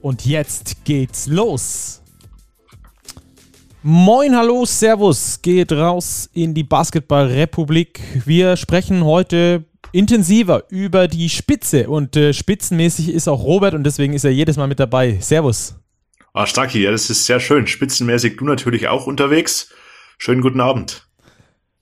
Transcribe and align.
Und 0.00 0.24
jetzt 0.24 0.84
geht's 0.84 1.26
los. 1.26 2.02
Moin, 3.82 4.36
hallo, 4.36 4.64
Servus, 4.66 5.40
geht 5.40 5.72
raus 5.72 6.28
in 6.32 6.52
die 6.54 6.64
Basketballrepublik. 6.64 8.00
Wir 8.26 8.56
sprechen 8.56 9.04
heute 9.04 9.64
intensiver 9.92 10.64
über 10.68 11.08
die 11.08 11.28
Spitze 11.28 11.88
und 11.88 12.16
äh, 12.16 12.32
spitzenmäßig 12.32 13.08
ist 13.08 13.28
auch 13.28 13.42
Robert 13.42 13.74
und 13.74 13.84
deswegen 13.84 14.12
ist 14.12 14.24
er 14.24 14.32
jedes 14.32 14.56
Mal 14.56 14.66
mit 14.66 14.80
dabei. 14.80 15.18
Servus. 15.20 15.76
Ah, 16.32 16.46
Stacki, 16.46 16.82
ja, 16.82 16.90
das 16.90 17.10
ist 17.10 17.26
sehr 17.26 17.40
schön. 17.40 17.66
Spitzenmäßig 17.66 18.36
du 18.36 18.44
natürlich 18.44 18.88
auch 18.88 19.06
unterwegs. 19.06 19.70
Schönen 20.18 20.42
guten 20.42 20.60
Abend. 20.60 21.09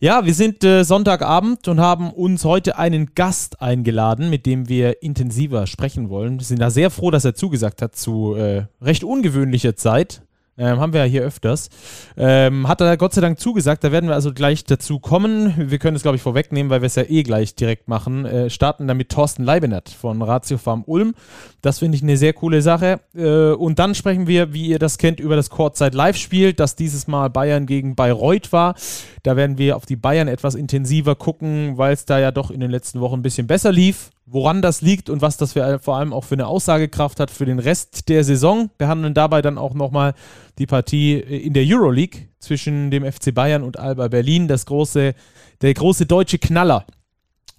Ja, 0.01 0.25
wir 0.25 0.34
sind 0.34 0.62
äh, 0.62 0.84
Sonntagabend 0.84 1.66
und 1.66 1.80
haben 1.80 2.12
uns 2.12 2.45
heute 2.45 2.79
einen 2.79 3.16
Gast 3.16 3.61
eingeladen, 3.61 4.30
mit 4.30 4.47
dem 4.47 4.69
wir 4.69 5.02
intensiver 5.02 5.66
sprechen 5.66 6.09
wollen. 6.09 6.38
Wir 6.38 6.47
sind 6.47 6.61
da 6.61 6.71
sehr 6.71 6.91
froh, 6.91 7.11
dass 7.11 7.24
er 7.24 7.34
zugesagt 7.34 7.83
hat 7.83 7.97
zu 7.97 8.37
äh, 8.37 8.66
recht 8.80 9.02
ungewöhnlicher 9.02 9.74
Zeit. 9.74 10.23
Ähm, 10.59 10.80
haben 10.80 10.92
wir 10.92 11.04
ja 11.04 11.06
hier 11.06 11.23
öfters. 11.23 11.70
Ähm, 12.16 12.66
hat 12.66 12.80
er 12.80 12.96
Gott 12.96 13.14
sei 13.14 13.20
Dank 13.20 13.38
zugesagt, 13.38 13.84
da 13.84 13.92
werden 13.92 14.09
wir 14.09 14.14
also 14.14 14.34
gleich 14.34 14.64
dazu 14.64 14.98
kommen. 14.98 15.54
Wir 15.56 15.78
können 15.78 15.96
es, 15.96 16.02
glaube 16.02 16.16
ich, 16.16 16.23
vorwegnehmen, 16.23 16.68
weil 16.68 16.82
wir 16.82 16.87
es 16.87 16.96
ja 16.96 17.04
eh 17.04 17.23
gleich 17.23 17.54
direkt 17.54 17.87
machen. 17.87 18.26
Äh, 18.26 18.51
starten 18.51 18.88
damit 18.88 19.10
Thorsten 19.10 19.45
Leibenert 19.45 19.88
von 19.88 20.20
Ratio 20.20 20.59
Farm 20.59 20.82
Ulm. 20.84 21.14
Das 21.62 21.79
finde 21.79 21.96
ich 21.96 22.02
eine 22.02 22.16
sehr 22.16 22.32
coole 22.32 22.60
Sache. 22.60 23.01
Äh, 23.14 23.52
und 23.52 23.79
dann 23.79 23.95
sprechen 23.95 24.26
wir, 24.26 24.52
wie 24.52 24.66
ihr 24.66 24.80
das 24.80 24.98
kennt, 24.98 25.20
über 25.20 25.36
das 25.36 25.48
Kurzzeit 25.48 25.95
Live-Spiel, 25.95 26.54
das 26.54 26.74
dieses 26.74 27.06
Mal 27.06 27.30
Bayern 27.30 27.66
gegen 27.66 27.95
Bayreuth 27.95 28.52
war. 28.52 28.74
Da 29.23 29.36
werden 29.36 29.59
wir 29.59 29.76
auf 29.76 29.86
die 29.86 29.96
Bayern 29.96 30.26
etwas 30.26 30.56
intensiver 30.56 31.14
gucken, 31.14 31.79
weil 31.79 31.92
es 31.92 32.04
da 32.04 32.18
ja 32.18 32.32
doch 32.32 32.51
in 32.51 32.59
den 32.59 32.70
letzten 32.70 33.01
Wochen 33.01 33.14
ein 33.20 33.23
bisschen 33.23 33.46
besser 33.46 33.70
lief 33.70 34.10
woran 34.30 34.62
das 34.62 34.82
liegt 34.82 35.09
und 35.10 35.23
was 35.23 35.37
das 35.37 35.54
für, 35.54 35.79
vor 35.79 35.96
allem 35.96 36.12
auch 36.12 36.24
für 36.24 36.34
eine 36.34 36.46
Aussagekraft 36.46 37.21
hat 37.21 37.30
für 37.30 37.46
den 37.46 37.59
Rest 37.59 38.09
der 38.09 38.24
Saison. 38.24 38.70
Wir 38.79 38.88
handeln 38.88 39.15
dabei 39.15 39.43
dann 39.43 39.59
auch 39.59 39.74
nochmal 39.74 40.15
die 40.59 40.66
Partie 40.66 41.15
in 41.15 41.54
der 41.54 41.65
Euroleague 41.66 42.29
zwischen 42.38 42.90
dem 42.90 43.10
FC 43.10 43.35
Bayern 43.35 43.62
und 43.62 43.79
Alba 43.79 44.09
Berlin, 44.09 44.48
das 44.48 44.66
große, 44.66 45.15
der 45.62 45.74
große 45.74 46.07
deutsche 46.07 46.38
Knaller. 46.38 46.85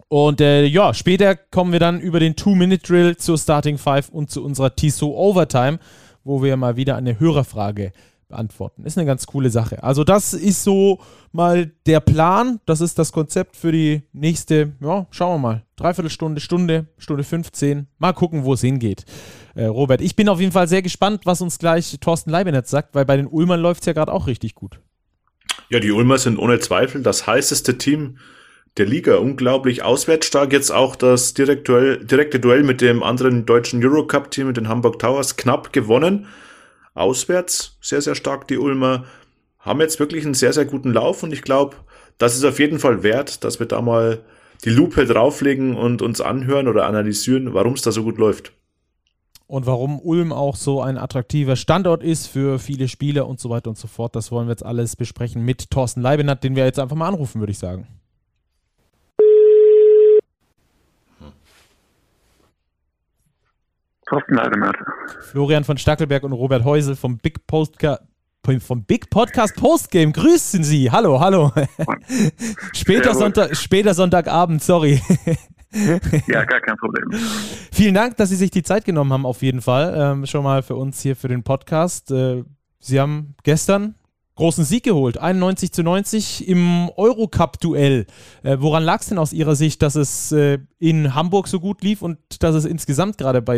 Und 0.07 0.41
äh, 0.41 0.65
ja, 0.65 0.93
später 0.93 1.35
kommen 1.35 1.71
wir 1.71 1.79
dann 1.79 1.99
über 1.99 2.19
den 2.19 2.35
Two-Minute-Drill 2.35 3.17
zur 3.17 3.37
Starting 3.37 3.77
Five 3.77 4.09
und 4.09 4.31
zu 4.31 4.43
unserer 4.43 4.75
TISO 4.75 5.07
Overtime, 5.07 5.79
wo 6.23 6.41
wir 6.41 6.57
mal 6.57 6.75
wieder 6.75 6.95
eine 6.95 7.19
Hörerfrage 7.19 7.91
beantworten. 8.29 8.85
Ist 8.85 8.97
eine 8.97 9.05
ganz 9.05 9.25
coole 9.27 9.49
Sache. 9.49 9.83
Also 9.83 10.03
das 10.03 10.33
ist 10.33 10.63
so 10.63 10.99
mal 11.33 11.71
der 11.85 11.99
Plan. 11.99 12.59
Das 12.65 12.79
ist 12.79 12.97
das 12.97 13.11
Konzept 13.11 13.57
für 13.57 13.71
die 13.71 14.03
nächste, 14.13 14.73
ja, 14.79 15.07
schauen 15.11 15.35
wir 15.35 15.47
mal. 15.47 15.65
Dreiviertelstunde, 15.75 16.39
Stunde, 16.39 16.87
Stunde 16.97 17.23
15. 17.23 17.87
Mal 17.97 18.13
gucken, 18.13 18.45
wo 18.45 18.53
es 18.53 18.61
hingeht. 18.61 19.05
Äh, 19.55 19.65
Robert, 19.65 19.99
ich 19.99 20.15
bin 20.15 20.29
auf 20.29 20.39
jeden 20.39 20.51
Fall 20.51 20.67
sehr 20.67 20.81
gespannt, 20.81 21.21
was 21.25 21.41
uns 21.41 21.59
gleich 21.59 21.97
Thorsten 21.99 22.29
Leibenetz 22.29 22.69
sagt, 22.69 22.95
weil 22.95 23.05
bei 23.05 23.17
den 23.17 23.27
Ulmern 23.27 23.59
läuft 23.59 23.81
es 23.81 23.87
ja 23.87 23.93
gerade 23.93 24.13
auch 24.13 24.27
richtig 24.27 24.55
gut. 24.55 24.79
Ja, 25.69 25.79
die 25.79 25.91
Ulmer 25.91 26.17
sind 26.17 26.37
ohne 26.37 26.59
Zweifel 26.59 27.03
das 27.03 27.27
heißeste 27.27 27.77
Team 27.77 28.17
der 28.77 28.85
Liga. 28.85 29.17
Unglaublich 29.17 29.83
auswärtsstark. 29.83 30.53
Jetzt 30.53 30.71
auch 30.71 30.95
das 30.95 31.33
direkte 31.33 32.39
Duell 32.39 32.63
mit 32.63 32.81
dem 32.81 33.03
anderen 33.03 33.45
deutschen 33.45 33.83
Eurocup-Team, 33.83 34.47
mit 34.47 34.57
den 34.57 34.67
Hamburg 34.67 34.99
Towers, 34.99 35.35
knapp 35.35 35.73
gewonnen 35.73 36.27
auswärts 36.99 37.77
sehr, 37.81 38.01
sehr 38.01 38.15
stark, 38.15 38.47
die 38.47 38.57
Ulmer. 38.57 39.05
Haben 39.59 39.81
jetzt 39.81 39.99
wirklich 39.99 40.25
einen 40.25 40.33
sehr, 40.33 40.53
sehr 40.53 40.65
guten 40.65 40.93
Lauf 40.93 41.23
und 41.23 41.33
ich 41.33 41.41
glaube, 41.41 41.75
das 42.17 42.35
ist 42.35 42.43
auf 42.43 42.59
jeden 42.59 42.79
Fall 42.79 43.03
wert, 43.03 43.43
dass 43.43 43.59
wir 43.59 43.65
da 43.65 43.81
mal 43.81 44.23
die 44.65 44.69
Lupe 44.69 45.05
drauflegen 45.05 45.75
und 45.75 46.01
uns 46.01 46.21
anhören 46.21 46.67
oder 46.67 46.85
analysieren, 46.85 47.53
warum 47.53 47.73
es 47.73 47.81
da 47.81 47.91
so 47.91 48.03
gut 48.03 48.17
läuft. 48.17 48.53
Und 49.47 49.65
warum 49.65 49.99
Ulm 49.99 50.31
auch 50.31 50.55
so 50.55 50.81
ein 50.81 50.97
attraktiver 50.97 51.55
Standort 51.55 52.03
ist 52.03 52.27
für 52.27 52.59
viele 52.59 52.87
Spieler 52.87 53.27
und 53.27 53.39
so 53.39 53.49
weiter 53.49 53.69
und 53.69 53.79
so 53.79 53.87
fort. 53.87 54.15
Das 54.15 54.31
wollen 54.31 54.47
wir 54.47 54.51
jetzt 54.51 54.65
alles 54.65 54.95
besprechen 54.95 55.43
mit 55.43 55.71
Thorsten 55.71 56.01
Leibenert, 56.01 56.43
den 56.43 56.55
wir 56.55 56.65
jetzt 56.65 56.77
einfach 56.77 56.95
mal 56.95 57.07
anrufen, 57.07 57.39
würde 57.39 57.51
ich 57.51 57.57
sagen. 57.57 57.87
Thorsten 64.09 64.35
Leidenert. 64.35 64.75
Florian 65.21 65.63
von 65.63 65.77
Stackelberg 65.77 66.23
und 66.23 66.33
Robert 66.33 66.63
Heusel 66.63 66.95
vom 66.95 67.17
Big 67.17 67.45
Postka 67.45 67.99
vom 68.59 68.83
Big 68.83 69.11
Podcast 69.11 69.55
Postgame. 69.55 70.11
Grüßen 70.11 70.63
Sie. 70.63 70.89
Hallo, 70.89 71.19
hallo. 71.19 71.51
später, 72.73 73.13
Sonntag, 73.13 73.55
später 73.55 73.93
Sonntagabend, 73.93 74.63
sorry. 74.63 74.99
ja, 76.25 76.45
gar 76.45 76.59
kein 76.61 76.75
Problem. 76.77 77.19
Vielen 77.71 77.93
Dank, 77.93 78.17
dass 78.17 78.29
Sie 78.29 78.35
sich 78.35 78.49
die 78.49 78.63
Zeit 78.63 78.85
genommen 78.85 79.13
haben, 79.13 79.27
auf 79.27 79.43
jeden 79.43 79.61
Fall. 79.61 79.93
Ähm, 79.95 80.25
schon 80.25 80.43
mal 80.43 80.63
für 80.63 80.75
uns 80.75 80.99
hier 81.01 81.15
für 81.15 81.27
den 81.27 81.43
Podcast. 81.43 82.09
Äh, 82.09 82.43
Sie 82.79 82.99
haben 82.99 83.35
gestern 83.43 83.93
großen 84.39 84.63
Sieg 84.63 84.83
geholt. 84.83 85.17
91 85.17 85.71
zu 85.71 85.83
90 85.83 86.47
im 86.47 86.89
Eurocup-Duell. 86.95 88.05
Äh, 88.41 88.57
woran 88.59 88.83
lag 88.83 89.01
es 89.01 89.09
denn 89.09 89.17
aus 89.17 89.33
Ihrer 89.33 89.55
Sicht, 89.55 89.81
dass 89.81 89.95
es 89.95 90.31
äh, 90.31 90.59
in 90.79 91.13
Hamburg 91.13 91.47
so 91.47 91.59
gut 91.59 91.83
lief 91.83 92.01
und 92.01 92.17
dass 92.41 92.55
es 92.55 92.65
insgesamt 92.65 93.17
gerade 93.17 93.41
bei, 93.41 93.57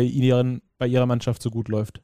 bei 0.78 0.86
Ihrer 0.86 1.06
Mannschaft 1.06 1.40
so 1.40 1.50
gut 1.50 1.68
läuft? 1.68 2.02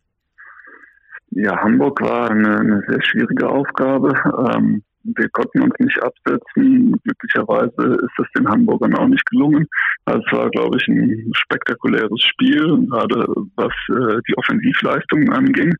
Ja, 1.30 1.60
Hamburg 1.60 2.00
war 2.00 2.30
eine, 2.30 2.58
eine 2.58 2.82
sehr 2.88 3.02
schwierige 3.02 3.48
Aufgabe. 3.48 4.14
Ähm, 4.54 4.82
wir 5.02 5.28
konnten 5.30 5.62
uns 5.62 5.74
nicht 5.78 6.00
absetzen. 6.02 6.94
Glücklicherweise 7.02 7.98
ist 8.02 8.14
das 8.16 8.26
den 8.36 8.48
Hamburgern 8.48 8.94
auch 8.94 9.08
nicht 9.08 9.26
gelungen. 9.26 9.66
Also 10.04 10.22
es 10.24 10.32
war, 10.32 10.50
glaube 10.50 10.76
ich, 10.78 10.86
ein 10.88 11.30
spektakuläres 11.34 12.22
Spiel, 12.22 12.86
gerade 12.88 13.26
was 13.56 13.72
äh, 13.88 14.20
die 14.28 14.38
Offensivleistungen 14.38 15.32
anging. 15.32 15.74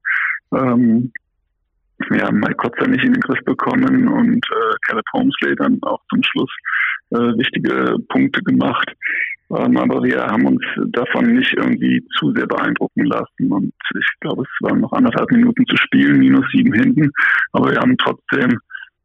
Ähm, 0.52 1.12
haben 2.22 2.40
Mike 2.40 2.56
Kotzer 2.56 2.86
nicht 2.86 3.04
in 3.04 3.12
den 3.12 3.20
Griff 3.20 3.42
bekommen 3.44 4.08
und 4.08 4.44
äh, 4.46 4.76
Caleb 4.86 5.04
Holmesley 5.12 5.56
dann 5.56 5.78
auch 5.82 6.00
zum 6.10 6.22
Schluss 6.22 6.50
äh, 7.10 7.38
wichtige 7.38 7.96
Punkte 8.08 8.42
gemacht. 8.42 8.92
Ähm, 9.56 9.76
aber 9.78 10.02
wir 10.02 10.20
haben 10.26 10.46
uns 10.46 10.62
davon 10.92 11.34
nicht 11.34 11.54
irgendwie 11.56 12.04
zu 12.18 12.32
sehr 12.32 12.46
beeindrucken 12.46 13.06
lassen. 13.06 13.50
Und 13.50 13.72
ich 13.94 14.06
glaube, 14.20 14.42
es 14.42 14.66
waren 14.68 14.80
noch 14.80 14.92
anderthalb 14.92 15.30
Minuten 15.32 15.66
zu 15.66 15.76
spielen, 15.76 16.18
minus 16.18 16.44
sieben 16.52 16.72
hinten. 16.72 17.10
Aber 17.52 17.70
wir 17.70 17.78
haben 17.78 17.96
trotzdem 17.96 18.58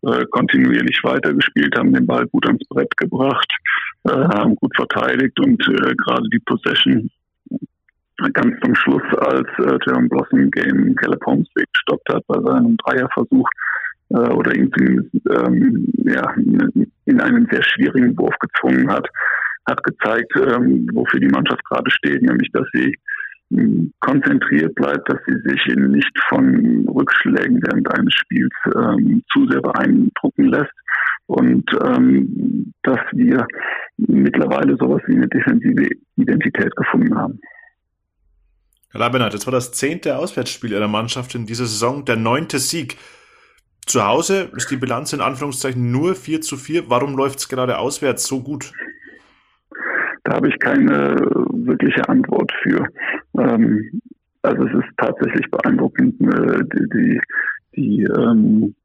äh, 0.04 0.26
kontinuierlich 0.32 1.00
weitergespielt, 1.04 1.78
haben 1.78 1.94
den 1.94 2.06
Ball 2.06 2.28
gut 2.28 2.46
ans 2.46 2.68
Brett 2.68 2.96
gebracht, 2.98 3.50
äh, 4.04 4.12
haben 4.12 4.56
gut 4.56 4.76
verteidigt 4.76 5.40
und 5.40 5.62
äh, 5.68 5.96
gerade 5.96 6.28
die 6.32 6.40
Possession 6.40 7.10
ganz 8.32 8.56
zum 8.64 8.76
Schluss, 8.76 9.04
als 9.18 9.48
äh, 9.60 9.78
Jerome 9.86 10.10
Blossom 10.10 10.50
Game 10.52 10.96
Caleb 10.96 11.26
Holmes 11.26 11.48
gestoppt 11.54 12.14
hat 12.14 12.24
bei 12.28 12.40
seinem 12.42 12.78
Dreierversuch 12.78 13.50
äh, 14.10 14.16
oder 14.16 14.56
ihn 14.56 14.72
ähm, 15.30 15.88
ja, 16.06 16.34
in 17.06 17.22
einen 17.22 17.48
sehr 17.52 17.64
schwierigen 17.64 18.18
Wurf 18.18 18.36
gezwungen 18.40 18.90
hat, 18.92 19.08
hat 19.68 19.84
gezeigt, 19.84 20.32
ähm, 20.36 20.88
wofür 20.94 21.20
die 21.20 21.28
Mannschaft 21.28 21.64
gerade 21.66 21.90
steht, 21.92 22.22
nämlich 22.22 22.50
dass 22.52 22.68
sie 22.74 22.94
ähm, 23.52 23.92
konzentriert 24.00 24.74
bleibt, 24.76 25.10
dass 25.10 25.20
sie 25.28 25.50
sich 25.50 25.76
nicht 25.76 26.20
von 26.30 26.88
Rückschlägen 26.88 27.62
während 27.64 27.98
eines 27.98 28.14
Spiels 28.14 28.54
ähm, 28.76 29.24
zu 29.32 29.48
sehr 29.50 29.62
beeindrucken 29.62 30.46
lässt 30.46 30.74
und 31.28 31.66
ähm, 31.86 32.74
dass 32.84 33.00
wir 33.12 33.46
mittlerweile 33.98 34.76
sowas 34.78 35.02
wie 35.08 35.16
eine 35.16 35.28
defensive 35.28 35.88
Identität 36.18 36.76
gefunden 36.76 37.16
haben. 37.16 37.40
Herr 38.94 39.00
Labenert, 39.00 39.34
das 39.34 39.48
war 39.48 39.52
das 39.52 39.72
zehnte 39.72 40.18
Auswärtsspiel 40.18 40.72
Ihrer 40.72 40.88
Mannschaft 40.88 41.34
in 41.34 41.48
dieser 41.48 41.66
Saison, 41.66 42.06
der 42.06 42.16
neunte 42.16 42.60
Sieg. 42.60 42.98
Zu 43.88 44.06
Hause 44.06 44.52
ist 44.56 44.70
die 44.70 44.78
Bilanz 44.78 45.14
in 45.14 45.20
Anführungszeichen 45.20 45.92
nur 45.92 46.14
4 46.14 46.42
zu 46.42 46.58
4. 46.58 46.92
Warum 46.92 47.18
läuft 47.18 47.40
es 47.40 47.50
gerade 47.50 47.80
auswärts 47.80 48.28
so 48.28 48.44
gut? 48.44 48.72
Da 50.24 50.36
habe 50.36 50.48
ich 50.48 50.60
keine 50.60 51.16
wirkliche 51.16 52.08
Antwort 52.08 52.52
für. 52.62 52.86
Ähm, 53.40 54.00
also 54.44 54.64
es 54.68 54.74
ist 54.76 54.98
tatsächlich 54.98 55.50
beeindruckend, 55.50 56.22
äh, 56.22 56.64
die, 56.64 56.90
die, 56.94 57.22
die, 57.76 58.04
ähm, 58.04 58.76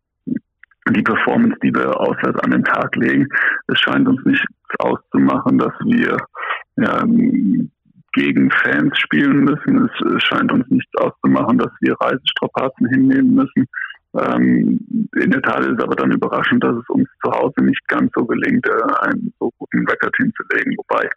die 0.88 1.02
Performance, 1.02 1.58
die 1.62 1.74
wir 1.74 2.00
auswärts 2.00 2.40
an 2.40 2.52
den 2.52 2.64
Tag 2.64 2.96
legen. 2.96 3.28
Es 3.66 3.78
scheint 3.78 4.08
uns 4.08 4.24
nicht 4.24 4.46
auszumachen, 4.78 5.58
dass 5.58 5.74
wir 5.84 6.16
ja, 6.76 7.04
gegen 8.12 8.50
Fans 8.50 8.98
spielen 8.98 9.44
müssen. 9.44 9.88
Es 10.16 10.22
scheint 10.24 10.52
uns 10.52 10.66
nichts 10.68 10.90
auszumachen, 10.96 11.58
dass 11.58 11.72
wir 11.80 11.94
Reisestrapazen 12.00 12.88
hinnehmen 12.88 13.34
müssen. 13.34 13.66
Ähm, 14.16 14.80
in 15.20 15.30
der 15.30 15.42
Tat 15.42 15.66
ist 15.66 15.82
aber 15.82 15.94
dann 15.94 16.12
überraschend, 16.12 16.64
dass 16.64 16.76
es 16.76 16.88
uns 16.88 17.08
zu 17.22 17.30
Hause 17.30 17.62
nicht 17.62 17.86
ganz 17.88 18.10
so 18.14 18.24
gelingt, 18.24 18.66
äh, 18.66 19.06
einen 19.06 19.32
so 19.38 19.50
guten 19.58 19.86
Rekord 19.86 20.16
hinzulegen. 20.16 20.74
Wobei 20.78 21.08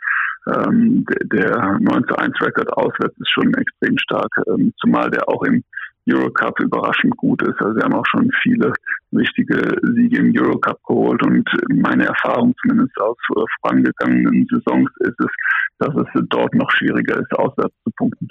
ähm, 0.54 1.06
der, 1.06 1.42
der 1.42 1.80
9 1.80 2.06
zu 2.08 2.18
1 2.18 2.42
Rekord 2.42 2.72
auswärts 2.74 3.16
ist 3.18 3.32
schon 3.32 3.54
extrem 3.54 3.98
stark, 3.98 4.32
ähm, 4.48 4.74
zumal 4.82 5.10
der 5.10 5.28
auch 5.30 5.44
im 5.44 5.64
Eurocup 6.10 6.60
überraschend 6.60 7.16
gut 7.18 7.42
ist. 7.44 7.60
Also 7.60 7.76
wir 7.76 7.84
haben 7.84 7.94
auch 7.94 8.06
schon 8.06 8.30
viele 8.42 8.74
wichtige 9.12 9.76
Siege 9.96 10.18
im 10.18 10.34
Eurocup 10.36 10.82
geholt 10.86 11.24
und 11.24 11.48
meine 11.70 12.06
Erfahrung 12.06 12.54
zumindest 12.62 13.00
aus 13.00 13.18
vorangegangenen 13.62 14.48
Saisons 14.50 14.90
ist 15.00 15.20
es, 15.20 15.32
dass 15.80 15.94
es 15.96 16.24
dort 16.30 16.54
noch 16.56 16.70
schwieriger 16.72 17.20
ist, 17.20 17.32
auswärts 17.34 17.76
zu 17.84 17.92
punkten. 17.98 18.28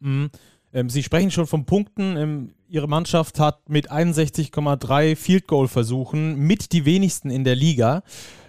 Mhm. 0.00 0.30
Ähm, 0.72 0.90
Sie 0.90 1.02
sprechen 1.02 1.30
schon 1.30 1.46
von 1.46 1.64
Punkten. 1.64 2.16
Ähm, 2.16 2.54
Ihre 2.68 2.88
Mannschaft 2.88 3.38
hat 3.38 3.68
mit 3.68 3.90
61,3 3.90 5.16
Field 5.16 5.46
Goal 5.46 5.68
Versuchen 5.68 6.38
mit 6.38 6.72
die 6.72 6.84
wenigsten 6.84 7.30
in 7.30 7.44
der 7.44 7.54
Liga. 7.54 8.02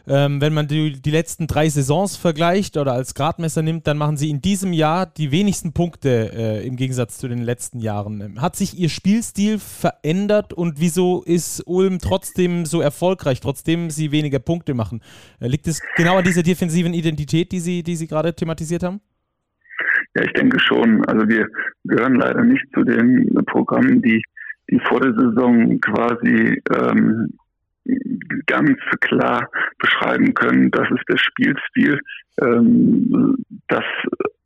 Ähm, 0.07 0.40
wenn 0.40 0.54
man 0.54 0.68
die, 0.68 1.02
die, 1.02 1.12
letzten 1.12 1.48
drei 1.48 1.68
Saisons 1.68 2.16
vergleicht 2.16 2.78
oder 2.78 2.94
als 2.94 3.16
Gradmesser 3.16 3.63
nimmt, 3.63 3.88
dann 3.88 3.98
machen 3.98 4.18
Sie 4.18 4.30
in 4.30 4.42
diesem 4.42 4.72
Jahr 4.72 5.07
die 5.07 5.31
wenigsten 5.31 5.74
Punkte 5.74 6.31
äh, 6.34 6.68
im 6.68 6.75
Gegensatz 6.75 7.18
zu 7.18 7.28
den 7.28 7.42
letzten 7.42 7.80
Jahren. 7.80 8.22
Ähm, 8.22 8.42
hat 8.42 8.56
sich 8.56 8.78
Ihr 8.78 8.90
Spielstil 8.90 9.57
verändert 9.57 10.54
und 10.54 10.80
wieso 10.80 11.24
ist 11.24 11.63
Ulm 11.66 11.98
trotzdem 12.00 12.66
so 12.66 12.81
erfolgreich, 12.81 13.40
trotzdem 13.40 13.90
Sie 13.90 14.12
weniger 14.12 14.40
Punkte 14.40 14.75
machen? 14.75 15.02
Äh, 15.40 15.48
liegt 15.48 15.68
es 15.68 15.81
genau 15.96 16.18
an 16.18 16.24
dieser 16.24 16.44
defensiven 16.44 16.94
Identität, 16.94 17.51
die 17.51 17.60
Sie, 17.60 17.81
die 17.81 17.96
Sie 17.96 18.08
gerade 18.08 18.36
thematisiert 18.36 18.84
haben? 18.84 19.01
Ja, 20.16 20.24
ich 20.24 20.34
denke 20.34 20.60
schon. 20.60 21.04
Also 21.06 21.28
wir 21.28 21.48
gehören 21.84 22.16
leider 22.16 22.44
nicht 22.44 22.66
zu 22.74 22.84
den 22.84 23.34
Programmen, 23.48 24.01
die, 24.01 24.22
die 24.69 24.80
vor 24.88 25.01
der 25.01 25.13
Saison 25.13 25.80
quasi 25.81 26.62
ähm, 26.74 27.34
ganz 28.48 28.78
klar 29.02 29.50
beschreiben 29.80 30.34
können, 30.34 30.72
das 30.72 30.90
ist 30.92 31.08
der 31.10 31.18
Spielstil, 31.18 32.00
ähm, 32.42 33.36
das 33.68 33.84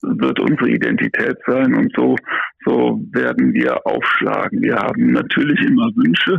wird 0.01 0.39
unsere 0.39 0.69
Identität 0.69 1.38
sein 1.45 1.75
und 1.75 1.91
so, 1.95 2.15
so 2.65 3.01
werden 3.12 3.53
wir 3.53 3.86
aufschlagen. 3.86 4.62
Wir 4.62 4.75
haben 4.75 5.12
natürlich 5.12 5.62
immer 5.62 5.89
Wünsche, 5.95 6.38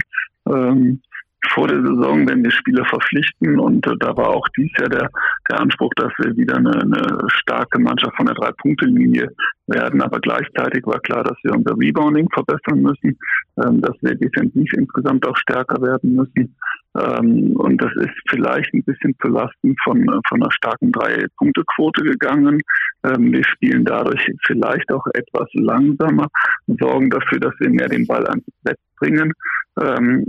ähm, 0.48 1.00
vor 1.48 1.68
der 1.68 1.82
Saison, 1.82 2.28
wenn 2.28 2.44
wir 2.44 2.50
Spieler 2.50 2.84
verpflichten. 2.84 3.58
Und 3.58 3.86
äh, 3.86 3.96
da 3.98 4.16
war 4.16 4.28
auch 4.28 4.46
dies 4.56 4.70
Jahr 4.78 4.88
der, 4.88 5.10
der 5.50 5.60
Anspruch, 5.60 5.90
dass 5.96 6.12
wir 6.18 6.36
wieder 6.36 6.56
eine, 6.56 6.72
eine 6.82 7.18
starke 7.28 7.80
Mannschaft 7.80 8.16
von 8.16 8.26
der 8.26 8.34
Drei-Punkte-Linie 8.34 9.28
werden. 9.70 10.02
Aber 10.02 10.20
gleichzeitig 10.20 10.86
war 10.86 11.00
klar, 11.00 11.24
dass 11.24 11.36
wir 11.42 11.52
unser 11.52 11.76
Rebounding 11.78 12.28
verbessern 12.32 12.82
müssen, 12.82 13.18
ähm, 13.64 13.80
dass 13.80 13.96
wir 14.00 14.14
defensiv 14.14 14.72
insgesamt 14.74 15.26
auch 15.26 15.36
stärker 15.36 15.80
werden 15.82 16.14
müssen. 16.14 16.56
Ähm, 16.98 17.56
und 17.56 17.80
das 17.80 17.92
ist 17.96 18.14
vielleicht 18.28 18.72
ein 18.74 18.82
bisschen 18.82 19.14
zu 19.20 19.28
Lasten 19.28 19.76
von, 19.84 20.04
von 20.28 20.42
einer 20.42 20.50
starken 20.50 20.92
Drei-Punkte-Quote 20.92 22.02
gegangen. 22.02 22.58
Ähm, 23.04 23.32
wir 23.32 23.44
spielen 23.44 23.84
dadurch 23.84 24.26
vielleicht 24.46 24.92
auch 24.92 25.06
etwas 25.14 25.48
langsamer, 25.54 26.26
sorgen 26.66 27.10
dafür, 27.10 27.40
dass 27.40 27.54
wir 27.60 27.70
mehr 27.70 27.88
den 27.88 28.06
Ball 28.06 28.26
ans 28.26 28.44
Netz 28.64 28.78
bringen. 28.98 29.32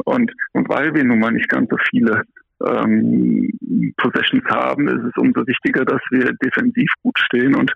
Und, 0.05 0.31
und 0.53 0.69
weil 0.69 0.94
wir 0.94 1.03
nun 1.03 1.19
mal 1.19 1.31
nicht 1.31 1.49
ganz 1.49 1.69
so 1.69 1.75
viele 1.89 2.23
ähm, 2.65 3.49
Possessions 3.97 4.43
haben, 4.49 4.87
ist 4.87 5.05
es 5.05 5.17
umso 5.17 5.45
wichtiger, 5.45 5.85
dass 5.85 6.01
wir 6.11 6.33
defensiv 6.43 6.89
gut 7.03 7.17
stehen. 7.19 7.55
Und 7.55 7.71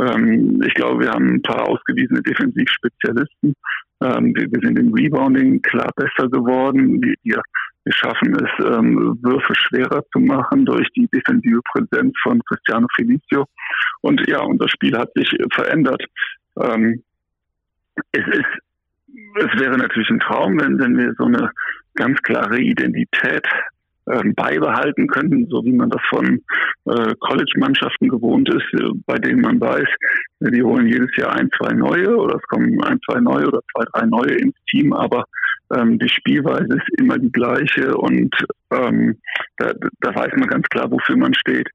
ähm, 0.00 0.62
ich 0.66 0.74
glaube, 0.74 1.04
wir 1.04 1.10
haben 1.10 1.34
ein 1.34 1.42
paar 1.42 1.68
ausgewiesene 1.68 2.22
Defensivspezialisten. 2.22 3.54
Ähm, 4.00 4.34
wir, 4.34 4.50
wir, 4.50 4.60
sind 4.62 4.78
im 4.78 4.92
Rebounding 4.92 5.60
klar 5.62 5.90
besser 5.96 6.28
geworden. 6.28 7.02
Wir, 7.02 7.14
wir, 7.24 7.42
wir 7.84 7.92
schaffen 7.92 8.34
es, 8.36 8.64
ähm, 8.64 9.18
Würfe 9.22 9.54
schwerer 9.54 10.02
zu 10.12 10.20
machen 10.20 10.64
durch 10.64 10.88
die 10.96 11.08
defensive 11.12 11.60
Präsenz 11.72 12.14
von 12.22 12.40
Cristiano 12.44 12.86
Felicio. 12.96 13.46
Und 14.02 14.26
ja, 14.28 14.40
unser 14.40 14.68
Spiel 14.68 14.96
hat 14.96 15.10
sich 15.14 15.30
verändert. 15.52 16.04
Ähm, 16.60 17.02
es 18.12 18.26
ist 18.26 18.58
es 19.34 19.60
wäre 19.60 19.76
natürlich 19.76 20.10
ein 20.10 20.20
Traum, 20.20 20.60
wenn, 20.60 20.78
wenn 20.78 20.96
wir 20.96 21.14
so 21.18 21.24
eine 21.24 21.50
ganz 21.94 22.20
klare 22.22 22.58
Identität 22.58 23.46
beibehalten 24.34 25.06
könnten, 25.08 25.46
so 25.48 25.64
wie 25.64 25.72
man 25.72 25.90
das 25.90 26.00
von 26.08 26.40
äh, 26.86 27.14
College-Mannschaften 27.20 28.08
gewohnt 28.08 28.48
ist, 28.48 28.80
äh, 28.80 28.88
bei 29.06 29.16
denen 29.16 29.40
man 29.40 29.60
weiß, 29.60 29.88
die 30.40 30.62
holen 30.62 30.86
jedes 30.86 31.14
Jahr 31.16 31.34
ein, 31.34 31.50
zwei 31.58 31.72
neue 31.74 32.16
oder 32.16 32.36
es 32.36 32.42
kommen 32.48 32.82
ein, 32.84 32.98
zwei 33.08 33.20
neue 33.20 33.46
oder 33.48 33.60
zwei, 33.72 33.84
drei 33.92 34.06
neue 34.06 34.34
ins 34.36 34.56
Team, 34.70 34.92
aber 34.92 35.24
ähm, 35.74 35.98
die 35.98 36.08
Spielweise 36.08 36.68
ist 36.68 37.00
immer 37.00 37.18
die 37.18 37.32
gleiche 37.32 37.94
und 37.96 38.34
ähm, 38.70 39.18
da, 39.58 39.72
da 40.00 40.14
weiß 40.14 40.32
man 40.36 40.48
ganz 40.48 40.66
klar, 40.68 40.90
wofür 40.90 41.16
man 41.16 41.34
steht. 41.34 41.68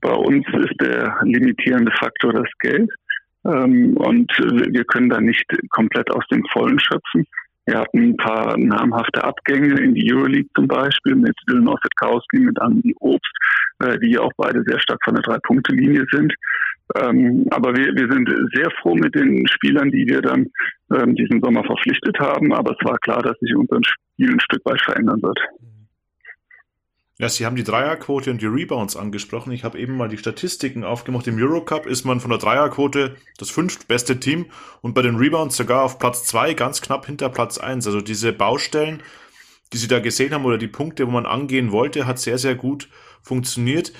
Bei 0.00 0.12
uns 0.12 0.46
ist 0.54 0.80
der 0.80 1.18
limitierende 1.22 1.92
Faktor 1.92 2.32
das 2.32 2.50
Geld. 2.60 2.90
Ähm, 3.44 3.96
und 3.96 4.30
wir 4.38 4.84
können 4.84 5.08
da 5.08 5.20
nicht 5.20 5.44
komplett 5.70 6.10
aus 6.10 6.24
dem 6.30 6.44
Vollen 6.52 6.78
schöpfen. 6.78 7.26
Wir 7.68 7.80
hatten 7.80 7.98
ein 7.98 8.16
paar 8.16 8.56
namhafte 8.56 9.22
Abgänge 9.22 9.78
in 9.78 9.94
die 9.94 10.10
Euroleague 10.10 10.48
zum 10.54 10.66
Beispiel 10.66 11.14
mit 11.14 11.36
Dylan 11.46 11.68
Ossetkowski, 11.68 12.38
mit 12.38 12.58
Andy 12.62 12.94
Obst, 13.00 13.30
äh, 13.80 13.98
die 13.98 14.18
auch 14.18 14.32
beide 14.38 14.62
sehr 14.66 14.80
stark 14.80 14.98
von 15.04 15.14
der 15.14 15.22
Drei-Punkte-Linie 15.22 16.06
sind. 16.10 16.32
Ähm, 16.96 17.44
aber 17.50 17.76
wir, 17.76 17.94
wir 17.94 18.10
sind 18.10 18.26
sehr 18.54 18.70
froh 18.80 18.94
mit 18.94 19.14
den 19.14 19.46
Spielern, 19.48 19.90
die 19.90 20.06
wir 20.08 20.22
dann 20.22 20.46
ähm, 20.94 21.14
diesen 21.14 21.42
Sommer 21.42 21.62
verpflichtet 21.62 22.18
haben. 22.18 22.54
Aber 22.54 22.72
es 22.72 22.88
war 22.88 22.96
klar, 23.00 23.20
dass 23.20 23.38
sich 23.40 23.54
unser 23.54 23.80
Spiel 23.84 24.32
ein 24.32 24.40
Stück 24.40 24.64
weit 24.64 24.80
verändern 24.80 25.20
wird. 25.20 25.38
Ja, 27.20 27.28
Sie 27.28 27.44
haben 27.44 27.56
die 27.56 27.64
Dreierquote 27.64 28.30
und 28.30 28.40
die 28.40 28.46
Rebounds 28.46 28.94
angesprochen. 28.94 29.50
Ich 29.50 29.64
habe 29.64 29.76
eben 29.76 29.96
mal 29.96 30.08
die 30.08 30.18
Statistiken 30.18 30.84
aufgemacht. 30.84 31.26
Im 31.26 31.36
Eurocup 31.36 31.86
ist 31.86 32.04
man 32.04 32.20
von 32.20 32.30
der 32.30 32.38
Dreierquote 32.38 33.16
das 33.38 33.50
fünftbeste 33.50 34.20
Team 34.20 34.46
und 34.82 34.94
bei 34.94 35.02
den 35.02 35.16
Rebounds 35.16 35.56
sogar 35.56 35.82
auf 35.82 35.98
Platz 35.98 36.22
zwei, 36.22 36.54
ganz 36.54 36.80
knapp 36.80 37.06
hinter 37.06 37.28
Platz 37.28 37.58
eins. 37.58 37.88
Also 37.88 38.00
diese 38.00 38.32
Baustellen, 38.32 39.02
die 39.72 39.78
Sie 39.78 39.88
da 39.88 39.98
gesehen 39.98 40.32
haben 40.32 40.44
oder 40.44 40.58
die 40.58 40.68
Punkte, 40.68 41.08
wo 41.08 41.10
man 41.10 41.26
angehen 41.26 41.72
wollte, 41.72 42.06
hat 42.06 42.20
sehr, 42.20 42.38
sehr 42.38 42.54
gut 42.54 42.88
funktioniert. 43.20 43.92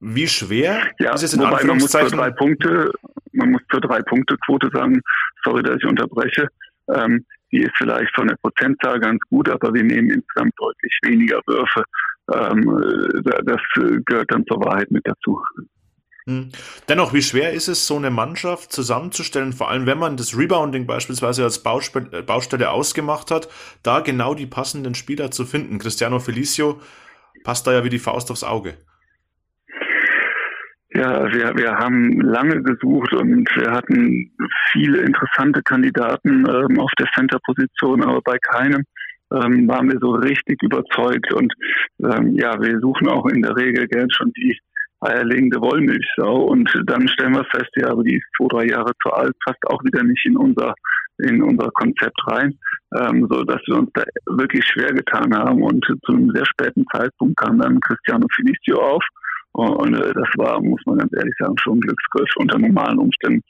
Wie 0.00 0.26
schwer 0.26 0.80
ja, 0.98 1.12
ist 1.12 1.22
es 1.22 1.34
in 1.34 1.40
wobei 1.40 1.62
man 1.62 1.76
muss 1.76 1.94
für 1.94 2.06
drei 2.06 2.30
Punkte, 2.30 2.90
man 3.32 3.50
muss 3.50 3.60
für 3.68 3.82
drei 3.82 4.00
Punkte 4.00 4.38
Quote 4.46 4.70
sagen, 4.72 5.02
sorry, 5.44 5.62
dass 5.62 5.76
ich 5.76 5.84
unterbreche. 5.84 6.48
Ähm, 6.88 7.26
die 7.52 7.62
ist 7.62 7.72
vielleicht 7.76 8.14
von 8.14 8.28
der 8.28 8.36
Prozentzahl 8.42 9.00
ganz 9.00 9.20
gut, 9.28 9.48
aber 9.48 9.72
wir 9.74 9.84
nehmen 9.84 10.10
insgesamt 10.10 10.52
deutlich 10.58 10.98
weniger 11.02 11.40
Würfe 11.46 11.84
ähm, 12.32 13.22
das 13.44 13.60
gehört 14.04 14.30
dann 14.30 14.44
zur 14.46 14.60
Wahrheit 14.64 14.90
mit 14.90 15.06
dazu. 15.06 15.42
Hm. 16.26 16.50
Dennoch, 16.88 17.12
wie 17.12 17.22
schwer 17.22 17.52
ist 17.52 17.68
es, 17.68 17.86
so 17.86 17.96
eine 17.96 18.10
Mannschaft 18.10 18.72
zusammenzustellen, 18.72 19.52
vor 19.52 19.70
allem 19.70 19.86
wenn 19.86 19.98
man 19.98 20.16
das 20.16 20.36
Rebounding 20.36 20.86
beispielsweise 20.86 21.44
als 21.44 21.58
äh, 21.58 22.22
Baustelle 22.22 22.70
ausgemacht 22.70 23.30
hat, 23.30 23.48
da 23.82 24.00
genau 24.00 24.34
die 24.34 24.46
passenden 24.46 24.94
Spieler 24.94 25.30
zu 25.30 25.44
finden. 25.44 25.78
Cristiano 25.78 26.20
Felicio 26.20 26.80
passt 27.42 27.66
da 27.66 27.72
ja 27.72 27.84
wie 27.84 27.88
die 27.88 27.98
Faust 27.98 28.30
aufs 28.30 28.44
Auge. 28.44 28.76
Ja, 30.92 31.24
wir, 31.32 31.56
wir 31.56 31.78
haben 31.78 32.20
lange 32.20 32.62
gesucht 32.62 33.12
und 33.12 33.48
wir 33.56 33.70
hatten 33.70 34.32
viele 34.72 34.98
interessante 35.02 35.62
Kandidaten 35.62 36.44
ähm, 36.48 36.80
auf 36.80 36.90
der 36.98 37.06
Center-Position, 37.14 38.02
aber 38.02 38.20
bei 38.22 38.36
keinem 38.38 38.82
ähm, 39.32 39.68
waren 39.68 39.88
wir 39.88 39.98
so 40.00 40.10
richtig 40.10 40.60
überzeugt. 40.62 41.32
Und 41.32 41.52
ähm, 42.00 42.34
ja, 42.34 42.60
wir 42.60 42.80
suchen 42.80 43.08
auch 43.08 43.26
in 43.26 43.42
der 43.42 43.54
Regel 43.56 43.86
gern 43.86 44.10
schon 44.10 44.32
die 44.32 44.58
eierlegende 45.00 45.60
Wollmilchsau. 45.60 46.42
Und 46.44 46.68
dann 46.86 47.06
stellen 47.06 47.36
wir 47.36 47.44
fest, 47.44 47.70
ja, 47.76 47.90
aber 47.90 48.02
die 48.02 48.16
ist 48.16 48.26
zwei, 48.36 48.48
drei 48.48 48.66
Jahre 48.66 48.92
zu 49.00 49.12
alt, 49.12 49.32
passt 49.44 49.64
auch 49.68 49.82
wieder 49.84 50.02
nicht 50.02 50.26
in 50.26 50.36
unser 50.36 50.74
in 51.22 51.42
unser 51.42 51.70
Konzept 51.72 52.16
rein, 52.28 52.58
ähm, 52.98 53.28
so 53.30 53.44
dass 53.44 53.60
wir 53.66 53.76
uns 53.76 53.90
da 53.92 54.02
wirklich 54.26 54.64
schwer 54.64 54.92
getan 54.94 55.34
haben 55.36 55.62
und 55.62 55.84
zu 55.84 56.12
einem 56.14 56.30
sehr 56.30 56.46
späten 56.46 56.84
Zeitpunkt 56.90 57.36
kam 57.36 57.58
dann 57.58 57.78
Cristiano 57.80 58.26
Felicio 58.34 58.78
auf 58.78 59.04
und 59.52 59.94
äh, 59.94 60.12
das 60.14 60.28
war, 60.36 60.60
muss 60.60 60.80
man 60.86 60.98
ganz 60.98 61.12
ehrlich 61.16 61.34
sagen, 61.38 61.56
schon 61.58 61.80
Glücksgriff. 61.80 62.30
Unter 62.36 62.58
normalen 62.58 62.98
Umständen 62.98 63.42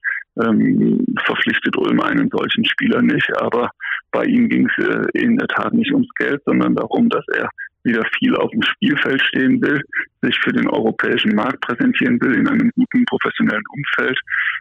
ähm, 0.42 1.04
verpflichtet 1.24 1.76
Ulm 1.76 2.00
einen 2.00 2.30
solchen 2.30 2.64
Spieler 2.64 3.02
nicht, 3.02 3.30
aber 3.40 3.70
bei 4.10 4.24
ihm 4.24 4.48
ging 4.48 4.68
es 4.68 4.86
äh, 4.86 5.06
in 5.14 5.36
der 5.36 5.48
Tat 5.48 5.72
nicht 5.72 5.92
ums 5.92 6.08
Geld, 6.16 6.42
sondern 6.46 6.74
darum, 6.74 7.08
dass 7.08 7.24
er 7.36 7.48
wieder 7.84 8.02
viel 8.18 8.34
auf 8.36 8.50
dem 8.50 8.62
Spielfeld 8.62 9.22
stehen 9.22 9.60
will, 9.62 9.80
sich 10.22 10.38
für 10.42 10.52
den 10.52 10.68
europäischen 10.68 11.34
Markt 11.34 11.60
präsentieren 11.62 12.20
will 12.20 12.34
in 12.34 12.48
einem 12.48 12.70
guten 12.76 13.04
professionellen 13.06 13.64
Umfeld. 13.72 14.18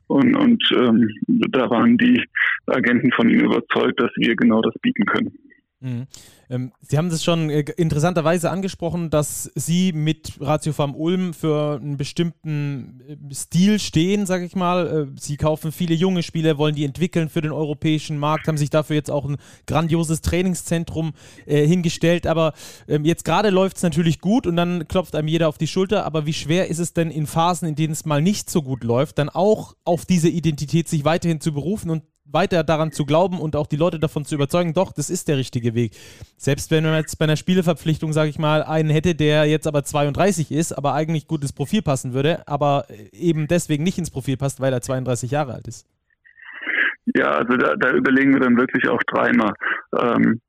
Und, 0.08 0.36
und 0.36 0.64
ähm, 0.72 1.10
da 1.28 1.70
waren 1.70 1.98
die 1.98 2.24
Agenten 2.68 3.12
von 3.12 3.30
ihm 3.30 3.42
überzeugt, 3.42 4.00
dass 4.00 4.12
wir 4.16 4.36
genau 4.36 4.62
das 4.62 4.74
bieten 4.82 5.06
können. 5.06 5.38
Mhm. 5.82 6.08
Ähm, 6.50 6.74
Sie 6.82 6.98
haben 6.98 7.10
das 7.10 7.24
schon 7.24 7.50
äh, 7.50 7.62
interessanterweise 7.78 8.52
angesprochen, 8.52 9.10
dass 9.10 9.50
Sie 9.56 9.94
mit 9.94 10.34
Ratio 10.42 10.74
Farm 10.74 10.94
Ulm 10.94 11.34
für 11.34 11.80
einen 11.82 11.96
bestimmten 11.96 13.02
äh, 13.08 13.34
Stil 13.34 13.80
stehen, 13.80 14.26
sage 14.26 14.44
ich 14.44 14.56
mal. 14.56 14.88
Äh, 14.88 15.20
Sie 15.20 15.38
kaufen 15.38 15.72
viele 15.72 15.96
junge 15.96 16.22
Spieler, 16.22 16.58
wollen 16.58 16.76
die 16.76 16.84
entwickeln 16.84 17.30
für 17.30 17.42
den 17.42 17.54
europäischen 17.54 18.18
Markt, 18.18 18.48
haben 18.48 18.58
sich 18.58 18.70
dafür 18.70 18.98
jetzt 18.98 19.10
auch 19.10 19.24
ein 19.24 19.38
grandioses 19.68 20.20
Trainingszentrum 20.20 21.14
äh, 21.46 21.66
hingestellt. 21.66 22.28
Aber 22.28 22.54
ähm, 22.90 23.06
jetzt 23.06 23.24
gerade 23.24 23.50
läuft 23.50 23.78
es 23.78 23.84
natürlich 23.84 24.20
gut 24.20 24.48
und 24.48 24.58
dann 24.58 24.86
klopft 24.90 25.16
einem 25.16 25.30
jeder 25.30 25.48
auf 25.48 25.58
die 25.58 25.68
Schulter. 25.68 26.06
Aber 26.06 26.26
wie 26.26 26.34
schwer 26.34 26.68
ist 26.68 26.80
es 26.80 26.94
denn 26.94 27.10
in 27.10 27.26
Phasen, 27.26 27.70
in 27.70 27.76
denen 27.76 27.94
es 27.94 28.04
mal 28.04 28.22
nicht 28.22 28.50
so 28.50 28.62
gut 28.64 28.84
läuft, 28.84 29.18
dann 29.18 29.30
auch 29.30 29.76
auf 29.86 30.06
diese 30.06 30.28
Identität 30.28 30.90
sich 30.90 31.06
weiterhin 31.06 31.40
zu 31.40 31.54
berufen 31.54 31.90
und 31.90 32.04
weiter 32.32 32.64
daran 32.64 32.92
zu 32.92 33.06
glauben 33.06 33.40
und 33.40 33.56
auch 33.56 33.68
die 33.68 33.76
Leute 33.76 34.00
davon 34.00 34.26
zu 34.26 34.36
überzeugen, 34.36 34.74
doch, 34.74 34.92
das 34.92 35.10
ist 35.10 35.28
der 35.28 35.38
richtige 35.38 35.74
Weg. 35.76 35.92
Selbst 36.38 36.72
wenn 36.72 36.84
man 36.84 36.96
jetzt 36.96 37.18
bei 37.18 37.26
einer 37.26 37.36
Spieleverpflichtung, 37.36 38.14
sage 38.14 38.30
ich 38.30 38.40
mal, 38.40 38.64
einen 38.64 38.90
hätte, 38.90 39.16
der 39.16 39.46
jetzt 39.46 39.68
aber 39.68 39.84
32 39.84 40.52
ist, 40.52 40.74
aber 40.74 40.94
eigentlich 40.94 41.28
gut 41.28 41.42
ins 41.42 41.54
Profil 41.54 41.82
passen 41.82 42.14
würde, 42.14 42.48
aber 42.48 42.86
eben 43.12 43.48
deswegen 43.48 43.84
nicht 43.84 43.98
ins 43.98 44.12
Profil 44.12 44.38
passt, 44.38 44.60
weil 44.62 44.74
er 44.74 44.82
32 44.82 45.32
Jahre 45.32 45.54
alt 45.54 45.68
ist. 45.68 45.88
Ja, 47.16 47.32
also 47.32 47.58
da, 47.58 47.76
da 47.76 47.92
überlegen 47.92 48.34
wir 48.34 48.42
dann 48.42 48.58
wirklich 48.58 48.88
auch 48.88 49.02
dreimal. 49.04 49.54
Ähm, 49.98 50.42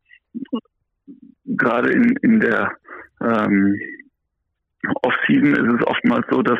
Gerade 1.45 1.91
in, 1.91 2.17
in 2.23 2.41
der 2.41 2.71
ähm, 3.21 3.79
Off-Season 5.03 5.53
ist 5.53 5.81
es 5.81 5.87
oftmals 5.87 6.27
so, 6.31 6.43
dass 6.43 6.59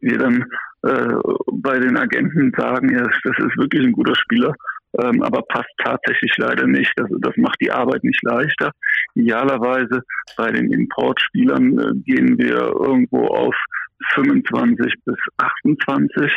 wir 0.00 0.18
dann 0.18 0.44
äh, 0.82 1.14
bei 1.52 1.78
den 1.78 1.96
Agenten 1.96 2.52
sagen, 2.56 2.92
ja, 2.92 3.02
das 3.02 3.38
ist 3.38 3.56
wirklich 3.56 3.84
ein 3.86 3.92
guter 3.92 4.14
Spieler, 4.16 4.54
ähm, 5.00 5.22
aber 5.22 5.42
passt 5.42 5.70
tatsächlich 5.78 6.32
leider 6.38 6.66
nicht. 6.66 6.92
Das, 6.96 7.08
das 7.20 7.36
macht 7.36 7.60
die 7.60 7.70
Arbeit 7.70 8.04
nicht 8.04 8.22
leichter. 8.22 8.72
Idealerweise 9.14 10.02
bei 10.36 10.50
den 10.50 10.72
Importspielern 10.72 11.78
äh, 11.78 11.94
gehen 12.04 12.38
wir 12.38 12.56
irgendwo 12.56 13.26
auf 13.26 13.54
25 14.14 14.94
bis 15.04 15.16
28, 15.36 16.32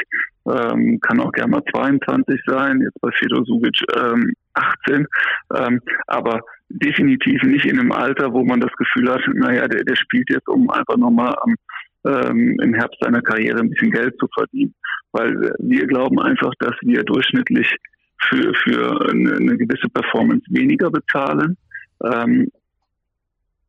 ähm, 0.48 1.00
kann 1.02 1.20
auch 1.20 1.32
gerne 1.32 1.52
mal 1.52 1.64
22 1.74 2.40
sein, 2.46 2.82
jetzt 2.82 3.02
bei 3.02 3.10
Fedor 3.18 3.44
Subic 3.46 3.82
ähm, 3.98 4.34
18, 4.54 5.08
ähm, 5.56 5.82
aber 6.08 6.42
definitiv 6.70 7.42
nicht 7.44 7.66
in 7.66 7.80
einem 7.80 7.92
Alter, 7.92 8.32
wo 8.34 8.44
man 8.44 8.60
das 8.60 8.72
Gefühl 8.74 9.12
hat, 9.12 9.22
naja, 9.34 9.68
der, 9.68 9.84
der 9.84 9.96
spielt 9.96 10.30
jetzt, 10.30 10.48
um 10.48 10.70
einfach 10.70 10.98
nochmal 10.98 11.34
am 11.42 11.56
ähm, 12.06 12.58
im 12.62 12.74
Herbst 12.74 13.00
seiner 13.02 13.22
Karriere 13.22 13.60
ein 13.60 13.70
bisschen 13.70 13.92
Geld 13.92 14.16
zu 14.20 14.28
verdienen. 14.34 14.74
Weil 15.12 15.54
wir 15.60 15.88
glauben 15.88 16.20
einfach, 16.20 16.52
dass 16.60 16.76
wir 16.82 17.04
durchschnittlich 17.04 17.74
für, 18.30 18.54
für 18.64 19.10
eine, 19.10 19.36
eine 19.36 19.58
gewisse 19.58 19.90
Performance 19.90 20.46
weniger 20.50 20.90
bezahlen. 20.90 21.58
Ähm, 22.04 22.52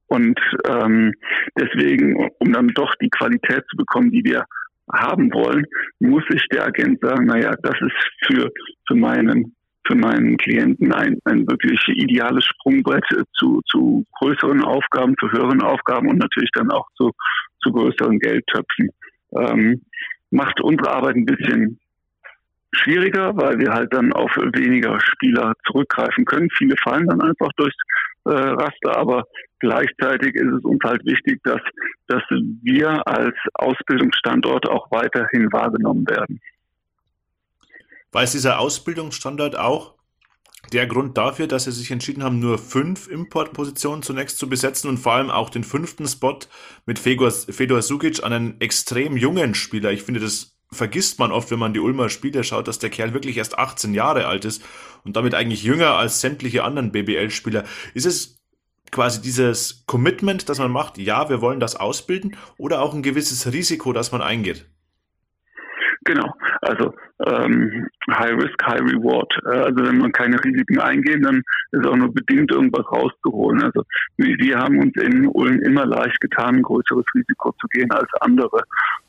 und 0.09 0.39
ähm, 0.69 1.13
deswegen, 1.59 2.31
um 2.39 2.53
dann 2.53 2.69
doch 2.69 2.95
die 2.97 3.11
Qualität 3.11 3.65
zu 3.71 3.77
bekommen, 3.77 4.11
die 4.11 4.25
wir 4.25 4.45
haben 4.93 5.33
wollen, 5.33 5.67
muss 5.99 6.23
sich 6.31 6.47
der 6.53 6.67
Agent 6.67 7.01
sagen, 7.01 7.27
naja, 7.27 7.55
das 7.63 7.75
ist 7.81 8.27
für, 8.27 8.51
für 8.87 8.95
meinen 8.95 9.55
für 9.87 9.97
meinen 9.97 10.37
Klienten 10.37 10.93
ein, 10.93 11.19
ein 11.25 11.47
wirklich 11.47 11.81
ideales 11.89 12.45
Sprungbrett 12.45 13.05
zu, 13.39 13.61
zu 13.67 14.05
größeren 14.19 14.63
Aufgaben, 14.63 15.15
zu 15.21 15.31
höheren 15.31 15.63
Aufgaben 15.63 16.09
und 16.09 16.19
natürlich 16.19 16.51
dann 16.55 16.71
auch 16.71 16.87
zu, 16.97 17.11
zu 17.63 17.73
größeren 17.73 18.19
Geldtöpfen. 18.19 18.91
Ähm, 19.37 19.83
macht 20.31 20.61
unsere 20.61 20.91
Arbeit 20.91 21.17
ein 21.17 21.27
bisschen 21.27 21.79
schwieriger, 22.73 23.37
weil 23.37 23.59
wir 23.59 23.73
halt 23.73 23.93
dann 23.93 24.13
auf 24.13 24.31
weniger 24.37 24.99
Spieler 25.01 25.55
zurückgreifen 25.67 26.25
können. 26.25 26.49
Viele 26.57 26.77
fallen 26.83 27.07
dann 27.07 27.21
einfach 27.21 27.51
durchs 27.57 27.77
äh, 28.25 28.31
Raster, 28.31 28.97
aber 28.97 29.25
gleichzeitig 29.61 30.35
ist 30.35 30.53
es 30.53 30.65
uns 30.65 30.81
halt 30.85 31.05
wichtig, 31.07 31.41
dass, 31.45 31.61
dass 32.09 32.23
wir 32.63 33.07
als 33.07 33.37
Ausbildungsstandort 33.55 34.69
auch 34.69 34.91
weiterhin 34.91 35.53
wahrgenommen 35.53 36.05
werden. 36.09 36.41
War 38.13 38.23
es 38.23 38.33
dieser 38.33 38.59
Ausbildungsstandard 38.59 39.57
auch 39.57 39.97
der 40.73 40.87
Grund 40.87 41.17
dafür, 41.17 41.47
dass 41.47 41.65
sie 41.65 41.73
sich 41.73 41.91
entschieden 41.91 42.23
haben, 42.23 42.41
nur 42.41 42.59
fünf 42.59 43.09
Importpositionen 43.09 44.03
zunächst 44.03 44.39
zu 44.39 44.49
besetzen 44.49 44.89
und 44.89 44.99
vor 44.99 45.13
allem 45.13 45.31
auch 45.31 45.51
den 45.51 45.65
fünften 45.65 46.07
Spot 46.07 46.39
mit 46.87 46.99
Fedor, 46.99 47.31
Fedor 47.31 47.83
Sugic 47.83 48.25
an 48.25 48.33
einen 48.33 48.61
extrem 48.61 49.17
jungen 49.17 49.55
Spieler. 49.55 49.93
Ich 49.93 50.03
finde, 50.03 50.21
das 50.21 50.57
vergisst 50.73 51.19
man 51.19 51.31
oft, 51.31 51.51
wenn 51.51 51.59
man 51.59 51.73
die 51.73 51.81
Ulmer 51.81 52.09
Spiele 52.09 52.43
schaut, 52.43 52.67
dass 52.67 52.79
der 52.79 52.91
Kerl 52.91 53.15
wirklich 53.15 53.37
erst 53.37 53.59
18 53.59 53.95
Jahre 53.95 54.27
alt 54.27 54.45
ist 54.45 54.65
und 55.05 55.17
damit 55.17 55.35
eigentlich 55.35 55.63
jünger 55.63 55.93
als 55.93 56.21
sämtliche 56.21 56.65
anderen 56.65 56.91
BBL-Spieler. 56.91 57.65
Ist 57.95 58.07
es 58.07 58.43
quasi 58.91 59.21
dieses 59.21 59.85
Commitment, 59.87 60.49
das 60.49 60.59
man 60.59 60.71
macht, 60.71 60.99
ja, 60.99 61.29
wir 61.29 61.41
wollen 61.41 61.61
das 61.61 61.77
ausbilden 61.77 62.37
oder 62.57 62.83
auch 62.83 62.95
ein 62.95 63.03
gewisses 63.03 63.53
Risiko, 63.53 63.93
das 63.93 64.11
man 64.11 64.23
eingeht? 64.23 64.69
Genau, 66.05 66.33
also 66.69 66.95
ähm, 67.27 67.87
High 68.11 68.35
Risk, 68.35 68.63
High 68.65 68.81
Reward. 68.81 69.33
Äh, 69.47 69.59
also 69.59 69.85
wenn 69.85 69.99
man 69.99 70.13
keine 70.13 70.43
Risiken 70.43 70.79
eingeht, 70.79 71.25
dann 71.25 71.43
ist 71.73 71.87
auch 71.87 71.97
nur 71.97 72.13
bedingt 72.13 72.51
irgendwas 72.51 72.87
rauszuholen. 72.91 73.63
Also 73.63 73.83
wir 74.17 74.59
haben 74.59 74.79
uns 74.81 74.95
in 74.97 75.27
Ulm 75.27 75.61
immer 75.63 75.87
leicht 75.87 76.21
getan, 76.21 76.57
ein 76.57 76.63
größeres 76.63 77.07
Risiko 77.15 77.53
zu 77.61 77.67
gehen 77.69 77.91
als 77.91 78.09
andere. 78.21 78.63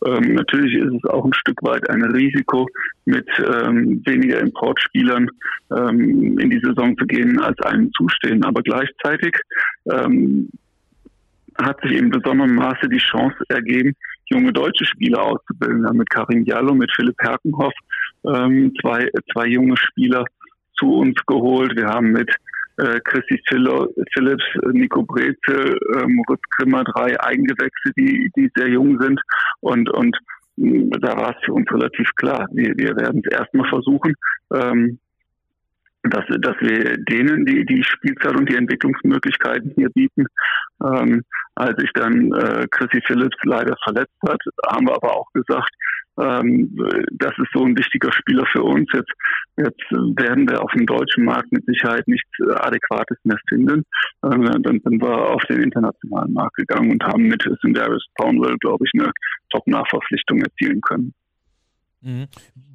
Ähm, 0.06 0.36
natürlich 0.36 0.76
ist 0.76 0.94
es 0.94 1.10
auch 1.10 1.26
ein 1.26 1.34
Stück 1.34 1.62
weit 1.64 1.90
ein 1.90 2.04
Risiko, 2.04 2.68
mit 3.06 3.28
ähm, 3.40 4.02
weniger 4.06 4.40
Importspielern 4.40 5.30
ähm, 5.72 6.38
in 6.40 6.50
die 6.50 6.60
Saison 6.60 6.98
zu 6.98 7.06
gehen, 7.06 7.40
als 7.40 7.60
einem 7.62 7.92
zustehen. 7.94 8.44
Aber 8.44 8.62
gleichzeitig 8.62 9.34
ähm, 9.90 10.50
hat 11.62 11.80
sich 11.82 11.94
in 11.94 12.10
besonderem 12.10 12.56
Maße 12.56 12.88
die 12.90 12.98
Chance 12.98 13.38
ergeben, 13.50 13.96
junge 14.30 14.54
deutsche 14.54 14.86
Spieler 14.86 15.22
auszubilden. 15.22 15.82
Wir 15.82 15.90
haben 15.90 15.98
mit 15.98 16.10
Karim 16.10 16.46
Diallo, 16.46 16.74
mit 16.74 16.92
Philipp 16.96 17.16
Herkenhoff 17.22 17.74
ähm, 18.26 18.74
zwei, 18.82 19.10
zwei 19.32 19.48
junge 19.48 19.78
Spieler 19.78 20.26
zu 20.78 20.94
uns 20.94 21.16
geholt. 21.26 21.76
Wir 21.76 21.88
haben 21.88 22.12
mit 22.12 22.30
äh, 22.78 23.00
Chrissy 23.04 23.42
Phillips, 23.48 24.44
Nico 24.72 25.04
Brezel, 25.04 25.80
äh, 25.96 26.08
Moritz 26.08 26.42
Grimmer 26.58 26.84
drei 26.84 27.20
Eingewächse, 27.20 27.92
die, 27.98 28.30
die 28.36 28.52
sehr 28.56 28.70
jung 28.70 29.00
sind. 29.02 29.20
Und, 29.62 29.90
und 29.92 30.18
da 30.58 31.16
war 31.18 31.36
es 31.36 31.46
für 31.46 31.54
uns 31.54 31.72
relativ 31.72 32.10
klar. 32.16 32.48
Wir, 32.52 32.76
wir 32.78 32.96
werden 32.96 33.22
es 33.24 33.32
erstmal 33.32 33.70
versuchen, 33.70 34.16
ähm, 34.54 35.00
dass, 36.10 36.26
dass 36.42 36.56
wir 36.60 36.98
denen 36.98 37.46
die, 37.46 37.66
die 37.66 37.84
Spielzeit 37.84 38.38
und 38.38 38.50
die 38.50 38.56
Entwicklungsmöglichkeiten 38.56 39.72
hier 39.76 39.90
bieten. 39.90 40.26
Ähm, 40.84 41.24
als 41.56 41.76
sich 41.78 41.92
dann 41.94 42.32
äh, 42.34 42.68
Chrissy 42.70 43.02
Phillips 43.06 43.38
leider 43.44 43.76
verletzt 43.84 44.18
hat, 44.28 44.40
haben 44.70 44.88
wir 44.88 44.96
aber 44.96 45.16
auch 45.16 45.32
gesagt, 45.34 45.72
ähm, 46.20 46.76
das 47.12 47.32
ist 47.38 47.50
so 47.54 47.64
ein 47.64 47.78
wichtiger 47.78 48.12
Spieler 48.12 48.46
für 48.52 48.64
uns. 48.64 48.88
Jetzt, 48.94 49.12
jetzt 49.58 49.92
werden 49.92 50.50
wir 50.50 50.62
auf 50.62 50.72
dem 50.72 50.86
deutschen 50.86 51.26
Markt 51.26 51.52
mit 51.52 51.66
Sicherheit 51.66 52.08
nichts 52.08 52.30
Adäquates 52.56 53.18
mehr 53.24 53.38
finden. 53.50 53.84
Ähm, 54.24 54.46
dann 54.64 54.80
sind 54.84 55.02
wir 55.02 55.30
auf 55.30 55.44
den 55.46 55.62
internationalen 55.62 56.34
Markt 56.34 56.56
gegangen 56.56 56.92
und 56.92 57.04
haben 57.04 57.24
mit 57.24 57.44
Sindarius 57.62 58.06
Poundwell, 58.16 58.58
glaube 58.60 58.86
ich, 58.86 59.00
eine 59.00 59.12
Top-Nachverpflichtung 59.52 60.42
erzielen 60.42 60.82
können. 60.82 61.14
Mhm. 62.08 62.28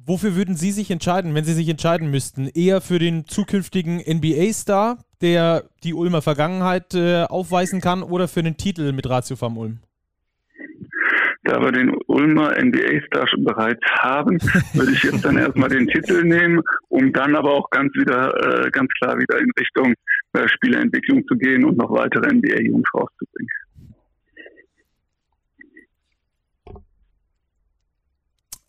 Wofür 0.05 0.35
würden 0.35 0.55
Sie 0.55 0.71
sich 0.71 0.91
entscheiden, 0.91 1.33
wenn 1.33 1.43
Sie 1.43 1.53
sich 1.53 1.67
entscheiden 1.67 2.11
müssten? 2.11 2.47
Eher 2.53 2.81
für 2.81 2.99
den 2.99 3.25
zukünftigen 3.25 3.97
NBA-Star, 3.97 4.99
der 5.21 5.63
die 5.83 5.95
Ulmer 5.95 6.21
Vergangenheit 6.21 6.93
äh, 6.93 7.23
aufweisen 7.23 7.81
kann, 7.81 8.03
oder 8.03 8.27
für 8.27 8.43
den 8.43 8.57
Titel 8.57 8.91
mit 8.91 9.09
Ratio 9.09 9.35
Farm 9.35 9.57
Ulm? 9.57 9.79
Da 11.45 11.59
wir 11.59 11.71
den 11.71 11.95
Ulmer 12.07 12.51
NBA-Star 12.61 13.27
schon 13.27 13.43
bereits 13.43 13.81
haben, 13.99 14.37
würde 14.73 14.91
ich 14.91 15.03
jetzt 15.03 15.25
dann 15.25 15.37
erstmal 15.37 15.69
den 15.69 15.87
Titel 15.87 16.23
nehmen, 16.23 16.61
um 16.89 17.11
dann 17.11 17.35
aber 17.35 17.51
auch 17.51 17.69
ganz 17.71 17.91
wieder, 17.95 18.65
äh, 18.65 18.69
ganz 18.69 18.91
klar 19.01 19.17
wieder 19.17 19.39
in 19.39 19.49
Richtung 19.59 19.93
äh, 20.33 20.47
Spielerentwicklung 20.47 21.25
zu 21.27 21.35
gehen 21.35 21.65
und 21.65 21.77
noch 21.77 21.91
weitere 21.91 22.31
NBA-Jungs 22.33 22.87
rauszubringen. 22.93 23.49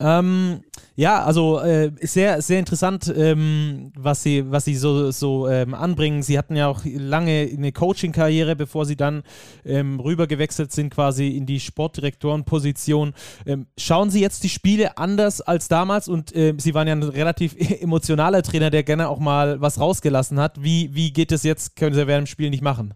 Ähm, 0.05 0.61
ja, 0.97 1.25
also 1.25 1.61
äh, 1.61 1.91
sehr, 2.03 2.43
sehr 2.43 2.59
interessant, 2.59 3.13
ähm, 3.17 3.91
was 3.97 4.23
sie, 4.23 4.45
was 4.51 4.67
sie 4.67 4.75
so, 4.75 5.11
so 5.11 5.49
ähm, 5.49 5.73
anbringen. 5.73 6.23
Sie 6.23 6.37
hatten 6.37 6.57
ja 6.57 6.69
auch 6.69 6.83
lange 6.85 7.49
eine 7.51 7.73
Coaching-Karriere, 7.73 8.55
bevor 8.55 8.85
sie 8.85 8.97
dann 8.97 9.23
ähm, 9.65 9.99
rübergewechselt 9.99 10.73
sind, 10.73 10.93
quasi 10.93 11.29
in 11.29 11.47
die 11.47 11.59
Sportdirektorenposition. 11.59 13.15
Ähm, 13.47 13.67
schauen 13.79 14.11
Sie 14.11 14.21
jetzt 14.21 14.45
die 14.45 14.51
Spiele 14.51 14.99
anders 14.99 15.41
als 15.41 15.69
damals 15.69 16.07
und 16.07 16.37
äh, 16.37 16.53
Sie 16.59 16.75
waren 16.75 16.87
ja 16.87 16.95
ein 16.95 17.03
relativ 17.03 17.57
emotionaler 17.81 18.43
Trainer, 18.43 18.69
der 18.69 18.83
gerne 18.83 19.09
auch 19.09 19.21
mal 19.21 19.63
was 19.63 19.81
rausgelassen 19.81 20.39
hat. 20.39 20.63
Wie, 20.63 20.91
wie 20.93 21.15
geht 21.15 21.33
es 21.33 21.45
jetzt? 21.45 21.77
Können 21.77 21.95
Sie 21.95 22.07
während 22.07 22.29
dem 22.29 22.31
Spiel 22.31 22.51
nicht 22.51 22.63
machen? 22.63 22.93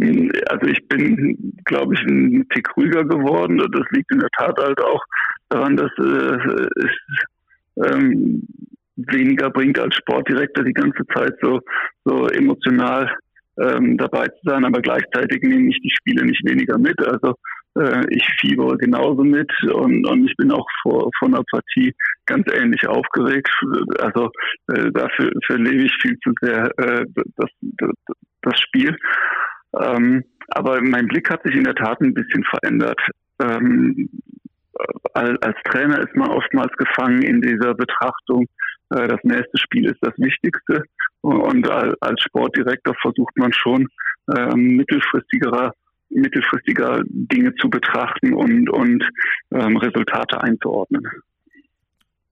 Also 0.00 0.66
ich 0.66 0.86
bin, 0.86 1.58
glaube 1.64 1.94
ich, 1.94 2.00
ein 2.02 2.46
Tick 2.54 2.76
ruhiger 2.76 3.04
geworden. 3.04 3.58
Das 3.58 3.86
liegt 3.90 4.12
in 4.12 4.20
der 4.20 4.28
Tat 4.38 4.56
halt 4.58 4.80
auch 4.80 5.02
daran, 5.48 5.76
dass 5.76 5.90
äh, 5.98 6.66
es 6.84 7.90
ähm, 7.90 8.46
weniger 8.96 9.50
bringt 9.50 9.78
als 9.78 9.94
Sportdirektor 9.96 10.64
die 10.64 10.72
ganze 10.72 11.04
Zeit 11.14 11.34
so, 11.40 11.60
so 12.04 12.26
emotional 12.28 13.10
ähm, 13.60 13.96
dabei 13.96 14.26
zu 14.26 14.38
sein, 14.44 14.64
aber 14.64 14.80
gleichzeitig 14.80 15.42
nehme 15.42 15.70
ich 15.70 15.80
die 15.82 15.94
Spiele 15.98 16.24
nicht 16.24 16.42
weniger 16.44 16.78
mit. 16.78 17.00
Also 17.06 17.34
äh, 17.76 18.04
ich 18.10 18.24
fiebere 18.40 18.76
genauso 18.76 19.24
mit 19.24 19.50
und, 19.72 20.06
und 20.06 20.26
ich 20.28 20.36
bin 20.36 20.50
auch 20.50 20.66
vor, 20.82 21.10
vor 21.18 21.28
einer 21.28 21.42
Partie 21.50 21.94
ganz 22.26 22.46
ähnlich 22.52 22.86
aufgeregt. 22.86 23.50
Also 24.00 24.30
äh, 24.68 24.90
dafür, 24.92 25.30
dafür 25.30 25.58
lebe 25.58 25.84
ich 25.84 25.92
viel 26.02 26.18
zu 26.20 26.32
sehr 26.40 26.70
äh, 26.78 27.04
das, 27.36 27.50
das, 27.60 27.90
das 28.42 28.60
Spiel. 28.60 28.96
Ähm, 29.80 30.24
aber 30.48 30.80
mein 30.80 31.06
Blick 31.08 31.30
hat 31.30 31.42
sich 31.42 31.54
in 31.54 31.64
der 31.64 31.74
Tat 31.74 32.00
ein 32.00 32.14
bisschen 32.14 32.44
verändert. 32.44 33.00
Ähm, 33.40 34.08
als, 35.14 35.56
Trainer 35.64 35.98
ist 36.00 36.14
man 36.14 36.30
oftmals 36.30 36.72
gefangen 36.76 37.22
in 37.22 37.40
dieser 37.40 37.74
Betrachtung, 37.74 38.46
äh, 38.90 39.08
das 39.08 39.20
nächste 39.22 39.58
Spiel 39.58 39.86
ist 39.86 39.98
das 40.00 40.14
Wichtigste. 40.16 40.82
Und 41.20 41.68
als 41.68 42.22
Sportdirektor 42.22 42.94
versucht 43.02 43.36
man 43.36 43.52
schon 43.52 43.88
ähm, 44.36 44.76
mittelfristiger, 44.76 45.72
mittelfristiger 46.10 47.02
Dinge 47.06 47.54
zu 47.56 47.68
betrachten 47.68 48.34
und, 48.34 48.70
und 48.70 49.04
ähm, 49.52 49.76
Resultate 49.76 50.40
einzuordnen. 50.40 51.02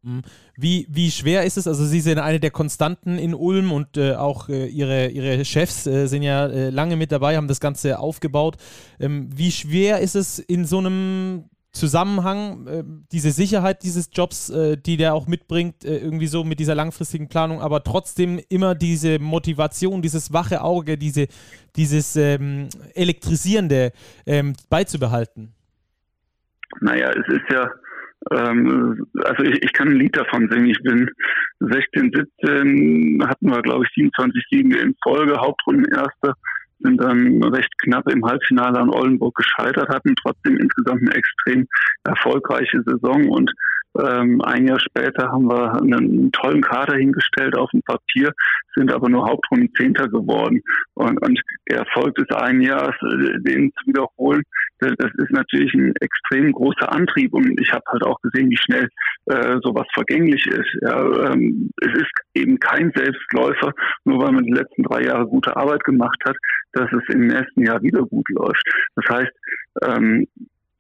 Mhm. 0.07 0.23
Wie, 0.57 0.87
wie 0.89 1.11
schwer 1.11 1.43
ist 1.45 1.57
es? 1.57 1.67
Also 1.67 1.85
Sie 1.85 2.01
sind 2.01 2.19
eine 2.19 2.39
der 2.39 2.53
Konstanten 2.53 3.19
in 3.19 3.35
Ulm 3.35 3.73
und 3.73 3.97
äh, 3.97 4.15
auch 4.15 4.49
äh, 4.49 4.67
Ihre, 4.67 5.09
Ihre 5.09 5.45
Chefs 5.45 5.87
äh, 5.87 6.07
sind 6.07 6.23
ja 6.23 6.47
äh, 6.47 6.71
lange 6.71 6.97
mit 6.97 7.11
dabei, 7.11 7.37
haben 7.37 7.49
das 7.49 7.61
Ganze 7.61 7.99
aufgebaut. 7.99 8.57
Ähm, 9.01 9.29
wie 9.35 9.51
schwer 9.51 9.99
ist 9.99 10.15
es 10.15 10.39
in 10.39 10.65
so 10.65 10.79
einem 10.79 11.51
Zusammenhang, 11.77 12.67
äh, 12.67 12.85
diese 13.13 13.31
Sicherheit 13.31 13.83
dieses 13.83 14.11
Jobs, 14.13 14.51
äh, 14.51 14.77
die 14.77 14.97
der 14.97 15.15
auch 15.15 15.27
mitbringt, 15.27 15.85
äh, 15.85 15.99
irgendwie 15.99 16.27
so 16.27 16.43
mit 16.43 16.59
dieser 16.59 16.75
langfristigen 16.75 17.29
Planung, 17.29 17.61
aber 17.61 17.85
trotzdem 17.85 18.41
immer 18.49 18.75
diese 18.75 19.19
Motivation, 19.19 20.03
dieses 20.03 20.33
wache 20.33 20.63
Auge, 20.63 20.97
diese, 20.97 21.27
dieses 21.77 22.17
ähm, 22.17 22.69
elektrisierende 22.95 23.93
ähm, 24.27 24.55
beizubehalten? 24.71 25.53
Naja, 26.81 27.11
es 27.11 27.35
ist 27.35 27.51
ja, 27.51 27.71
ähm, 28.33 29.07
also 29.25 29.43
ich, 29.45 29.63
ich 29.63 29.73
kann 29.73 29.89
ein 29.89 29.97
Lied 29.97 30.17
davon 30.17 30.49
singen. 30.51 30.67
Ich 30.67 30.83
bin 30.83 31.11
16, 31.61 32.13
17, 32.43 33.23
hatten 33.27 33.51
wir, 33.51 33.63
glaube 33.63 33.85
ich, 33.85 33.95
27 33.95 34.45
Siege 34.51 34.79
in 34.79 34.95
Folge, 35.03 35.37
Hauptrunden 35.37 35.87
erster 35.95 36.35
sind 36.81 37.01
dann 37.01 37.43
recht 37.43 37.73
knapp 37.79 38.09
im 38.11 38.25
Halbfinale 38.25 38.79
an 38.79 38.91
Oldenburg 38.91 39.35
gescheitert, 39.35 39.89
hatten 39.89 40.15
trotzdem 40.17 40.57
insgesamt 40.59 41.03
eine 41.03 41.15
extrem 41.15 41.67
erfolgreiche 42.05 42.83
Saison 42.85 43.29
und 43.29 43.51
ähm, 44.05 44.41
ein 44.43 44.67
Jahr 44.67 44.81
später 44.81 45.31
haben 45.31 45.49
wir 45.49 45.75
einen 45.75 46.33
tollen 46.33 46.63
Kader 46.63 46.97
hingestellt 46.97 47.57
auf 47.57 47.71
dem 47.71 47.83
Papier, 47.83 48.33
sind 48.75 48.93
aber 48.93 49.09
nur 49.09 49.27
Hauptrundenzehnter 49.27 50.09
geworden. 50.09 50.63
Und, 50.95 51.21
und 51.23 51.41
der 51.71 51.79
Erfolg 51.79 52.15
des 52.17 52.29
einen 52.31 52.63
Jahres, 52.63 52.95
äh, 53.03 53.41
den 53.41 53.73
zu 53.73 53.87
wiederholen, 53.87 54.43
das 54.79 54.93
ist 55.17 55.31
natürlich 55.31 55.73
ein 55.75 55.95
extrem 56.01 56.53
großer 56.53 56.93
Antrieb. 56.93 57.33
Und 57.33 57.59
ich 57.61 57.73
habe 57.73 57.85
halt 57.89 58.05
auch 58.05 58.21
gesehen, 58.21 58.51
wie 58.51 58.59
schnell 58.59 58.89
äh, 59.27 59.57
sowas 59.63 59.87
vergänglich 59.95 60.47
ist. 60.47 60.69
Ja, 60.83 61.33
ähm, 61.33 61.71
es 61.81 61.93
ist 61.95 62.13
eben 62.35 62.59
kein 62.59 62.93
Selbstläufer, 62.95 63.73
nur 64.05 64.23
weil 64.23 64.33
man 64.33 64.45
die 64.45 64.53
letzten 64.53 64.83
drei 64.83 65.05
Jahre 65.05 65.27
gute 65.27 65.57
Arbeit 65.57 65.83
gemacht 65.85 66.23
hat, 66.27 66.37
dass 66.73 66.91
es 66.93 67.15
im 67.15 67.27
nächsten 67.27 67.65
Jahr 67.65 67.81
wieder 67.83 68.03
gut 68.03 68.29
läuft. 68.29 68.63
Das 68.97 69.07
heißt, 69.09 69.33
ähm, 69.83 70.27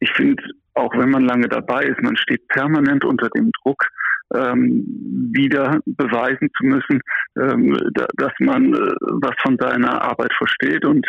ich 0.00 0.12
finde 0.12 0.42
auch 0.76 0.92
wenn 0.96 1.10
man 1.10 1.24
lange 1.24 1.48
dabei 1.48 1.84
ist, 1.84 2.02
man 2.02 2.16
steht 2.16 2.46
permanent 2.48 3.04
unter 3.04 3.28
dem 3.30 3.50
Druck, 3.62 3.88
ähm, 4.34 4.84
wieder 5.32 5.80
beweisen 5.86 6.50
zu 6.56 6.64
müssen, 6.64 7.00
ähm, 7.38 7.76
da, 7.94 8.06
dass 8.16 8.32
man 8.40 8.74
äh, 8.74 8.94
was 9.22 9.34
von 9.42 9.56
seiner 9.58 10.02
Arbeit 10.02 10.32
versteht 10.36 10.84
und 10.84 11.06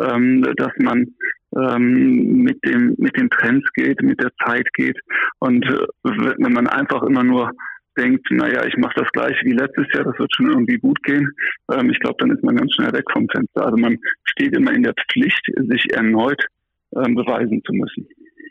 ähm, 0.00 0.42
dass 0.56 0.72
man 0.78 1.14
ähm, 1.56 2.42
mit 2.42 2.62
dem 2.64 2.94
mit 2.98 3.16
den 3.16 3.30
Trends 3.30 3.66
geht, 3.74 4.02
mit 4.02 4.20
der 4.20 4.30
Zeit 4.44 4.68
geht 4.74 4.98
und 5.40 5.64
äh, 5.64 5.78
wenn 6.04 6.52
man 6.52 6.68
einfach 6.68 7.02
immer 7.02 7.24
nur 7.24 7.50
denkt, 7.96 8.30
naja, 8.30 8.64
ich 8.64 8.76
mache 8.76 9.00
das 9.00 9.10
gleiche 9.10 9.44
wie 9.44 9.54
letztes 9.54 9.86
Jahr, 9.92 10.04
das 10.04 10.18
wird 10.18 10.32
schon 10.32 10.50
irgendwie 10.50 10.78
gut 10.78 11.02
gehen, 11.02 11.32
ähm, 11.72 11.90
ich 11.90 11.98
glaube, 11.98 12.16
dann 12.18 12.30
ist 12.30 12.44
man 12.44 12.54
ganz 12.54 12.72
schnell 12.74 12.92
weg 12.92 13.04
vom 13.12 13.26
Fenster. 13.28 13.64
Also 13.64 13.76
man 13.76 13.96
steht 14.24 14.54
immer 14.54 14.72
in 14.72 14.84
der 14.84 14.94
Pflicht, 15.10 15.42
sich 15.56 15.92
erneut 15.92 16.40
ähm, 16.94 17.14
beweisen 17.16 17.60
zu 17.64 17.72
müssen. 17.72 18.06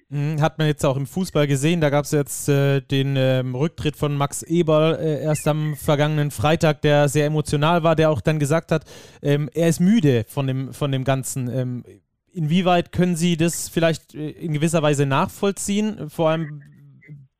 Mhm, 0.09 0.41
hat 0.41 0.57
man 0.57 0.67
jetzt 0.67 0.85
auch 0.85 0.95
im 0.95 1.05
Fußball 1.05 1.47
gesehen. 1.47 1.81
Da 1.81 1.89
gab 1.89 2.05
es 2.05 2.11
jetzt 2.11 2.47
äh, 2.47 2.79
den 2.81 3.15
ähm, 3.17 3.55
Rücktritt 3.55 3.97
von 3.97 4.15
Max 4.15 4.41
Eberl 4.41 4.95
äh, 4.95 5.21
erst 5.21 5.47
am 5.47 5.75
vergangenen 5.75 6.31
Freitag, 6.31 6.81
der 6.81 7.09
sehr 7.09 7.25
emotional 7.25 7.83
war, 7.83 7.95
der 7.95 8.09
auch 8.09 8.21
dann 8.21 8.39
gesagt 8.39 8.71
hat, 8.71 8.85
ähm, 9.21 9.49
er 9.53 9.67
ist 9.67 9.81
müde 9.81 10.25
von 10.27 10.47
dem, 10.47 10.73
von 10.73 10.93
dem 10.93 11.03
Ganzen. 11.03 11.49
Ähm, 11.49 11.83
inwieweit 12.31 12.93
können 12.93 13.17
Sie 13.17 13.35
das 13.35 13.67
vielleicht 13.67 14.15
äh, 14.15 14.29
in 14.29 14.53
gewisser 14.53 14.81
Weise 14.81 15.05
nachvollziehen? 15.05 16.09
Vor 16.09 16.29
allem 16.29 16.63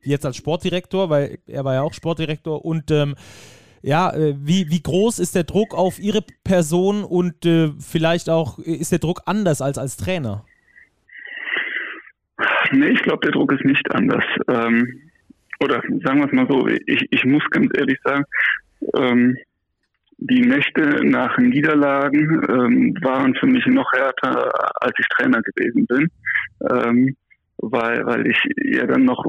jetzt 0.02 0.26
als 0.26 0.36
Sportdirektor, 0.36 1.10
weil 1.10 1.40
er 1.48 1.64
war 1.64 1.74
ja 1.74 1.84
auch 1.84 1.94
Sportdirektor 1.94 2.66
und 2.66 2.92
ähm, 2.92 3.16
ja, 3.82 4.14
äh, 4.14 4.36
wie, 4.40 4.70
wie 4.70 4.82
groß 4.82 5.20
ist 5.20 5.36
der 5.36 5.46
Druck 5.46 5.74
auf 5.74 6.00
Ihre 6.00 6.22
Person 6.44 7.06
und 7.06 7.46
äh, 7.46 7.72
vielleicht 7.80 8.30
auch 8.30 8.60
ist 8.60 8.92
der 8.92 9.00
Druck 9.00 9.22
anders 9.26 9.62
als 9.62 9.78
als 9.78 9.96
Trainer? 9.96 10.44
Nee, 12.72 12.90
ich 12.90 13.02
glaube, 13.02 13.26
der 13.26 13.32
Druck 13.32 13.52
ist 13.54 13.66
nicht 13.66 13.90
anders. 13.94 14.24
Ähm, 14.48 15.02
oder 15.60 15.82
sagen 16.04 16.20
wir 16.20 16.26
es 16.26 16.32
mal 16.32 16.48
so, 16.50 16.68
ich, 16.68 17.06
ich 17.10 17.26
muss 17.26 17.44
ganz 17.50 17.72
ehrlich 17.78 18.00
sagen, 18.04 18.24
ähm, 18.96 19.38
die 20.20 20.42
Nächte 20.42 21.06
nach 21.06 21.38
Niederlagen 21.38 22.42
ähm, 22.50 22.98
waren 23.02 23.36
für 23.36 23.48
mich 23.48 23.66
noch 23.68 23.92
härter, 23.94 24.52
als 24.82 24.94
ich 24.98 25.06
Trainer 25.10 25.42
gewesen 25.42 25.86
bin, 25.86 26.10
ähm, 26.72 27.16
weil, 27.60 28.06
weil 28.06 28.28
ich 28.28 28.40
ja 28.64 28.86
dann 28.86 29.06
noch 29.06 29.24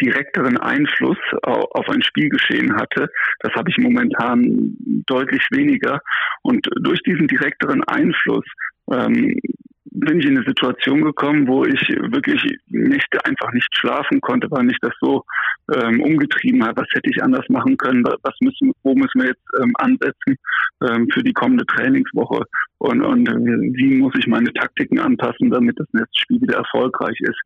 direkteren 0.00 0.58
Einfluss 0.58 1.18
auf, 1.42 1.88
ein 1.88 2.02
Spielgeschehen 2.02 2.74
hatte. 2.76 3.08
Das 3.40 3.52
habe 3.54 3.70
ich 3.70 3.78
momentan 3.78 4.76
deutlich 5.06 5.42
weniger. 5.50 6.00
Und 6.42 6.66
durch 6.82 7.02
diesen 7.02 7.26
direkteren 7.28 7.82
Einfluss 7.84 8.44
ähm, 8.92 9.38
bin 9.98 10.20
ich 10.20 10.26
in 10.26 10.36
eine 10.36 10.46
Situation 10.46 11.02
gekommen, 11.02 11.48
wo 11.48 11.64
ich 11.64 11.80
wirklich 11.88 12.42
Nächte 12.68 13.24
einfach 13.24 13.50
nicht 13.52 13.68
schlafen 13.72 14.20
konnte, 14.20 14.50
weil 14.50 14.64
mich 14.64 14.76
das 14.80 14.92
so 15.00 15.24
ähm, 15.74 16.00
umgetrieben 16.02 16.64
hat. 16.64 16.76
Was 16.76 16.88
hätte 16.92 17.10
ich 17.10 17.22
anders 17.22 17.48
machen 17.48 17.76
können? 17.76 18.04
Was 18.04 18.34
müssen, 18.40 18.72
wo 18.82 18.94
müssen 18.94 19.22
wir 19.22 19.28
jetzt 19.28 19.46
ähm, 19.62 19.72
ansetzen 19.78 20.36
ähm, 20.88 21.08
für 21.12 21.22
die 21.22 21.32
kommende 21.32 21.64
Trainingswoche? 21.66 22.42
Und, 22.78 23.02
und 23.02 23.26
wie 23.28 23.96
muss 23.96 24.12
ich 24.18 24.26
meine 24.26 24.52
Taktiken 24.52 24.98
anpassen, 24.98 25.50
damit 25.50 25.78
das 25.78 25.88
nächste 25.92 26.20
Spiel 26.20 26.42
wieder 26.42 26.58
erfolgreich 26.58 27.18
ist? 27.20 27.40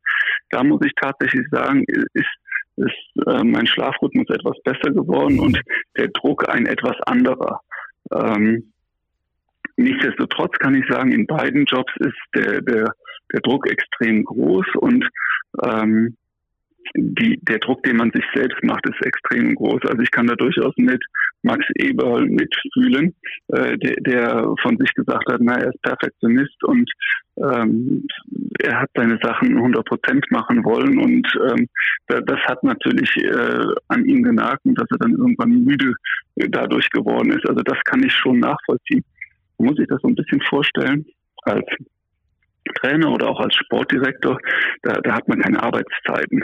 Da 0.49 0.63
muss 0.63 0.81
ich 0.85 0.91
tatsächlich 0.99 1.47
sagen, 1.51 1.85
ist 2.13 2.29
ist 2.77 3.27
äh, 3.27 3.43
mein 3.43 3.67
Schlafrhythmus 3.67 4.29
etwas 4.29 4.57
besser 4.63 4.91
geworden 4.91 5.39
und 5.39 5.61
der 5.97 6.07
Druck 6.07 6.47
ein 6.49 6.65
etwas 6.65 6.95
anderer. 7.05 7.59
Ähm, 8.11 8.70
Nichtsdestotrotz 9.81 10.57
kann 10.59 10.75
ich 10.75 10.85
sagen, 10.89 11.11
in 11.11 11.25
beiden 11.25 11.65
Jobs 11.65 11.91
ist 11.99 12.17
der, 12.35 12.61
der, 12.61 12.93
der 13.33 13.41
Druck 13.41 13.69
extrem 13.69 14.23
groß 14.23 14.65
und 14.79 15.07
ähm, 15.63 16.15
die, 16.95 17.39
der 17.43 17.59
Druck, 17.59 17.83
den 17.83 17.97
man 17.97 18.11
sich 18.11 18.25
selbst 18.33 18.63
macht, 18.63 18.85
ist 18.87 19.05
extrem 19.05 19.55
groß. 19.55 19.81
Also 19.85 20.01
ich 20.01 20.11
kann 20.11 20.27
da 20.27 20.35
durchaus 20.35 20.73
mit 20.77 21.01
Max 21.43 21.65
Eberl 21.75 22.25
mitfühlen, 22.25 23.15
äh, 23.47 23.77
der, 23.77 23.95
der 24.01 24.55
von 24.61 24.77
sich 24.77 24.93
gesagt 24.93 25.31
hat, 25.31 25.39
na, 25.41 25.55
er 25.55 25.69
ist 25.69 25.81
Perfektionist 25.81 26.63
und 26.63 26.91
ähm, 27.37 28.05
er 28.59 28.81
hat 28.81 28.89
seine 28.95 29.17
Sachen 29.21 29.55
100 29.55 29.85
Prozent 29.85 30.25
machen 30.31 30.63
wollen 30.63 30.99
und 30.99 31.27
ähm, 31.49 31.67
das 32.07 32.39
hat 32.41 32.63
natürlich 32.63 33.15
äh, 33.17 33.63
an 33.87 34.05
ihm 34.05 34.21
genagt 34.21 34.61
dass 34.65 34.87
er 34.91 34.97
dann 34.97 35.13
irgendwann 35.13 35.63
müde 35.63 35.93
dadurch 36.35 36.89
geworden 36.89 37.31
ist. 37.31 37.47
Also 37.47 37.61
das 37.63 37.77
kann 37.85 38.03
ich 38.03 38.13
schon 38.13 38.39
nachvollziehen 38.39 39.03
muss 39.61 39.79
ich 39.79 39.87
das 39.87 40.01
so 40.01 40.07
ein 40.07 40.15
bisschen 40.15 40.41
vorstellen, 40.41 41.05
als 41.43 41.65
Trainer 42.75 43.11
oder 43.11 43.29
auch 43.29 43.39
als 43.39 43.55
Sportdirektor, 43.55 44.39
da, 44.83 44.93
da 45.01 45.15
hat 45.15 45.27
man 45.27 45.41
keine 45.41 45.61
Arbeitszeiten. 45.61 46.43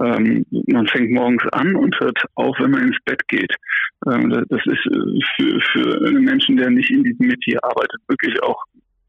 Ähm, 0.00 0.44
man 0.50 0.86
fängt 0.86 1.12
morgens 1.12 1.44
an 1.52 1.76
und 1.76 1.98
hört 2.00 2.18
auf, 2.34 2.56
wenn 2.58 2.70
man 2.70 2.88
ins 2.88 2.98
Bett 3.04 3.26
geht. 3.28 3.54
Ähm, 4.10 4.30
das 4.30 4.60
ist 4.64 4.86
äh, 4.86 5.20
für, 5.36 5.60
für 5.72 6.06
einen 6.06 6.24
Menschen, 6.24 6.56
der 6.56 6.70
nicht 6.70 6.90
in 6.90 7.04
diesem 7.04 7.26
Metier 7.26 7.62
arbeitet, 7.62 8.00
wirklich 8.08 8.42
auch 8.42 8.62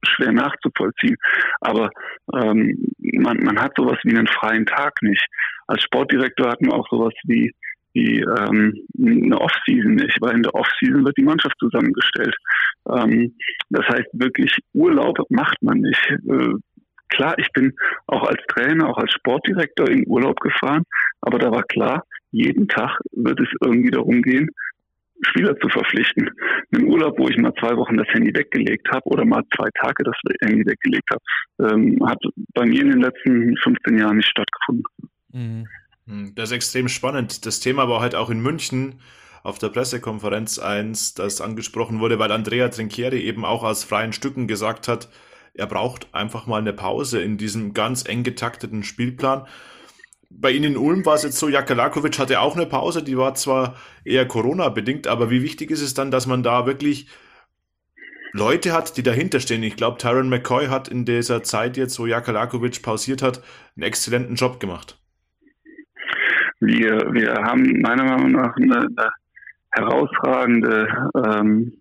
schwer 0.06 0.32
nachzuvollziehen. 0.32 1.16
Aber 1.62 1.90
ähm, 2.34 2.92
man, 3.00 3.38
man 3.38 3.60
hat 3.60 3.74
sowas 3.78 3.98
wie 4.04 4.16
einen 4.16 4.28
freien 4.28 4.66
Tag 4.66 5.02
nicht. 5.02 5.26
Als 5.68 5.84
Sportdirektor 5.84 6.50
hat 6.50 6.62
man 6.62 6.74
auch 6.74 6.88
sowas 6.90 7.14
wie 7.24 7.52
die 7.96 8.22
ähm, 8.22 8.74
eine 8.98 9.40
Off-Season 9.40 9.96
nicht, 9.96 10.18
weil 10.22 10.36
in 10.36 10.44
der 10.44 10.56
Off-Season 10.56 11.06
wird 11.06 11.18
die 11.18 11.24
Mannschaft 11.24 11.56
zusammengestellt. 11.60 12.36
Ähm, 12.90 13.36
das 13.70 13.86
heißt, 13.88 14.10
wirklich 14.14 14.58
Urlaub 14.74 15.18
macht 15.30 15.62
man 15.62 15.80
nicht. 15.80 16.10
Äh, 16.10 16.54
klar, 17.10 17.38
ich 17.38 17.50
bin 17.54 17.74
auch 18.08 18.24
als 18.24 18.42
Trainer, 18.48 18.90
auch 18.90 18.98
als 18.98 19.12
Sportdirektor 19.14 19.90
in 19.90 20.08
Urlaub 20.08 20.40
gefahren, 20.40 20.84
aber 21.22 21.38
da 21.38 21.52
war 21.52 21.64
klar, 21.64 22.04
jeden 22.32 22.68
Tag 22.68 23.00
wird 23.12 23.40
es 23.40 23.50
irgendwie 23.62 23.92
darum 23.92 24.22
gehen, 24.22 24.50
Spieler 25.22 25.58
zu 25.60 25.70
verpflichten. 25.70 26.30
Ein 26.74 26.86
Urlaub, 26.86 27.18
wo 27.18 27.30
ich 27.30 27.38
mal 27.38 27.54
zwei 27.60 27.78
Wochen 27.78 27.96
das 27.96 28.08
Handy 28.10 28.36
weggelegt 28.36 28.90
habe 28.92 29.06
oder 29.06 29.24
mal 29.24 29.44
zwei 29.56 29.70
Tage 29.80 30.04
das 30.04 30.16
Handy 30.42 30.66
weggelegt 30.66 31.10
habe, 31.12 31.74
ähm, 31.74 32.00
hat 32.06 32.20
bei 32.54 32.66
mir 32.66 32.82
in 32.82 32.92
den 32.92 33.02
letzten 33.02 33.56
15 33.58 33.98
Jahren 33.98 34.18
nicht 34.18 34.30
stattgefunden. 34.30 34.84
Mhm. 35.32 35.68
Hm, 36.08 36.36
das 36.36 36.50
ist 36.50 36.56
extrem 36.56 36.90
spannend. 36.90 37.46
Das 37.46 37.60
Thema 37.60 37.88
war 37.90 38.02
halt 38.02 38.16
auch 38.16 38.30
in 38.30 38.42
München 38.42 39.00
auf 39.44 39.60
der 39.60 39.70
Pressekonferenz 39.70 40.58
eins, 40.58 41.14
das 41.14 41.42
angesprochen 41.42 42.00
wurde, 42.00 42.18
weil 42.18 42.32
Andrea 42.32 42.70
Trinchieri 42.70 43.22
eben 43.22 43.44
auch 43.44 43.64
aus 43.64 43.84
freien 43.84 44.14
Stücken 44.14 44.48
gesagt 44.48 44.88
hat, 44.88 45.10
er 45.54 45.68
braucht 45.68 46.08
einfach 46.14 46.48
mal 46.48 46.60
eine 46.60 46.74
Pause 46.74 47.22
in 47.22 47.38
diesem 47.38 47.74
ganz 47.74 48.08
eng 48.08 48.24
getakteten 48.24 48.84
Spielplan. 48.84 49.46
Bei 50.30 50.50
Ihnen 50.50 50.72
in 50.72 50.78
Ulm 50.78 51.06
war 51.06 51.14
es 51.14 51.24
jetzt 51.24 51.38
so, 51.38 51.48
Jakalakovic 51.48 52.18
hatte 52.18 52.40
auch 52.40 52.56
eine 52.56 52.66
Pause, 52.66 53.04
die 53.04 53.18
war 53.18 53.36
zwar 53.36 53.76
eher 54.04 54.28
Corona-bedingt, 54.28 55.06
aber 55.08 55.30
wie 55.30 55.44
wichtig 55.44 55.70
ist 55.70 55.82
es 55.82 55.94
dann, 55.94 56.10
dass 56.10 56.26
man 56.26 56.42
da 56.42 56.66
wirklich 56.66 57.08
Leute 58.32 58.74
hat, 58.74 58.98
die 58.98 59.04
dahinter 59.04 59.40
stehen? 59.40 59.62
Ich 59.62 59.76
glaube, 59.76 60.00
Tyron 60.00 60.30
McCoy 60.30 60.68
hat 60.68 60.88
in 60.88 61.06
dieser 61.06 61.44
Zeit 61.44 61.78
jetzt, 61.78 62.00
wo 62.00 62.08
Jakalakovic 62.08 62.82
pausiert 62.82 63.22
hat, 63.22 63.44
einen 63.76 63.84
exzellenten 63.84 64.36
Job 64.36 64.60
gemacht. 64.60 65.03
Wir, 66.66 67.14
wir 67.14 67.34
haben 67.44 67.82
meiner 67.82 68.06
Meinung 68.06 68.32
nach 68.32 68.56
eine, 68.56 68.78
eine 68.78 69.10
herausragende 69.72 70.88
ähm, 71.26 71.74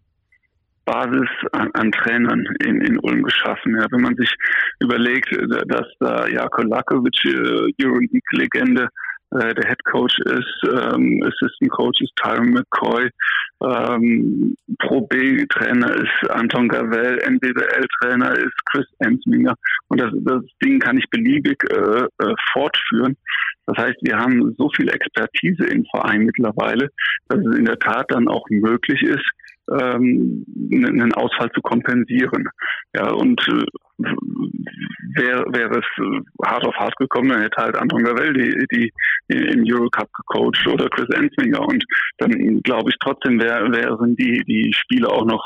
Basis 0.85 1.29
an, 1.53 1.71
an 1.75 1.93
Trainern 1.93 2.45
in, 2.65 2.81
in 2.81 2.99
Ulm 2.99 3.23
geschaffen. 3.23 3.77
Ja, 3.79 3.87
wenn 3.91 4.01
man 4.01 4.17
sich 4.17 4.35
überlegt, 4.81 5.31
dass 5.69 5.87
da 6.01 6.27
Jako 6.27 6.63
Lakovic, 6.63 7.25
äh, 7.25 7.73
Euroleague-Legende, 7.81 8.89
äh, 9.31 9.55
der 9.55 9.69
Head 9.69 9.85
Coach 9.85 10.19
ist, 10.19 10.63
ähm, 10.65 11.23
Assistant 11.25 11.71
Coach 11.71 12.01
ist 12.01 12.13
Tyron 12.17 12.51
McCoy, 12.51 13.09
ähm, 13.65 14.57
Pro 14.79 15.03
B 15.03 15.45
Trainer 15.47 15.95
ist 15.95 16.31
Anton 16.31 16.69
Gavel, 16.69 17.19
NBBL 17.19 17.87
Trainer 18.01 18.33
ist 18.33 18.55
Chris 18.67 18.87
Ensminger 18.99 19.55
und 19.89 20.01
das, 20.01 20.13
das 20.25 20.43
Ding 20.65 20.79
kann 20.81 20.99
ich 20.99 21.09
beliebig 21.11 21.63
äh, 21.71 22.05
äh, 22.05 22.35
fortführen. 22.53 23.17
Das 23.67 23.77
heißt, 23.79 23.99
wir 24.03 24.19
haben 24.19 24.55
so 24.59 24.69
viel 24.77 24.89
Expertise 24.89 25.65
im 25.67 25.85
Verein 25.87 26.25
mittlerweile, 26.25 26.89
dass 27.29 27.39
es 27.39 27.59
in 27.59 27.65
der 27.65 27.79
Tat 27.79 28.07
dann 28.09 28.27
auch 28.29 28.45
möglich 28.51 29.01
ist, 29.03 29.29
ähm, 29.71 30.45
einen 30.73 31.15
Ausfall 31.15 31.51
zu 31.53 31.61
kompensieren. 31.61 32.49
Ja, 32.95 33.11
und 33.13 33.41
äh, 33.49 33.65
wäre 35.15 35.45
wär 35.53 35.71
es 35.71 36.47
hart 36.47 36.67
auf 36.67 36.75
hart 36.77 36.97
gekommen, 36.97 37.31
dann 37.31 37.43
hätte 37.43 37.63
halt 37.63 37.77
Anton 37.77 38.05
Gavel 38.05 38.33
die, 38.33 38.67
die, 38.73 38.93
die 39.31 39.45
im 39.53 39.65
Eurocup 39.67 40.09
gecoacht 40.13 40.67
oder 40.67 40.89
Chris 40.89 41.09
Ensminger 41.11 41.61
und 41.61 41.85
dann 42.19 42.63
glaube 42.63 42.91
ich 42.91 42.97
trotzdem 43.01 43.41
wär, 43.41 43.71
wären 43.73 44.17
die, 44.17 44.43
die 44.47 44.73
Spiele 44.75 45.09
auch 45.09 45.25
noch 45.25 45.45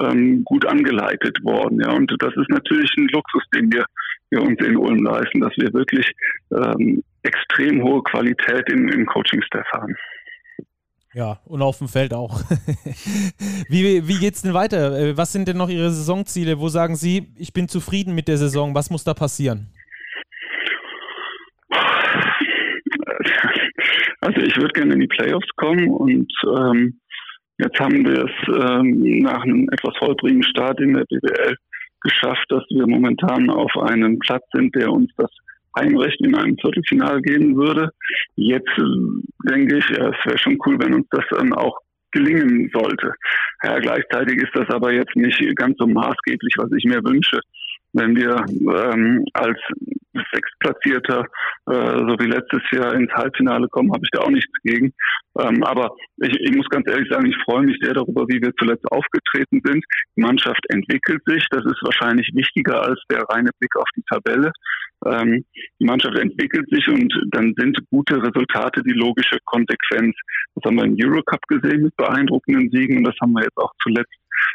ähm, 0.00 0.42
gut 0.44 0.66
angeleitet 0.66 1.38
worden. 1.42 1.80
Ja, 1.80 1.92
und 1.92 2.14
das 2.18 2.34
ist 2.36 2.48
natürlich 2.48 2.90
ein 2.96 3.08
Luxus, 3.12 3.42
den 3.54 3.70
wir, 3.72 3.84
wir 4.30 4.42
uns 4.42 4.58
in 4.64 4.76
Ulm 4.76 5.04
leisten, 5.04 5.40
dass 5.40 5.52
wir 5.56 5.72
wirklich 5.74 6.10
ähm, 6.50 7.02
extrem 7.22 7.82
hohe 7.82 8.02
Qualität 8.02 8.70
im, 8.70 8.88
im 8.88 9.06
Coaching-Staff 9.06 9.66
haben. 9.72 9.94
Ja, 11.14 11.40
und 11.44 11.60
auf 11.60 11.78
dem 11.78 11.88
Feld 11.88 12.14
auch. 12.14 12.40
wie, 13.68 14.08
wie 14.08 14.18
geht's 14.18 14.42
denn 14.42 14.54
weiter? 14.54 14.98
Äh, 14.98 15.16
was 15.16 15.32
sind 15.32 15.46
denn 15.46 15.58
noch 15.58 15.68
Ihre 15.68 15.90
Saisonziele? 15.90 16.58
Wo 16.58 16.68
sagen 16.68 16.96
Sie, 16.96 17.34
ich 17.36 17.52
bin 17.52 17.68
zufrieden 17.68 18.14
mit 18.14 18.28
der 18.28 18.38
Saison? 18.38 18.74
Was 18.74 18.90
muss 18.90 19.04
da 19.04 19.12
passieren? 19.12 19.68
Also 24.20 24.40
ich 24.40 24.56
würde 24.56 24.72
gerne 24.72 24.94
in 24.94 25.00
die 25.00 25.08
Playoffs 25.08 25.48
kommen 25.56 25.88
und 25.88 26.32
ähm, 26.56 27.00
jetzt 27.58 27.78
haben 27.78 28.06
wir 28.06 28.24
es 28.24 28.70
ähm, 28.70 29.18
nach 29.18 29.42
einem 29.42 29.68
etwas 29.70 29.94
holprigen 30.00 30.42
Start 30.44 30.80
in 30.80 30.94
der 30.94 31.04
BWL 31.04 31.56
geschafft, 32.00 32.46
dass 32.48 32.62
wir 32.70 32.86
momentan 32.86 33.50
auf 33.50 33.76
einem 33.76 34.18
Platz 34.20 34.44
sind, 34.52 34.74
der 34.76 34.90
uns 34.90 35.10
das 35.16 35.30
Heimrecht 35.78 36.20
in 36.20 36.34
einem 36.34 36.56
Viertelfinale 36.58 37.20
geben 37.22 37.56
würde. 37.56 37.90
Jetzt 38.36 38.78
äh, 38.78 39.48
denke 39.48 39.78
ich, 39.78 39.88
ja, 39.90 40.08
es 40.08 40.26
wäre 40.26 40.38
schon 40.38 40.58
cool, 40.66 40.78
wenn 40.78 40.94
uns 40.94 41.06
das 41.10 41.24
dann 41.30 41.52
auch 41.52 41.78
gelingen 42.12 42.70
sollte. 42.72 43.14
Ja, 43.62 43.78
gleichzeitig 43.78 44.42
ist 44.42 44.54
das 44.54 44.68
aber 44.68 44.92
jetzt 44.92 45.16
nicht 45.16 45.40
ganz 45.56 45.76
so 45.78 45.86
maßgeblich, 45.86 46.54
was 46.58 46.70
ich 46.76 46.84
mir 46.84 47.02
wünsche. 47.02 47.40
Wenn 47.92 48.16
wir 48.16 48.44
ähm, 48.48 49.24
als 49.34 49.58
Sechstplatzierter, 50.32 51.26
äh, 51.66 51.72
so 51.72 52.16
wie 52.20 52.28
letztes 52.28 52.62
Jahr 52.72 52.94
ins 52.94 53.12
Halbfinale 53.12 53.68
kommen, 53.68 53.92
habe 53.92 54.02
ich 54.04 54.10
da 54.10 54.20
auch 54.20 54.30
nichts 54.30 54.52
gegen. 54.62 54.92
Ähm, 55.38 55.62
aber 55.62 55.94
ich, 56.18 56.34
ich 56.38 56.56
muss 56.56 56.68
ganz 56.68 56.88
ehrlich 56.88 57.08
sagen, 57.10 57.26
ich 57.26 57.36
freue 57.44 57.62
mich 57.62 57.78
sehr 57.80 57.94
darüber, 57.94 58.26
wie 58.28 58.40
wir 58.40 58.52
zuletzt 58.58 58.84
aufgetreten 58.90 59.60
sind. 59.64 59.84
Die 60.16 60.22
Mannschaft 60.22 60.60
entwickelt 60.68 61.22
sich. 61.26 61.46
Das 61.50 61.64
ist 61.64 61.82
wahrscheinlich 61.82 62.30
wichtiger 62.34 62.82
als 62.82 63.00
der 63.10 63.22
reine 63.30 63.50
Blick 63.58 63.74
auf 63.76 63.88
die 63.96 64.04
Tabelle. 64.10 64.52
Ähm, 65.06 65.44
die 65.80 65.84
Mannschaft 65.84 66.16
entwickelt 66.18 66.68
sich 66.70 66.86
und 66.88 67.12
dann 67.30 67.54
sind 67.56 67.78
gute 67.90 68.22
Resultate 68.22 68.82
die 68.82 68.92
logische 68.92 69.38
Konsequenz. 69.44 70.14
Das 70.54 70.64
haben 70.64 70.76
wir 70.76 70.84
im 70.84 70.96
Eurocup 71.00 71.42
gesehen 71.48 71.82
mit 71.82 71.96
beeindruckenden 71.96 72.70
Siegen 72.70 72.98
und 72.98 73.04
das 73.04 73.16
haben 73.20 73.32
wir 73.32 73.42
jetzt 73.42 73.56
auch 73.56 73.72
zuletzt 73.82 74.12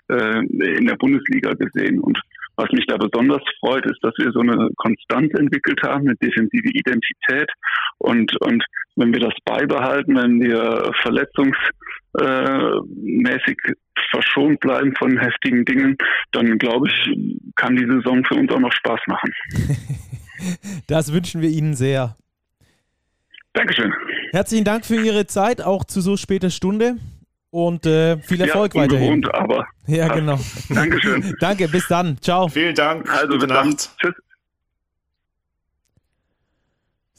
äh, 0.10 0.40
in 0.78 0.86
der 0.86 0.96
Bundesliga 0.96 1.54
gesehen. 1.54 2.00
Und 2.00 2.20
was 2.58 2.70
mich 2.72 2.86
da 2.88 2.98
besonders 2.98 3.44
freut, 3.60 3.86
ist, 3.86 4.00
dass 4.02 4.16
wir 4.18 4.32
so 4.32 4.40
eine 4.40 4.72
Konstanz 4.78 5.32
entwickelt 5.38 5.80
haben, 5.84 6.08
eine 6.08 6.16
defensive 6.16 6.70
Identität. 6.70 7.52
Und, 8.00 8.36
und 8.42 8.66
wenn 8.96 9.14
wir 9.14 9.20
das 9.20 9.36
beibehalten, 9.46 10.16
wenn 10.16 10.42
wir 10.42 10.92
verletzungsmäßig 11.02 13.58
verschont 14.10 14.60
bleiben 14.60 14.96
von 14.98 15.18
heftigen 15.18 15.66
Dingen, 15.66 15.96
dann 16.32 16.58
glaube 16.58 16.88
ich, 16.88 16.96
kann 17.56 17.76
die 17.76 17.86
Saison 17.86 18.26
für 18.26 18.34
uns 18.36 18.52
auch 18.52 18.60
noch 18.60 18.74
Spaß 18.74 19.02
machen. 19.08 19.32
Das 20.86 21.12
wünschen 21.12 21.42
wir 21.42 21.50
Ihnen 21.50 21.74
sehr. 21.74 22.16
Dankeschön. 23.54 23.92
Herzlichen 24.34 24.66
Dank 24.66 24.86
für 24.86 25.04
Ihre 25.04 25.26
Zeit, 25.26 25.64
auch 25.64 25.84
zu 25.84 26.00
so 26.00 26.16
später 26.16 26.52
Stunde. 26.52 26.98
Und 27.50 27.86
äh, 27.86 28.18
viel 28.20 28.42
Erfolg 28.42 28.76
ja, 28.76 28.82
weiterhin. 28.82 29.26
aber. 29.30 29.68
Ja, 29.88 30.14
genau. 30.14 30.38
Dankeschön. 30.70 31.34
Danke, 31.40 31.68
bis 31.68 31.88
dann. 31.88 32.18
Ciao. 32.22 32.48
Vielen 32.50 32.76
Dank. 32.76 33.10
Also, 33.10 33.28
Gute 33.30 33.48
Nacht. 33.48 33.90
Tschüss. 34.00 34.14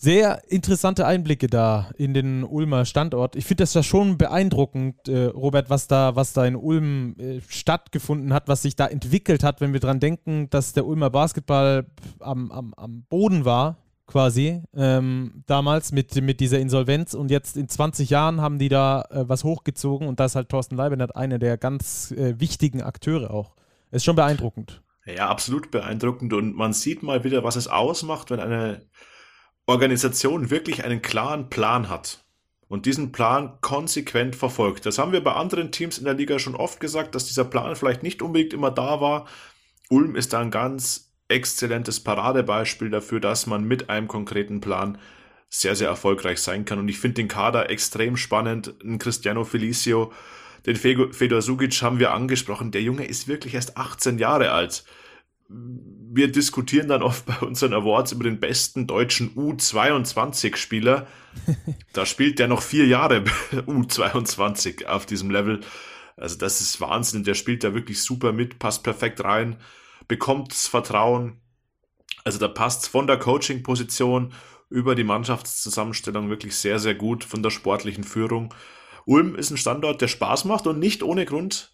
Sehr 0.00 0.42
interessante 0.46 1.06
Einblicke 1.06 1.48
da 1.48 1.90
in 1.96 2.14
den 2.14 2.44
Ulmer 2.44 2.84
Standort. 2.84 3.34
Ich 3.34 3.46
finde 3.46 3.64
das 3.64 3.74
ja 3.74 3.82
schon 3.82 4.16
beeindruckend, 4.16 5.08
äh, 5.08 5.24
Robert, 5.24 5.70
was 5.70 5.88
da, 5.88 6.14
was 6.14 6.32
da 6.34 6.46
in 6.46 6.54
Ulm 6.54 7.16
äh, 7.18 7.40
stattgefunden 7.48 8.32
hat, 8.32 8.46
was 8.46 8.62
sich 8.62 8.76
da 8.76 8.86
entwickelt 8.86 9.42
hat, 9.42 9.60
wenn 9.60 9.72
wir 9.72 9.80
dran 9.80 9.98
denken, 9.98 10.50
dass 10.50 10.72
der 10.72 10.86
Ulmer 10.86 11.10
Basketball 11.10 11.84
am, 12.20 12.52
am, 12.52 12.74
am 12.76 13.06
Boden 13.08 13.44
war, 13.44 13.76
quasi, 14.08 14.62
ähm, 14.74 15.44
damals 15.46 15.92
mit, 15.92 16.20
mit 16.20 16.40
dieser 16.40 16.58
Insolvenz 16.58 17.14
und 17.14 17.30
jetzt 17.30 17.56
in 17.56 17.68
20 17.68 18.10
Jahren 18.10 18.40
haben 18.40 18.58
die 18.58 18.68
da 18.68 19.02
äh, 19.10 19.28
was 19.28 19.44
hochgezogen 19.44 20.08
und 20.08 20.18
da 20.18 20.24
ist 20.24 20.34
halt 20.34 20.48
Thorsten 20.48 20.76
Leibenert 20.76 21.14
einer 21.14 21.38
der 21.38 21.56
ganz 21.58 22.10
äh, 22.12 22.40
wichtigen 22.40 22.82
Akteure 22.82 23.30
auch. 23.30 23.54
Ist 23.90 24.04
schon 24.04 24.16
beeindruckend. 24.16 24.82
Ja, 25.06 25.28
absolut 25.28 25.70
beeindruckend 25.70 26.32
und 26.32 26.56
man 26.56 26.72
sieht 26.72 27.02
mal 27.02 27.22
wieder, 27.22 27.44
was 27.44 27.56
es 27.56 27.68
ausmacht, 27.68 28.30
wenn 28.30 28.40
eine 28.40 28.82
Organisation 29.66 30.50
wirklich 30.50 30.84
einen 30.84 31.02
klaren 31.02 31.50
Plan 31.50 31.88
hat 31.88 32.24
und 32.68 32.86
diesen 32.86 33.12
Plan 33.12 33.58
konsequent 33.60 34.36
verfolgt. 34.36 34.86
Das 34.86 34.98
haben 34.98 35.12
wir 35.12 35.22
bei 35.22 35.32
anderen 35.32 35.70
Teams 35.70 35.98
in 35.98 36.04
der 36.04 36.14
Liga 36.14 36.38
schon 36.38 36.54
oft 36.54 36.80
gesagt, 36.80 37.14
dass 37.14 37.26
dieser 37.26 37.44
Plan 37.44 37.76
vielleicht 37.76 38.02
nicht 38.02 38.22
unbedingt 38.22 38.54
immer 38.54 38.70
da 38.70 39.00
war. 39.00 39.26
Ulm 39.90 40.16
ist 40.16 40.32
da 40.32 40.40
ein 40.40 40.50
ganz 40.50 41.07
exzellentes 41.28 42.00
Paradebeispiel 42.00 42.90
dafür, 42.90 43.20
dass 43.20 43.46
man 43.46 43.64
mit 43.64 43.90
einem 43.90 44.08
konkreten 44.08 44.60
Plan 44.60 44.98
sehr, 45.48 45.76
sehr 45.76 45.88
erfolgreich 45.88 46.40
sein 46.40 46.64
kann. 46.64 46.78
Und 46.78 46.88
ich 46.88 46.98
finde 46.98 47.16
den 47.16 47.28
Kader 47.28 47.70
extrem 47.70 48.16
spannend. 48.16 48.74
Ein 48.82 48.98
Cristiano 48.98 49.44
Felicio, 49.44 50.12
den 50.66 50.76
Fedor 50.76 51.42
Sugic 51.42 51.82
haben 51.82 51.98
wir 51.98 52.12
angesprochen. 52.12 52.70
Der 52.70 52.82
Junge 52.82 53.06
ist 53.06 53.28
wirklich 53.28 53.54
erst 53.54 53.76
18 53.76 54.18
Jahre 54.18 54.52
alt 54.52 54.84
wir 56.10 56.30
diskutieren 56.30 56.88
dann 56.88 57.02
oft 57.02 57.26
bei 57.26 57.38
unseren 57.38 57.72
Awards 57.72 58.12
über 58.12 58.24
den 58.24 58.40
besten 58.40 58.86
deutschen 58.86 59.34
U22-Spieler. 59.34 61.06
da 61.92 62.06
spielt 62.06 62.38
der 62.38 62.48
noch 62.48 62.62
vier 62.62 62.86
Jahre 62.86 63.24
U22 63.52 64.86
auf 64.86 65.06
diesem 65.06 65.30
Level. 65.30 65.60
Also 66.16 66.36
das 66.36 66.60
ist 66.60 66.80
Wahnsinn. 66.80 67.24
Der 67.24 67.34
spielt 67.34 67.64
da 67.64 67.74
wirklich 67.74 68.02
super 68.02 68.32
mit, 68.32 68.58
passt 68.58 68.82
perfekt 68.82 69.22
rein, 69.24 69.56
bekommt 70.08 70.52
das 70.52 70.66
Vertrauen. 70.66 71.40
Also 72.24 72.38
da 72.38 72.48
passt 72.48 72.88
von 72.88 73.06
der 73.06 73.18
Coaching-Position 73.18 74.32
über 74.70 74.94
die 74.94 75.04
Mannschaftszusammenstellung 75.04 76.28
wirklich 76.28 76.56
sehr, 76.56 76.78
sehr 76.78 76.94
gut 76.94 77.24
von 77.24 77.42
der 77.42 77.50
sportlichen 77.50 78.04
Führung. 78.04 78.54
Ulm 79.06 79.36
ist 79.36 79.50
ein 79.50 79.56
Standort, 79.56 80.00
der 80.02 80.08
Spaß 80.08 80.44
macht 80.44 80.66
und 80.66 80.78
nicht 80.78 81.02
ohne 81.02 81.24
Grund 81.24 81.72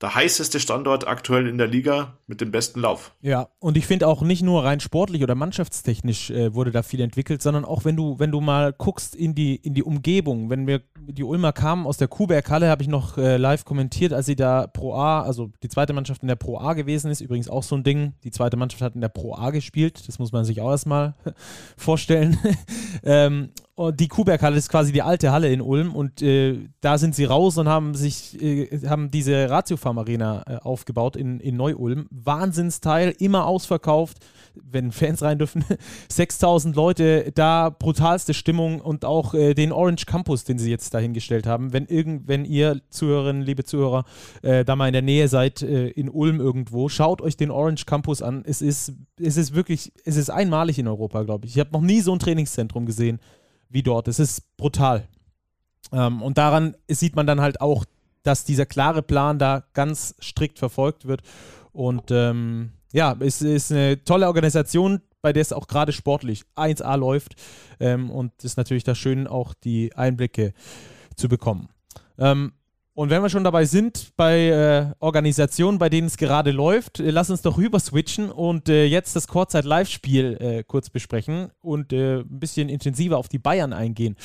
der 0.00 0.14
heißeste 0.14 0.60
Standort 0.60 1.06
aktuell 1.06 1.46
in 1.46 1.56
der 1.56 1.66
Liga 1.66 2.18
mit 2.26 2.40
dem 2.40 2.50
besten 2.50 2.80
Lauf. 2.80 3.12
Ja, 3.22 3.48
und 3.60 3.78
ich 3.78 3.86
finde 3.86 4.06
auch 4.06 4.20
nicht 4.20 4.42
nur 4.42 4.64
rein 4.64 4.80
sportlich 4.80 5.22
oder 5.22 5.34
mannschaftstechnisch 5.34 6.30
äh, 6.30 6.54
wurde 6.54 6.70
da 6.70 6.82
viel 6.82 7.00
entwickelt, 7.00 7.40
sondern 7.40 7.64
auch 7.64 7.84
wenn 7.86 7.96
du, 7.96 8.18
wenn 8.18 8.30
du 8.30 8.40
mal 8.40 8.74
guckst 8.74 9.16
in 9.16 9.34
die, 9.34 9.56
in 9.56 9.72
die 9.72 9.82
Umgebung, 9.82 10.50
wenn 10.50 10.66
wir 10.66 10.82
die 11.00 11.24
Ulmer 11.24 11.52
kamen 11.52 11.86
aus 11.86 11.96
der 11.96 12.08
Kuhberghalle, 12.08 12.68
habe 12.68 12.82
ich 12.82 12.88
noch 12.88 13.16
äh, 13.16 13.38
live 13.38 13.64
kommentiert, 13.64 14.12
als 14.12 14.26
sie 14.26 14.36
da 14.36 14.66
Pro 14.66 14.94
A, 14.94 15.22
also 15.22 15.50
die 15.62 15.68
zweite 15.68 15.94
Mannschaft 15.94 16.22
in 16.22 16.28
der 16.28 16.36
Pro 16.36 16.58
A 16.58 16.74
gewesen 16.74 17.10
ist, 17.10 17.22
übrigens 17.22 17.48
auch 17.48 17.62
so 17.62 17.74
ein 17.74 17.84
Ding, 17.84 18.12
die 18.22 18.30
zweite 18.30 18.58
Mannschaft 18.58 18.82
hat 18.82 18.94
in 18.94 19.00
der 19.00 19.08
Pro 19.08 19.34
A 19.34 19.50
gespielt, 19.50 20.06
das 20.06 20.18
muss 20.18 20.32
man 20.32 20.44
sich 20.44 20.60
auch 20.60 20.70
erstmal 20.70 21.14
vorstellen. 21.78 22.38
ähm, 23.02 23.50
die 23.78 24.08
Kuhberghalle 24.08 24.56
ist 24.56 24.70
quasi 24.70 24.90
die 24.90 25.02
alte 25.02 25.32
Halle 25.32 25.52
in 25.52 25.60
Ulm 25.60 25.94
und 25.94 26.22
äh, 26.22 26.58
da 26.80 26.96
sind 26.96 27.14
sie 27.14 27.24
raus 27.24 27.58
und 27.58 27.68
haben 27.68 27.94
sich, 27.94 28.40
äh, 28.42 28.68
haben 28.86 29.10
diese 29.10 29.50
Ratiofarm 29.50 29.98
Arena 29.98 30.44
äh, 30.46 30.56
aufgebaut 30.56 31.14
in, 31.14 31.40
in 31.40 31.56
Neu-Ulm. 31.56 32.06
Wahnsinnsteil, 32.10 33.14
immer 33.18 33.44
ausverkauft, 33.44 34.16
wenn 34.54 34.92
Fans 34.92 35.20
rein 35.20 35.36
dürfen. 35.36 35.62
6000 36.08 36.74
Leute, 36.74 37.32
da 37.34 37.68
brutalste 37.68 38.32
Stimmung 38.32 38.80
und 38.80 39.04
auch 39.04 39.34
äh, 39.34 39.52
den 39.52 39.72
Orange 39.72 40.06
Campus, 40.06 40.44
den 40.44 40.58
sie 40.58 40.70
jetzt 40.70 40.94
dahingestellt 40.94 41.46
haben. 41.46 41.74
Wenn 41.74 41.84
irgend, 41.84 42.28
wenn 42.28 42.46
ihr 42.46 42.80
Zuhörerinnen, 42.88 43.42
liebe 43.42 43.64
Zuhörer, 43.64 44.04
äh, 44.40 44.64
da 44.64 44.74
mal 44.74 44.86
in 44.86 44.94
der 44.94 45.02
Nähe 45.02 45.28
seid, 45.28 45.60
äh, 45.60 45.88
in 45.88 46.08
Ulm 46.08 46.40
irgendwo, 46.40 46.88
schaut 46.88 47.20
euch 47.20 47.36
den 47.36 47.50
Orange 47.50 47.84
Campus 47.84 48.22
an. 48.22 48.42
Es 48.46 48.62
ist, 48.62 48.94
es 49.20 49.36
ist 49.36 49.54
wirklich, 49.54 49.92
es 50.06 50.16
ist 50.16 50.30
einmalig 50.30 50.78
in 50.78 50.88
Europa, 50.88 51.24
glaube 51.24 51.44
ich. 51.44 51.56
Ich 51.56 51.60
habe 51.60 51.72
noch 51.72 51.82
nie 51.82 52.00
so 52.00 52.14
ein 52.14 52.18
Trainingszentrum 52.18 52.86
gesehen 52.86 53.20
wie 53.68 53.82
dort. 53.82 54.08
Es 54.08 54.18
ist 54.18 54.56
brutal. 54.56 55.08
Ähm, 55.92 56.22
und 56.22 56.38
daran 56.38 56.76
sieht 56.88 57.16
man 57.16 57.26
dann 57.26 57.40
halt 57.40 57.60
auch, 57.60 57.84
dass 58.22 58.44
dieser 58.44 58.66
klare 58.66 59.02
Plan 59.02 59.38
da 59.38 59.64
ganz 59.72 60.14
strikt 60.20 60.58
verfolgt 60.58 61.06
wird. 61.06 61.22
Und 61.72 62.10
ähm, 62.10 62.72
ja, 62.92 63.16
es 63.20 63.42
ist 63.42 63.70
eine 63.70 64.02
tolle 64.02 64.26
Organisation, 64.26 65.00
bei 65.22 65.32
der 65.32 65.42
es 65.42 65.52
auch 65.52 65.68
gerade 65.68 65.92
sportlich 65.92 66.42
1A 66.56 66.96
läuft. 66.96 67.34
Ähm, 67.78 68.10
und 68.10 68.32
es 68.38 68.44
ist 68.44 68.56
natürlich 68.56 68.84
da 68.84 68.94
schön, 68.94 69.26
auch 69.26 69.54
die 69.54 69.94
Einblicke 69.94 70.54
zu 71.14 71.28
bekommen. 71.28 71.68
Ähm, 72.18 72.52
und 72.96 73.10
wenn 73.10 73.20
wir 73.20 73.28
schon 73.28 73.44
dabei 73.44 73.66
sind, 73.66 74.16
bei 74.16 74.48
äh, 74.48 74.94
Organisationen, 75.00 75.78
bei 75.78 75.90
denen 75.90 76.06
es 76.06 76.16
gerade 76.16 76.50
läuft, 76.50 76.98
äh, 76.98 77.10
lass 77.10 77.28
uns 77.28 77.42
doch 77.42 77.58
rüber 77.58 77.78
switchen 77.78 78.30
und 78.32 78.70
äh, 78.70 78.86
jetzt 78.86 79.14
das 79.14 79.28
Kurzzeit-Live-Spiel 79.28 80.38
äh, 80.40 80.64
kurz 80.64 80.88
besprechen 80.88 81.52
und 81.60 81.92
äh, 81.92 82.20
ein 82.20 82.40
bisschen 82.40 82.70
intensiver 82.70 83.18
auf 83.18 83.28
die 83.28 83.38
Bayern 83.38 83.74
eingehen. 83.74 84.16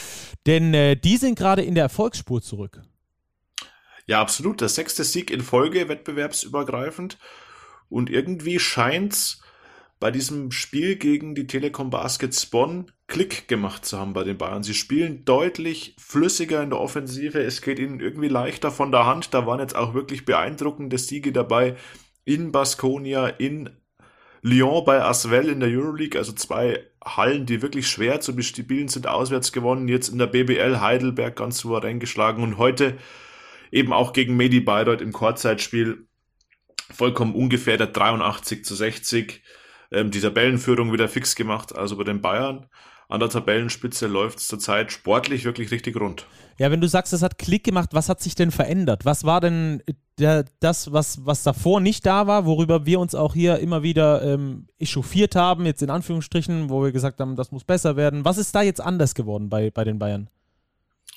Denn 0.45 0.73
äh, 0.73 0.95
die 0.95 1.17
sind 1.17 1.37
gerade 1.37 1.63
in 1.63 1.75
der 1.75 1.83
Erfolgsspur 1.83 2.41
zurück. 2.41 2.81
Ja, 4.05 4.21
absolut. 4.21 4.61
Der 4.61 4.69
sechste 4.69 5.03
Sieg 5.03 5.31
in 5.31 5.41
Folge, 5.41 5.89
wettbewerbsübergreifend. 5.89 7.17
Und 7.89 8.09
irgendwie 8.09 8.57
scheint's 8.57 9.41
bei 10.01 10.09
diesem 10.09 10.51
Spiel 10.51 10.95
gegen 10.95 11.35
die 11.35 11.45
Telekom 11.45 11.91
Baskets 11.91 12.47
Bonn 12.47 12.91
Klick 13.05 13.47
gemacht 13.47 13.85
zu 13.85 13.99
haben 13.99 14.13
bei 14.13 14.23
den 14.23 14.35
Bayern. 14.35 14.63
Sie 14.63 14.73
spielen 14.73 15.25
deutlich 15.25 15.95
flüssiger 15.99 16.63
in 16.63 16.71
der 16.71 16.79
Offensive. 16.79 17.39
Es 17.39 17.61
geht 17.61 17.77
ihnen 17.77 17.99
irgendwie 17.99 18.27
leichter 18.27 18.71
von 18.71 18.91
der 18.91 19.05
Hand. 19.05 19.31
Da 19.35 19.45
waren 19.45 19.59
jetzt 19.59 19.75
auch 19.75 19.93
wirklich 19.93 20.25
beeindruckende 20.25 20.97
Siege 20.97 21.31
dabei 21.31 21.75
in 22.25 22.51
Baskonia, 22.51 23.27
in 23.27 23.69
Lyon 24.41 24.83
bei 24.85 25.03
Asvel 25.03 25.49
in 25.49 25.59
der 25.59 25.69
Euroleague, 25.69 26.17
also 26.17 26.31
zwei 26.31 26.83
Hallen, 27.05 27.45
die 27.45 27.61
wirklich 27.61 27.87
schwer 27.87 28.21
zu 28.21 28.35
bespielen 28.35 28.87
sind, 28.87 29.05
auswärts 29.05 29.51
gewonnen. 29.51 29.87
Jetzt 29.87 30.09
in 30.09 30.17
der 30.17 30.25
BBL 30.25 30.79
Heidelberg 30.79 31.35
ganz 31.35 31.59
souverän 31.59 31.99
geschlagen 31.99 32.41
und 32.41 32.57
heute 32.57 32.97
eben 33.71 33.93
auch 33.93 34.13
gegen 34.13 34.35
Medi 34.35 34.61
Bayreuth 34.61 35.01
im 35.01 35.13
Kurzzeitspiel 35.13 36.07
vollkommen 36.91 37.35
ungefähr 37.35 37.77
der 37.77 37.87
83 37.87 38.65
zu 38.65 38.73
60 38.73 39.43
ähm, 39.91 40.11
die 40.11 40.21
Tabellenführung 40.21 40.91
wieder 40.93 41.07
fix 41.07 41.35
gemacht. 41.35 41.75
Also 41.75 41.97
bei 41.97 42.03
den 42.03 42.21
Bayern 42.21 42.67
an 43.11 43.19
der 43.19 43.29
Tabellenspitze 43.29 44.07
läuft 44.07 44.39
es 44.39 44.47
zurzeit 44.47 44.91
sportlich 44.91 45.43
wirklich 45.43 45.69
richtig 45.71 45.99
rund. 45.99 46.25
Ja, 46.57 46.71
wenn 46.71 46.79
du 46.79 46.87
sagst, 46.87 47.11
es 47.11 47.21
hat 47.21 47.37
Klick 47.37 47.63
gemacht, 47.63 47.89
was 47.91 48.07
hat 48.07 48.21
sich 48.21 48.35
denn 48.35 48.51
verändert? 48.51 49.03
Was 49.03 49.25
war 49.25 49.41
denn 49.41 49.83
der, 50.17 50.45
das, 50.59 50.93
was, 50.93 51.25
was 51.25 51.43
davor 51.43 51.81
nicht 51.81 52.05
da 52.05 52.27
war, 52.27 52.45
worüber 52.45 52.85
wir 52.85 52.99
uns 52.99 53.13
auch 53.13 53.33
hier 53.33 53.59
immer 53.59 53.83
wieder 53.83 54.21
ähm, 54.21 54.67
echauffiert 54.79 55.35
haben, 55.35 55.65
jetzt 55.65 55.81
in 55.81 55.89
Anführungsstrichen, 55.89 56.69
wo 56.69 56.83
wir 56.83 56.91
gesagt 56.91 57.19
haben, 57.19 57.35
das 57.35 57.51
muss 57.51 57.65
besser 57.65 57.97
werden. 57.97 58.23
Was 58.23 58.37
ist 58.37 58.55
da 58.55 58.61
jetzt 58.61 58.79
anders 58.79 59.13
geworden 59.13 59.49
bei, 59.49 59.71
bei 59.71 59.83
den 59.83 59.99
Bayern? 59.99 60.29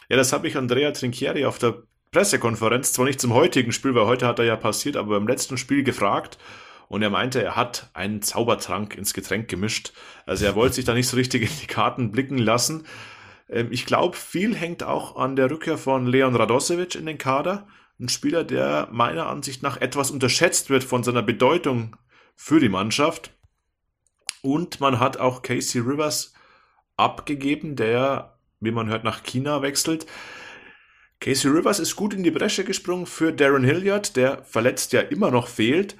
Ja, 0.08 0.16
das 0.16 0.32
habe 0.32 0.48
ich 0.48 0.56
Andrea 0.56 0.90
Trinchieri 0.90 1.44
auf 1.44 1.58
der 1.58 1.82
Pressekonferenz, 2.10 2.92
zwar 2.92 3.06
nicht 3.06 3.20
zum 3.20 3.34
heutigen 3.34 3.72
Spiel, 3.72 3.94
weil 3.94 4.06
heute 4.06 4.26
hat 4.26 4.38
er 4.38 4.44
ja 4.44 4.56
passiert, 4.56 4.96
aber 4.96 5.18
beim 5.18 5.28
letzten 5.28 5.58
Spiel 5.58 5.82
gefragt 5.84 6.38
und 6.88 7.02
er 7.02 7.10
meinte, 7.10 7.42
er 7.42 7.56
hat 7.56 7.90
einen 7.94 8.22
Zaubertrank 8.22 8.96
ins 8.96 9.14
Getränk 9.14 9.48
gemischt. 9.48 9.92
Also 10.26 10.44
er 10.44 10.54
wollte 10.54 10.76
sich 10.76 10.84
da 10.84 10.94
nicht 10.94 11.08
so 11.08 11.16
richtig 11.16 11.42
in 11.42 11.60
die 11.60 11.66
Karten 11.66 12.12
blicken 12.12 12.38
lassen. 12.38 12.86
Ähm, 13.48 13.68
ich 13.70 13.86
glaube, 13.86 14.16
viel 14.16 14.54
hängt 14.54 14.82
auch 14.82 15.16
an 15.16 15.36
der 15.36 15.50
Rückkehr 15.50 15.78
von 15.78 16.06
Leon 16.06 16.36
Radosevic 16.36 16.94
in 16.94 17.06
den 17.06 17.18
Kader. 17.18 17.66
Ein 17.98 18.08
Spieler, 18.08 18.44
der 18.44 18.88
meiner 18.90 19.28
Ansicht 19.28 19.62
nach 19.62 19.80
etwas 19.80 20.10
unterschätzt 20.10 20.68
wird 20.70 20.84
von 20.84 21.04
seiner 21.04 21.22
Bedeutung 21.22 21.96
für 22.34 22.60
die 22.60 22.68
Mannschaft. 22.68 23.30
Und 24.42 24.80
man 24.80 25.00
hat 25.00 25.16
auch 25.16 25.42
Casey 25.42 25.80
Rivers 25.80 26.34
abgegeben, 26.96 27.76
der, 27.76 28.38
wie 28.60 28.72
man 28.72 28.88
hört, 28.88 29.04
nach 29.04 29.22
China 29.22 29.62
wechselt. 29.62 30.06
Casey 31.20 31.50
Rivers 31.50 31.78
ist 31.78 31.96
gut 31.96 32.12
in 32.12 32.22
die 32.22 32.30
Bresche 32.30 32.64
gesprungen 32.64 33.06
für 33.06 33.32
Darren 33.32 33.64
Hilliard, 33.64 34.16
der 34.16 34.44
verletzt 34.44 34.92
ja 34.92 35.00
immer 35.00 35.30
noch 35.30 35.48
fehlt, 35.48 35.96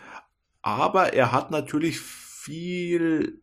aber 0.64 1.12
er 1.12 1.31
hat 1.31 1.50
natürlich 1.50 2.00
viel, 2.00 3.42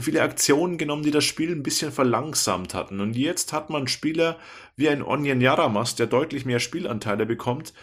viele 0.00 0.22
Aktionen 0.22 0.78
genommen, 0.78 1.02
die 1.02 1.10
das 1.10 1.24
Spiel 1.24 1.52
ein 1.52 1.62
bisschen 1.62 1.92
verlangsamt 1.92 2.72
hatten. 2.72 3.00
Und 3.00 3.16
jetzt 3.16 3.52
hat 3.52 3.68
man 3.68 3.86
Spieler 3.86 4.38
wie 4.74 4.88
ein 4.88 5.02
Onyen 5.02 5.42
Yaramas, 5.42 5.94
der 5.94 6.06
deutlich 6.06 6.46
mehr 6.46 6.58
Spielanteile 6.58 7.26
bekommt, 7.26 7.74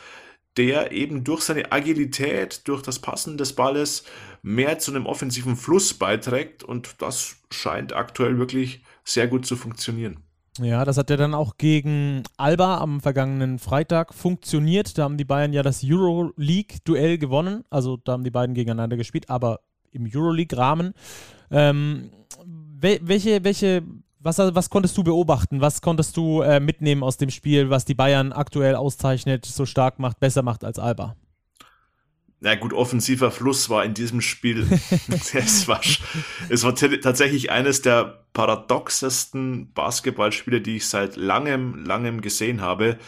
der 0.57 0.91
eben 0.91 1.23
durch 1.23 1.41
seine 1.43 1.71
Agilität, 1.71 2.67
durch 2.67 2.81
das 2.81 2.97
Passen 2.97 3.37
des 3.37 3.53
Balles 3.53 4.03
mehr 4.41 4.79
zu 4.79 4.89
einem 4.91 5.05
offensiven 5.05 5.57
Fluss 5.57 5.93
beiträgt 5.93 6.63
und 6.63 7.03
das 7.03 7.35
scheint 7.51 7.93
aktuell 7.93 8.39
wirklich 8.39 8.83
sehr 9.03 9.27
gut 9.27 9.45
zu 9.45 9.55
funktionieren. 9.55 10.24
Ja, 10.61 10.85
das 10.85 10.97
hat 10.97 11.09
ja 11.09 11.17
dann 11.17 11.33
auch 11.33 11.57
gegen 11.57 12.23
Alba 12.37 12.77
am 12.77 13.01
vergangenen 13.01 13.59
Freitag 13.59 14.13
funktioniert. 14.13 14.97
Da 14.97 15.03
haben 15.03 15.17
die 15.17 15.25
Bayern 15.25 15.51
ja 15.51 15.63
das 15.63 15.81
Euroleague-Duell 15.83 17.17
gewonnen. 17.17 17.65
Also 17.69 17.97
da 17.97 18.13
haben 18.13 18.23
die 18.23 18.31
beiden 18.31 18.55
gegeneinander 18.55 18.95
gespielt, 18.95 19.29
aber 19.29 19.59
im 19.91 20.09
Euroleague-Rahmen. 20.11 20.93
Ähm, 21.51 22.09
welche, 22.45 23.43
welche, 23.43 23.83
was, 24.19 24.37
was 24.37 24.69
konntest 24.69 24.97
du 24.97 25.03
beobachten? 25.03 25.59
Was 25.59 25.81
konntest 25.81 26.15
du 26.15 26.41
äh, 26.41 26.61
mitnehmen 26.61 27.03
aus 27.03 27.17
dem 27.17 27.31
Spiel, 27.31 27.69
was 27.69 27.83
die 27.83 27.95
Bayern 27.95 28.31
aktuell 28.31 28.75
auszeichnet, 28.75 29.45
so 29.45 29.65
stark 29.65 29.99
macht, 29.99 30.21
besser 30.21 30.41
macht 30.41 30.63
als 30.63 30.79
Alba? 30.79 31.17
Na 32.45 32.53
gut, 32.53 32.73
offensiver 32.73 33.31
Fluss 33.31 33.71
war 33.71 33.83
in 33.83 33.95
diesem 33.95 34.21
Spiel, 34.21 34.67
es 35.33 35.67
war, 35.67 35.81
es 36.47 36.63
war 36.63 36.75
tatsächlich 36.75 37.49
eines 37.49 37.81
der 37.81 38.23
paradoxesten 38.33 39.73
Basketballspiele, 39.73 40.61
die 40.61 40.75
ich 40.75 40.85
seit 40.85 41.15
langem, 41.15 41.83
langem 41.83 42.21
gesehen 42.21 42.61
habe. 42.61 42.99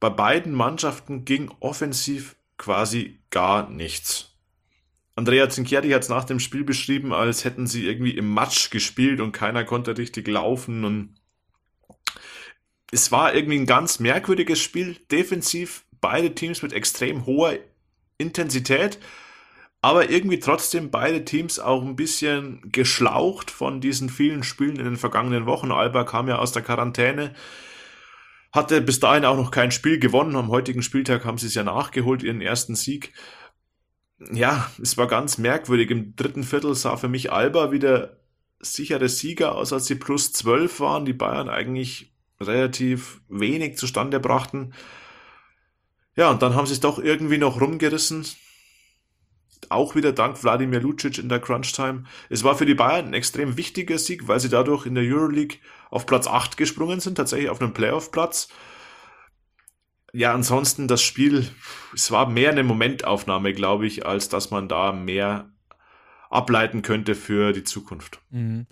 Bei 0.00 0.10
beiden 0.10 0.52
Mannschaften 0.52 1.24
ging 1.24 1.48
offensiv 1.60 2.34
quasi 2.58 3.20
gar 3.30 3.70
nichts. 3.70 4.36
Andrea 5.14 5.48
Zinchieri 5.48 5.90
hat 5.90 6.02
es 6.02 6.08
nach 6.08 6.24
dem 6.24 6.40
Spiel 6.40 6.64
beschrieben, 6.64 7.12
als 7.12 7.44
hätten 7.44 7.68
sie 7.68 7.86
irgendwie 7.86 8.16
im 8.16 8.28
Matsch 8.28 8.72
gespielt 8.72 9.20
und 9.20 9.30
keiner 9.30 9.62
konnte 9.62 9.96
richtig 9.96 10.26
laufen 10.26 10.84
und 10.84 11.14
es 12.90 13.12
war 13.12 13.32
irgendwie 13.32 13.60
ein 13.60 13.66
ganz 13.66 14.00
merkwürdiges 14.00 14.58
Spiel. 14.58 14.96
Defensiv 15.12 15.84
beide 16.00 16.34
Teams 16.34 16.62
mit 16.62 16.72
extrem 16.72 17.26
hoher 17.26 17.60
Intensität, 18.18 18.98
aber 19.82 20.10
irgendwie 20.10 20.38
trotzdem 20.38 20.90
beide 20.90 21.24
Teams 21.24 21.58
auch 21.58 21.82
ein 21.82 21.96
bisschen 21.96 22.60
geschlaucht 22.72 23.50
von 23.50 23.80
diesen 23.80 24.08
vielen 24.08 24.42
Spielen 24.42 24.76
in 24.76 24.84
den 24.84 24.96
vergangenen 24.96 25.46
Wochen. 25.46 25.70
Alba 25.70 26.04
kam 26.04 26.28
ja 26.28 26.38
aus 26.38 26.52
der 26.52 26.62
Quarantäne, 26.62 27.34
hatte 28.52 28.80
bis 28.80 29.00
dahin 29.00 29.24
auch 29.24 29.36
noch 29.36 29.50
kein 29.50 29.70
Spiel 29.70 29.98
gewonnen. 29.98 30.34
Am 30.34 30.48
heutigen 30.48 30.82
Spieltag 30.82 31.24
haben 31.24 31.38
sie 31.38 31.46
es 31.46 31.54
ja 31.54 31.62
nachgeholt, 31.62 32.22
ihren 32.22 32.40
ersten 32.40 32.74
Sieg. 32.74 33.12
Ja, 34.32 34.70
es 34.82 34.96
war 34.96 35.06
ganz 35.08 35.38
merkwürdig. 35.38 35.90
Im 35.90 36.16
dritten 36.16 36.42
Viertel 36.42 36.74
sah 36.74 36.96
für 36.96 37.08
mich 37.08 37.30
Alba 37.32 37.70
wieder 37.70 38.16
sichere 38.60 39.08
Sieger 39.08 39.54
aus, 39.54 39.72
als 39.72 39.86
sie 39.86 39.96
plus 39.96 40.32
zwölf 40.32 40.80
waren, 40.80 41.04
die 41.04 41.12
Bayern 41.12 41.48
eigentlich 41.48 42.14
relativ 42.40 43.20
wenig 43.28 43.76
zustande 43.76 44.20
brachten. 44.20 44.72
Ja, 46.16 46.30
und 46.30 46.42
dann 46.42 46.54
haben 46.54 46.66
sie 46.66 46.72
es 46.72 46.80
doch 46.80 46.98
irgendwie 46.98 47.38
noch 47.38 47.60
rumgerissen. 47.60 48.26
Auch 49.68 49.94
wieder 49.94 50.12
dank 50.12 50.42
Wladimir 50.42 50.80
Lucic 50.80 51.18
in 51.18 51.28
der 51.28 51.40
Crunch-Time. 51.40 52.04
Es 52.30 52.44
war 52.44 52.56
für 52.56 52.66
die 52.66 52.74
Bayern 52.74 53.06
ein 53.06 53.14
extrem 53.14 53.56
wichtiger 53.56 53.98
Sieg, 53.98 54.26
weil 54.28 54.40
sie 54.40 54.48
dadurch 54.48 54.86
in 54.86 54.94
der 54.94 55.04
Euroleague 55.04 55.58
auf 55.90 56.06
Platz 56.06 56.26
8 56.26 56.56
gesprungen 56.56 57.00
sind, 57.00 57.16
tatsächlich 57.16 57.50
auf 57.50 57.60
einen 57.60 57.74
Playoff-Platz. 57.74 58.48
ja, 60.12 60.32
ansonsten 60.32 60.88
das 60.88 61.02
Spiel, 61.02 61.46
es 61.94 62.10
war 62.10 62.28
mehr 62.28 62.50
eine 62.50 62.62
Momentaufnahme, 62.64 63.52
glaube 63.52 63.86
ich, 63.86 64.06
als 64.06 64.28
dass 64.28 64.50
man 64.50 64.68
da 64.68 64.92
mehr 64.92 65.50
ableiten 66.30 66.82
könnte 66.82 67.14
für 67.14 67.52
die 67.52 67.64
Zukunft. 67.64 68.20
Mhm. 68.30 68.66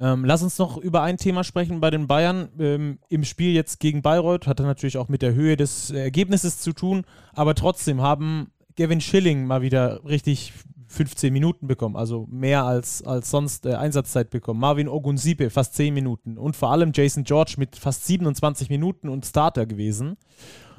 Ähm, 0.00 0.24
lass 0.24 0.42
uns 0.42 0.58
noch 0.58 0.78
über 0.78 1.02
ein 1.02 1.18
Thema 1.18 1.44
sprechen 1.44 1.80
bei 1.80 1.90
den 1.90 2.06
Bayern. 2.06 2.48
Ähm, 2.58 2.98
Im 3.08 3.24
Spiel 3.24 3.52
jetzt 3.52 3.80
gegen 3.80 4.00
Bayreuth 4.00 4.46
hatte 4.46 4.62
natürlich 4.62 4.96
auch 4.96 5.08
mit 5.08 5.20
der 5.20 5.34
Höhe 5.34 5.56
des 5.56 5.90
Ergebnisses 5.90 6.58
zu 6.60 6.72
tun, 6.72 7.04
aber 7.34 7.54
trotzdem 7.54 8.00
haben 8.00 8.50
Gavin 8.76 9.00
Schilling 9.00 9.46
mal 9.46 9.60
wieder 9.60 10.02
richtig 10.04 10.54
15 10.88 11.32
Minuten 11.32 11.68
bekommen, 11.68 11.96
also 11.96 12.26
mehr 12.30 12.64
als, 12.64 13.02
als 13.02 13.30
sonst 13.30 13.64
äh, 13.66 13.74
Einsatzzeit 13.74 14.30
bekommen. 14.30 14.58
Marvin 14.58 14.88
Ogunsipe 14.88 15.50
fast 15.50 15.74
10 15.74 15.94
Minuten 15.94 16.36
und 16.36 16.56
vor 16.56 16.72
allem 16.72 16.92
Jason 16.92 17.22
George 17.22 17.54
mit 17.58 17.76
fast 17.76 18.06
27 18.06 18.70
Minuten 18.70 19.08
und 19.08 19.24
Starter 19.24 19.66
gewesen. 19.66 20.16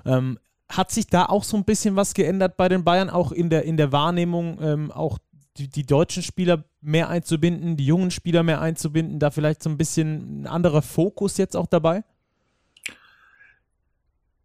Ähm, 0.03 0.37
hat 0.67 0.91
sich 0.91 1.07
da 1.07 1.25
auch 1.25 1.43
so 1.43 1.57
ein 1.57 1.63
bisschen 1.63 1.95
was 1.95 2.13
geändert 2.13 2.57
bei 2.57 2.69
den 2.69 2.83
Bayern, 2.83 3.09
auch 3.09 3.31
in 3.31 3.49
der, 3.49 3.63
in 3.63 3.77
der 3.77 3.91
Wahrnehmung, 3.91 4.57
ähm, 4.61 4.91
auch 4.91 5.17
die, 5.57 5.67
die 5.67 5.85
deutschen 5.85 6.23
Spieler 6.23 6.63
mehr 6.81 7.09
einzubinden, 7.09 7.77
die 7.77 7.85
jungen 7.85 8.11
Spieler 8.11 8.43
mehr 8.43 8.61
einzubinden, 8.61 9.19
da 9.19 9.31
vielleicht 9.31 9.63
so 9.63 9.69
ein 9.69 9.77
bisschen 9.77 10.41
ein 10.41 10.47
anderer 10.47 10.81
Fokus 10.81 11.37
jetzt 11.37 11.55
auch 11.55 11.67
dabei? 11.67 12.03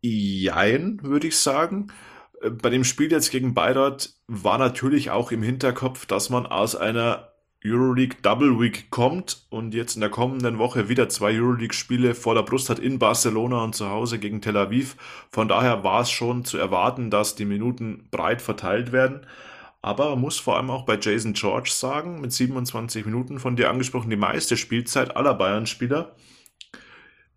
Jein, 0.03 1.03
würde 1.03 1.29
ich 1.29 1.39
sagen. 1.39 1.89
Äh, 2.43 2.51
bei 2.51 2.71
dem 2.71 2.85
Spiel 2.85 3.11
jetzt 3.11 3.31
gegen 3.31 3.55
Bayreuth 3.55 4.15
war 4.27 4.59
natürlich 4.59 5.11
auch 5.11 5.33
im 5.33 5.43
Hinterkopf, 5.43 6.07
dass 6.07 6.31
man 6.31 6.47
aus 6.47 6.77
einer 6.77 7.33
Euroleague 7.65 8.19
Double 8.23 8.61
Week 8.61 8.91
kommt 8.91 9.47
und 9.51 9.75
jetzt 9.75 9.97
in 9.97 10.01
der 10.01 10.11
kommenden 10.11 10.59
Woche 10.59 10.89
wieder 10.89 11.09
zwei 11.09 11.33
Euroleague-Spiele 11.33 12.15
vor 12.15 12.35
der 12.35 12.43
Brust 12.43 12.71
hat 12.71 12.79
in 12.79 12.99
Barcelona 12.99 13.65
und 13.65 13.75
zu 13.75 13.89
Hause 13.89 14.19
gegen 14.19 14.41
Tel 14.41 14.57
Aviv. 14.57 14.97
Von 15.31 15.49
daher 15.49 15.83
war 15.83 16.03
es 16.03 16.11
schon 16.11 16.45
zu 16.45 16.59
erwarten, 16.59 17.11
dass 17.11 17.35
die 17.35 17.45
Minuten 17.45 18.07
breit 18.11 18.41
verteilt 18.41 18.93
werden. 18.93 19.27
Aber 19.83 20.11
man 20.11 20.21
muss 20.21 20.39
vor 20.39 20.57
allem 20.57 20.71
auch 20.71 20.85
bei 20.85 20.99
Jason 21.01 21.35
George 21.35 21.71
sagen, 21.73 22.21
mit 22.21 22.33
27 22.33 23.05
Minuten 23.05 23.39
von 23.39 23.57
dir 23.57 23.71
angesprochen, 23.71 24.11
die 24.11 24.17
meiste 24.17 24.57
Spielzeit 24.57 25.17
aller 25.17 25.35
Bayern-Spieler 25.35 26.17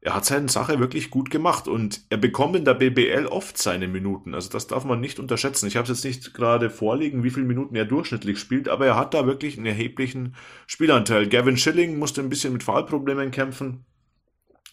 er 0.02 0.16
hat 0.16 0.26
seine 0.26 0.48
Sache 0.48 0.80
wirklich 0.80 1.10
gut 1.10 1.30
gemacht 1.30 1.68
und 1.68 2.02
er 2.10 2.18
bekommt 2.18 2.56
in 2.56 2.64
der 2.64 2.74
BBL 2.74 3.26
oft 3.28 3.58
seine 3.58 3.88
Minuten. 3.88 4.34
Also 4.34 4.50
das 4.50 4.68
darf 4.68 4.86
man 4.86 5.02
nicht 5.02 5.20
unterschätzen. 5.20 5.68
Ich 5.68 5.76
habe 5.76 5.84
es 5.84 5.90
jetzt 5.90 6.06
nicht 6.06 6.34
gerade 6.34 6.70
vorliegen, 6.70 7.24
wie 7.24 7.30
viele 7.30 7.46
Minuten 7.46 7.76
er 7.76 7.86
durchschnittlich 7.86 8.40
spielt, 8.40 8.70
aber 8.70 8.86
er 8.86 8.96
hat 8.96 9.14
da 9.14 9.26
wirklich 9.26 9.58
einen 9.58 9.66
erheblichen 9.66 10.36
Spielanteil. 10.68 11.28
Gavin 11.28 11.58
Schilling 11.58 12.00
musste 12.00 12.22
ein 12.22 12.30
bisschen 12.30 12.54
mit 12.54 12.64
Fallproblemen 12.64 13.32
kämpfen, 13.32 13.86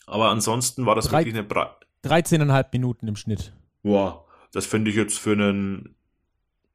aber 0.06 0.28
ansonsten 0.28 0.86
war 0.86 0.94
das 0.94 1.08
Drei, 1.08 1.18
wirklich 1.18 1.34
eine... 1.34 1.44
Bra 1.44 1.76
13,5 2.04 2.66
Minuten 2.72 3.08
im 3.08 3.16
Schnitt. 3.16 3.52
Boah, 3.82 4.24
das 4.52 4.64
finde 4.64 4.90
ich 4.92 4.96
jetzt 4.96 5.18
für 5.18 5.32
einen, 5.32 5.95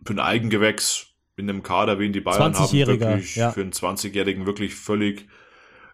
für 0.06 0.14
ein 0.14 0.20
Eigengewächs 0.20 1.08
in 1.38 1.50
einem 1.50 1.64
Kader, 1.64 2.00
wie 2.00 2.06
ihn 2.06 2.14
die 2.14 2.22
Bayern 2.22 2.54
haben, 2.54 2.72
wirklich 2.72 3.36
ja. 3.36 3.52
für 3.52 3.62
einen 3.62 3.72
20-Jährigen 3.72 4.46
wirklich 4.46 4.76
völlig 4.76 5.28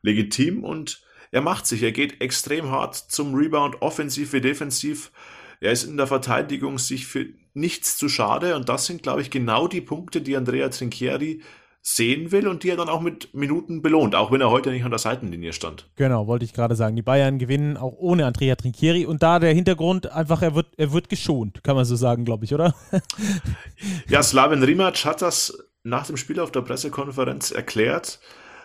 legitim 0.01 0.63
und 0.63 1.03
er 1.31 1.41
macht 1.41 1.67
sich, 1.67 1.83
er 1.83 1.91
geht 1.91 2.21
extrem 2.21 2.71
hart 2.71 2.95
zum 2.95 3.33
Rebound, 3.35 3.81
offensiv 3.81 4.33
wie 4.33 4.41
defensiv. 4.41 5.11
Er 5.59 5.71
ist 5.71 5.83
in 5.83 5.97
der 5.97 6.07
Verteidigung 6.07 6.77
sich 6.77 7.05
für 7.05 7.27
nichts 7.53 7.97
zu 7.97 8.07
schade 8.07 8.55
und 8.55 8.69
das 8.69 8.85
sind, 8.85 9.03
glaube 9.03 9.21
ich, 9.21 9.29
genau 9.29 9.67
die 9.67 9.81
Punkte, 9.81 10.21
die 10.21 10.37
Andrea 10.37 10.69
Trinchieri 10.69 11.41
sehen 11.89 12.33
will 12.33 12.49
und 12.49 12.63
die 12.63 12.69
er 12.69 12.75
dann 12.75 12.89
auch 12.89 12.99
mit 12.99 13.33
Minuten 13.33 13.81
belohnt, 13.81 14.13
auch 14.13 14.29
wenn 14.29 14.41
er 14.41 14.49
heute 14.49 14.71
nicht 14.71 14.83
an 14.83 14.89
der 14.89 14.99
Seitenlinie 14.99 15.53
stand. 15.53 15.87
Genau, 15.95 16.27
wollte 16.27 16.43
ich 16.43 16.51
gerade 16.51 16.75
sagen. 16.75 16.97
Die 16.97 17.01
Bayern 17.01 17.39
gewinnen 17.39 17.77
auch 17.77 17.93
ohne 17.97 18.25
Andrea 18.25 18.57
Trinchieri 18.57 19.05
und 19.05 19.23
da 19.23 19.39
der 19.39 19.53
Hintergrund 19.53 20.11
einfach, 20.11 20.41
er 20.41 20.53
wird, 20.53 20.67
er 20.75 20.91
wird 20.91 21.07
geschont, 21.07 21.63
kann 21.63 21.77
man 21.77 21.85
so 21.85 21.95
sagen, 21.95 22.25
glaube 22.25 22.43
ich, 22.43 22.53
oder? 22.53 22.75
ja, 24.09 24.21
Slaven 24.21 24.63
Rimac 24.63 25.05
hat 25.05 25.21
das 25.21 25.57
nach 25.83 26.05
dem 26.05 26.17
Spiel 26.17 26.41
auf 26.41 26.51
der 26.51 26.61
Pressekonferenz 26.61 27.51
erklärt, 27.51 28.19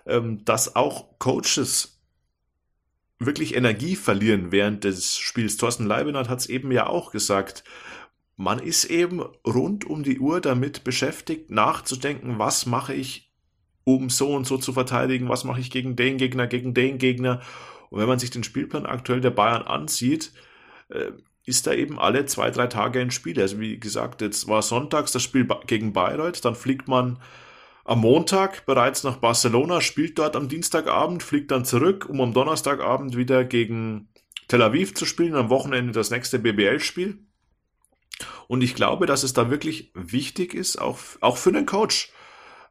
ähm, 0.05 0.45
dass 0.45 0.75
auch 0.75 1.21
Coaches 1.21 2.01
wirklich 3.21 3.55
Energie 3.55 3.95
verlieren 3.95 4.51
während 4.51 4.83
des 4.83 5.17
Spiels. 5.17 5.59
Thorsten 5.59 5.87
Leibenhardt 5.87 6.29
hat 6.29 6.41
es 6.41 6.47
eben 6.47 6.73
ja 6.73 6.89
auch 6.89 7.13
gesagt. 7.13 7.63
Man 8.37 8.59
ist 8.59 8.85
eben 8.87 9.23
rund 9.47 9.85
um 9.85 10.03
die 10.03 10.19
Uhr 10.19 10.41
damit 10.41 10.85
beschäftigt, 10.85 11.51
nachzudenken, 11.51 12.39
was 12.39 12.67
mache 12.67 12.95
ich, 12.95 13.33
um 13.85 14.11
so 14.11 14.35
und 14.35 14.47
so 14.47 14.59
zu 14.59 14.73
verteidigen, 14.73 15.29
was 15.29 15.45
mache 15.45 15.61
ich 15.61 15.71
gegen 15.71 15.97
den 15.97 16.17
Gegner, 16.17 16.47
gegen 16.47 16.75
den 16.75 16.99
Gegner. 16.99 17.41
Und 17.91 18.01
wenn 18.01 18.09
man 18.09 18.19
sich 18.19 18.31
den 18.31 18.45
Spielplan 18.45 18.87
aktuell 18.87 19.21
der 19.21 19.31
Bayern 19.31 19.63
ansieht, 19.63 20.33
äh, 20.89 21.13
ist 21.45 21.67
da 21.67 21.73
eben 21.73 21.99
alle 21.99 22.25
zwei, 22.27 22.51
drei 22.51 22.69
Tage 22.69 23.01
ein 23.01 23.11
Spiel. 23.11 23.41
Also 23.41 23.59
wie 23.61 23.79
gesagt, 23.79 24.23
jetzt 24.23 24.49
war 24.49 24.63
sonntags 24.63 25.13
das 25.13 25.23
Spiel 25.23 25.47
gegen 25.67 25.93
Bayreuth, 25.93 26.45
dann 26.45 26.55
fliegt 26.55 26.89
man 26.89 27.19
am 27.85 28.01
Montag 28.01 28.65
bereits 28.65 29.03
nach 29.03 29.17
Barcelona, 29.17 29.81
spielt 29.81 30.19
dort 30.19 30.37
am 30.37 30.49
Dienstagabend, 30.49 31.23
fliegt 31.23 31.51
dann 31.51 31.65
zurück, 31.65 32.07
um 32.09 32.21
am 32.21 32.33
Donnerstagabend 32.33 33.17
wieder 33.17 33.45
gegen 33.45 34.09
Tel 34.47 34.63
Aviv 34.63 34.95
zu 34.95 35.05
spielen, 35.05 35.35
am 35.35 35.51
Wochenende 35.51 35.93
das 35.93 36.11
nächste 36.11 36.39
BBL-Spiel. 36.39 37.19
Und 38.49 38.63
ich 38.63 38.75
glaube, 38.75 39.07
dass 39.07 39.23
es 39.23 39.33
da 39.33 39.51
wirklich 39.51 39.91
wichtig 39.95 40.55
ist, 40.55 40.77
auch, 40.81 40.99
auch 41.21 41.37
für 41.37 41.53
den 41.53 41.67
Coach, 41.67 42.13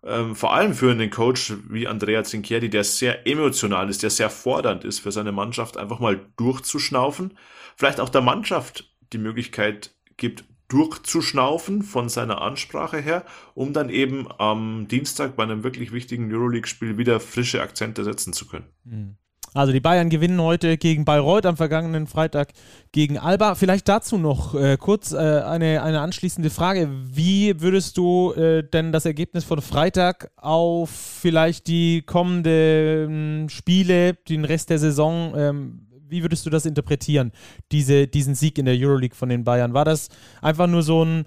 ähm, 0.04 0.36
vor 0.36 0.54
allem 0.54 0.74
für 0.74 0.92
einen 0.92 1.10
Coach 1.10 1.54
wie 1.70 1.88
Andrea 1.88 2.24
Zinchieri, 2.24 2.70
der 2.70 2.84
sehr 2.84 3.28
emotional 3.28 3.90
ist, 3.90 4.04
der 4.04 4.10
sehr 4.10 4.30
fordernd 4.30 4.84
ist 4.84 5.00
für 5.00 5.12
seine 5.12 5.32
Mannschaft, 5.32 5.78
einfach 5.78 6.00
mal 6.00 6.26
durchzuschnaufen, 6.38 7.38
vielleicht 7.76 8.00
auch 8.00 8.10
der 8.10 8.22
Mannschaft 8.22 8.92
die 9.14 9.18
Möglichkeit 9.18 9.96
gibt, 10.18 10.46
durchzuschnaufen 10.72 11.84
von 11.84 12.08
seiner 12.08 12.42
Ansprache 12.42 12.98
her, 12.98 13.26
um 13.56 13.74
dann 13.74 13.90
eben 13.90 14.28
am 14.40 14.88
Dienstag 14.88 15.36
bei 15.36 15.44
einem 15.44 15.64
wirklich 15.64 15.92
wichtigen 15.92 16.34
Euroleague-Spiel 16.34 16.98
wieder 16.98 17.20
frische 17.20 17.62
Akzente 17.62 18.06
setzen 18.06 18.32
zu 18.32 18.48
können. 18.48 18.70
Mhm. 18.86 19.18
Also 19.54 19.74
die 19.74 19.82
Bayern 19.82 20.10
gewinnen 20.10 20.42
heute 20.42 20.78
gegen 20.78 21.04
Bayreuth 21.04 21.46
am 21.46 21.58
vergangenen 21.58 22.08
Freitag 22.08 22.54
gegen 22.94 23.18
Alba. 23.18 23.56
Vielleicht 23.56 23.90
dazu 23.90 24.18
noch 24.18 24.56
äh, 24.56 24.78
kurz 24.78 25.12
äh, 25.12 25.18
eine, 25.18 25.84
eine 25.84 26.00
anschließende 26.00 26.50
Frage. 26.50 26.90
Wie 27.04 27.60
würdest 27.60 27.98
du 27.98 28.32
äh, 28.32 28.64
denn 28.64 28.94
das 28.94 29.06
Ergebnis 29.06 29.44
von 29.44 29.62
Freitag 29.62 30.32
auf 30.38 30.90
vielleicht 30.90 31.68
die 31.68 32.02
kommenden 32.04 33.50
Spiele, 33.50 34.14
den 34.14 34.46
Rest 34.46 34.70
der 34.70 34.80
Saison 34.80 35.34
ähm, 35.36 35.88
wie 36.12 36.24
würdest 36.24 36.46
du 36.46 36.50
das 36.50 36.66
interpretieren, 36.66 37.32
diese, 37.72 38.06
diesen 38.06 38.36
Sieg 38.36 38.58
in 38.58 38.66
der 38.66 38.76
Euroleague 38.78 39.16
von 39.16 39.30
den 39.30 39.46
Bayern? 39.46 39.74
War 39.74 39.86
das 39.86 40.10
einfach 40.42 40.68
nur 40.68 40.84
so 40.84 41.06
ein, 41.06 41.26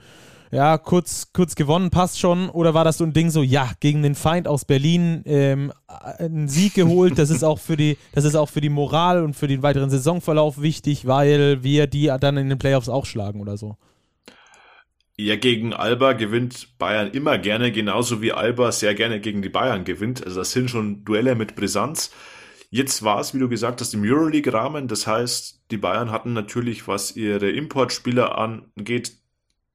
ja, 0.54 0.78
kurz, 0.78 1.32
kurz 1.32 1.56
gewonnen, 1.56 1.90
passt 1.90 2.20
schon? 2.20 2.48
Oder 2.48 2.74
war 2.74 2.84
das 2.84 2.98
so 2.98 3.04
ein 3.04 3.12
Ding 3.12 3.28
so, 3.30 3.42
ja, 3.42 3.72
gegen 3.80 4.02
den 4.04 4.14
Feind 4.14 4.46
aus 4.46 4.64
Berlin 4.64 5.22
ähm, 5.26 5.72
einen 5.88 6.46
Sieg 6.46 6.74
geholt? 6.74 7.18
Das 7.18 7.30
ist 7.30 7.42
auch 7.42 7.58
für 7.58 7.76
die, 7.76 7.98
das 8.12 8.24
ist 8.24 8.36
auch 8.36 8.48
für 8.48 8.60
die 8.60 8.68
Moral 8.68 9.24
und 9.24 9.34
für 9.34 9.48
den 9.48 9.64
weiteren 9.64 9.90
Saisonverlauf 9.90 10.62
wichtig, 10.62 11.08
weil 11.08 11.64
wir 11.64 11.88
die 11.88 12.06
dann 12.20 12.36
in 12.36 12.48
den 12.48 12.58
Playoffs 12.58 12.88
auch 12.88 13.04
schlagen 13.04 13.40
oder 13.40 13.56
so. 13.56 13.76
Ja, 15.16 15.34
gegen 15.34 15.72
Alba 15.72 16.12
gewinnt 16.12 16.78
Bayern 16.78 17.10
immer 17.10 17.36
gerne, 17.38 17.72
genauso 17.72 18.22
wie 18.22 18.32
Alba 18.32 18.70
sehr 18.70 18.94
gerne 18.94 19.20
gegen 19.20 19.42
die 19.42 19.48
Bayern 19.48 19.84
gewinnt. 19.84 20.24
Also 20.24 20.38
das 20.38 20.52
sind 20.52 20.70
schon 20.70 21.04
Duelle 21.04 21.34
mit 21.34 21.56
Brisanz. 21.56 22.12
Jetzt 22.70 23.02
war 23.02 23.18
es, 23.18 23.34
wie 23.34 23.40
du 23.40 23.48
gesagt 23.48 23.80
hast, 23.80 23.92
im 23.94 24.04
Euroleague-Rahmen. 24.04 24.86
Das 24.86 25.08
heißt, 25.08 25.64
die 25.72 25.78
Bayern 25.78 26.12
hatten 26.12 26.32
natürlich, 26.32 26.86
was 26.86 27.16
ihre 27.16 27.50
Importspieler 27.50 28.38
angeht, 28.38 29.23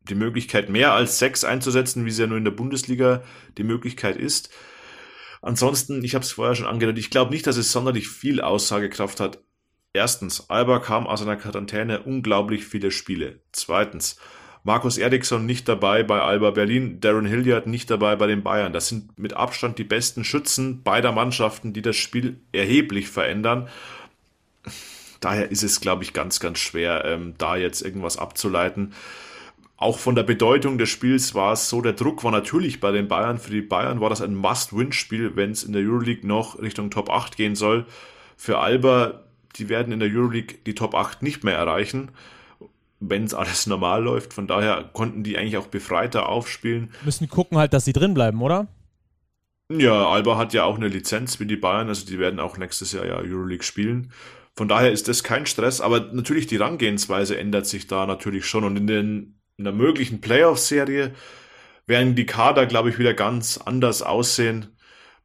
die 0.09 0.15
Möglichkeit, 0.15 0.69
mehr 0.69 0.93
als 0.93 1.19
sechs 1.19 1.43
einzusetzen, 1.43 2.05
wie 2.05 2.09
es 2.09 2.17
ja 2.17 2.27
nur 2.27 2.37
in 2.37 2.45
der 2.45 2.51
Bundesliga 2.51 3.23
die 3.57 3.63
Möglichkeit 3.63 4.17
ist. 4.17 4.49
Ansonsten, 5.41 6.03
ich 6.03 6.15
habe 6.15 6.23
es 6.23 6.33
vorher 6.33 6.55
schon 6.55 6.67
angedeutet, 6.67 6.99
ich 6.99 7.09
glaube 7.09 7.31
nicht, 7.31 7.47
dass 7.47 7.57
es 7.57 7.71
sonderlich 7.71 8.09
viel 8.09 8.41
Aussagekraft 8.41 9.19
hat. 9.19 9.39
Erstens, 9.93 10.49
Alba 10.49 10.79
kam 10.79 11.07
aus 11.07 11.21
einer 11.21 11.35
Quarantäne 11.37 12.03
unglaublich 12.03 12.65
viele 12.65 12.91
Spiele. 12.91 13.39
Zweitens, 13.51 14.17
Markus 14.63 14.97
Eriksson 14.97 15.45
nicht 15.45 15.67
dabei 15.67 16.03
bei 16.03 16.21
Alba 16.21 16.51
Berlin, 16.51 16.99
Darren 16.99 17.25
Hilliard 17.25 17.65
nicht 17.65 17.89
dabei 17.89 18.15
bei 18.17 18.27
den 18.27 18.43
Bayern. 18.43 18.73
Das 18.73 18.89
sind 18.89 19.17
mit 19.17 19.33
Abstand 19.33 19.77
die 19.79 19.85
besten 19.85 20.25
Schützen 20.25 20.83
beider 20.83 21.11
Mannschaften, 21.11 21.73
die 21.73 21.81
das 21.81 21.95
Spiel 21.95 22.41
erheblich 22.51 23.07
verändern. 23.07 23.69
Daher 25.21 25.51
ist 25.51 25.63
es, 25.63 25.81
glaube 25.81 26.03
ich, 26.03 26.13
ganz, 26.13 26.39
ganz 26.39 26.59
schwer, 26.59 27.03
ähm, 27.05 27.35
da 27.37 27.55
jetzt 27.55 27.81
irgendwas 27.81 28.17
abzuleiten. 28.17 28.93
Auch 29.79 29.97
von 29.97 30.13
der 30.13 30.23
Bedeutung 30.23 30.77
des 30.77 30.89
Spiels 30.89 31.33
war 31.35 31.53
es 31.53 31.69
so, 31.69 31.81
der 31.81 31.93
Druck 31.93 32.23
war 32.23 32.31
natürlich 32.31 32.81
bei 32.81 32.91
den 32.91 33.07
Bayern. 33.07 33.37
Für 33.37 33.51
die 33.51 33.61
Bayern 33.61 34.01
war 34.01 34.09
das 34.09 34.21
ein 34.21 34.35
Must-Win-Spiel, 34.35 35.37
wenn 35.37 35.51
es 35.51 35.63
in 35.63 35.71
der 35.71 35.81
Euroleague 35.81 36.27
noch 36.27 36.62
Richtung 36.62 36.91
Top 36.91 37.10
8 37.10 37.37
gehen 37.37 37.56
soll. 37.56 37.85
Für 38.35 38.60
Alba, 38.60 39.21
die 39.56 39.69
werden 39.69 39.93
in 39.93 40.01
der 40.01 40.10
Euroleague 40.10 40.58
die 40.65 40.75
Top 40.75 40.93
8 40.93 41.23
nicht 41.23 41.43
mehr 41.43 41.56
erreichen 41.56 42.12
wenn 42.99 43.23
es 43.23 43.33
alles 43.33 43.67
normal 43.67 44.04
läuft. 44.04 44.33
Von 44.33 44.47
daher 44.47 44.89
konnten 44.91 45.23
die 45.23 45.37
eigentlich 45.37 45.58
auch 45.58 45.67
befreiter 45.67 46.27
aufspielen. 46.27 46.91
Müssen 47.06 47.29
gucken 47.29 47.58
halt, 47.58 47.73
dass 47.73 47.85
sie 47.85 47.93
drin 47.93 48.13
bleiben, 48.13 48.41
oder? 48.41 48.67
Ja, 49.71 50.10
Alba 50.10 50.37
hat 50.37 50.54
ja 50.54 50.63
auch 50.63 50.77
eine 50.77 50.87
Lizenz 50.87 51.39
wie 51.39 51.45
die 51.45 51.56
Bayern, 51.56 51.89
also 51.89 52.06
die 52.06 52.17
werden 52.17 52.39
auch 52.39 52.58
nächstes 52.58 52.91
Jahr 52.91 53.06
ja 53.06 53.17
Euroleague 53.17 53.63
spielen. 53.63 54.12
Von 54.56 54.67
daher 54.67 54.91
ist 54.91 55.08
das 55.08 55.23
kein 55.23 55.45
Stress, 55.45 55.79
aber 55.79 56.12
natürlich 56.12 56.47
die 56.47 56.58
Rangehensweise 56.58 57.37
ändert 57.37 57.67
sich 57.67 57.87
da 57.87 58.06
natürlich 58.06 58.45
schon 58.45 58.63
und 58.63 58.75
in, 58.75 58.87
den, 58.87 59.38
in 59.60 59.65
der 59.65 59.73
möglichen 59.73 60.21
Playoff-Serie 60.21 61.12
werden 61.85 62.15
die 62.15 62.25
Kader, 62.25 62.65
glaube 62.65 62.89
ich, 62.89 62.97
wieder 62.97 63.13
ganz 63.13 63.57
anders 63.57 64.01
aussehen 64.01 64.77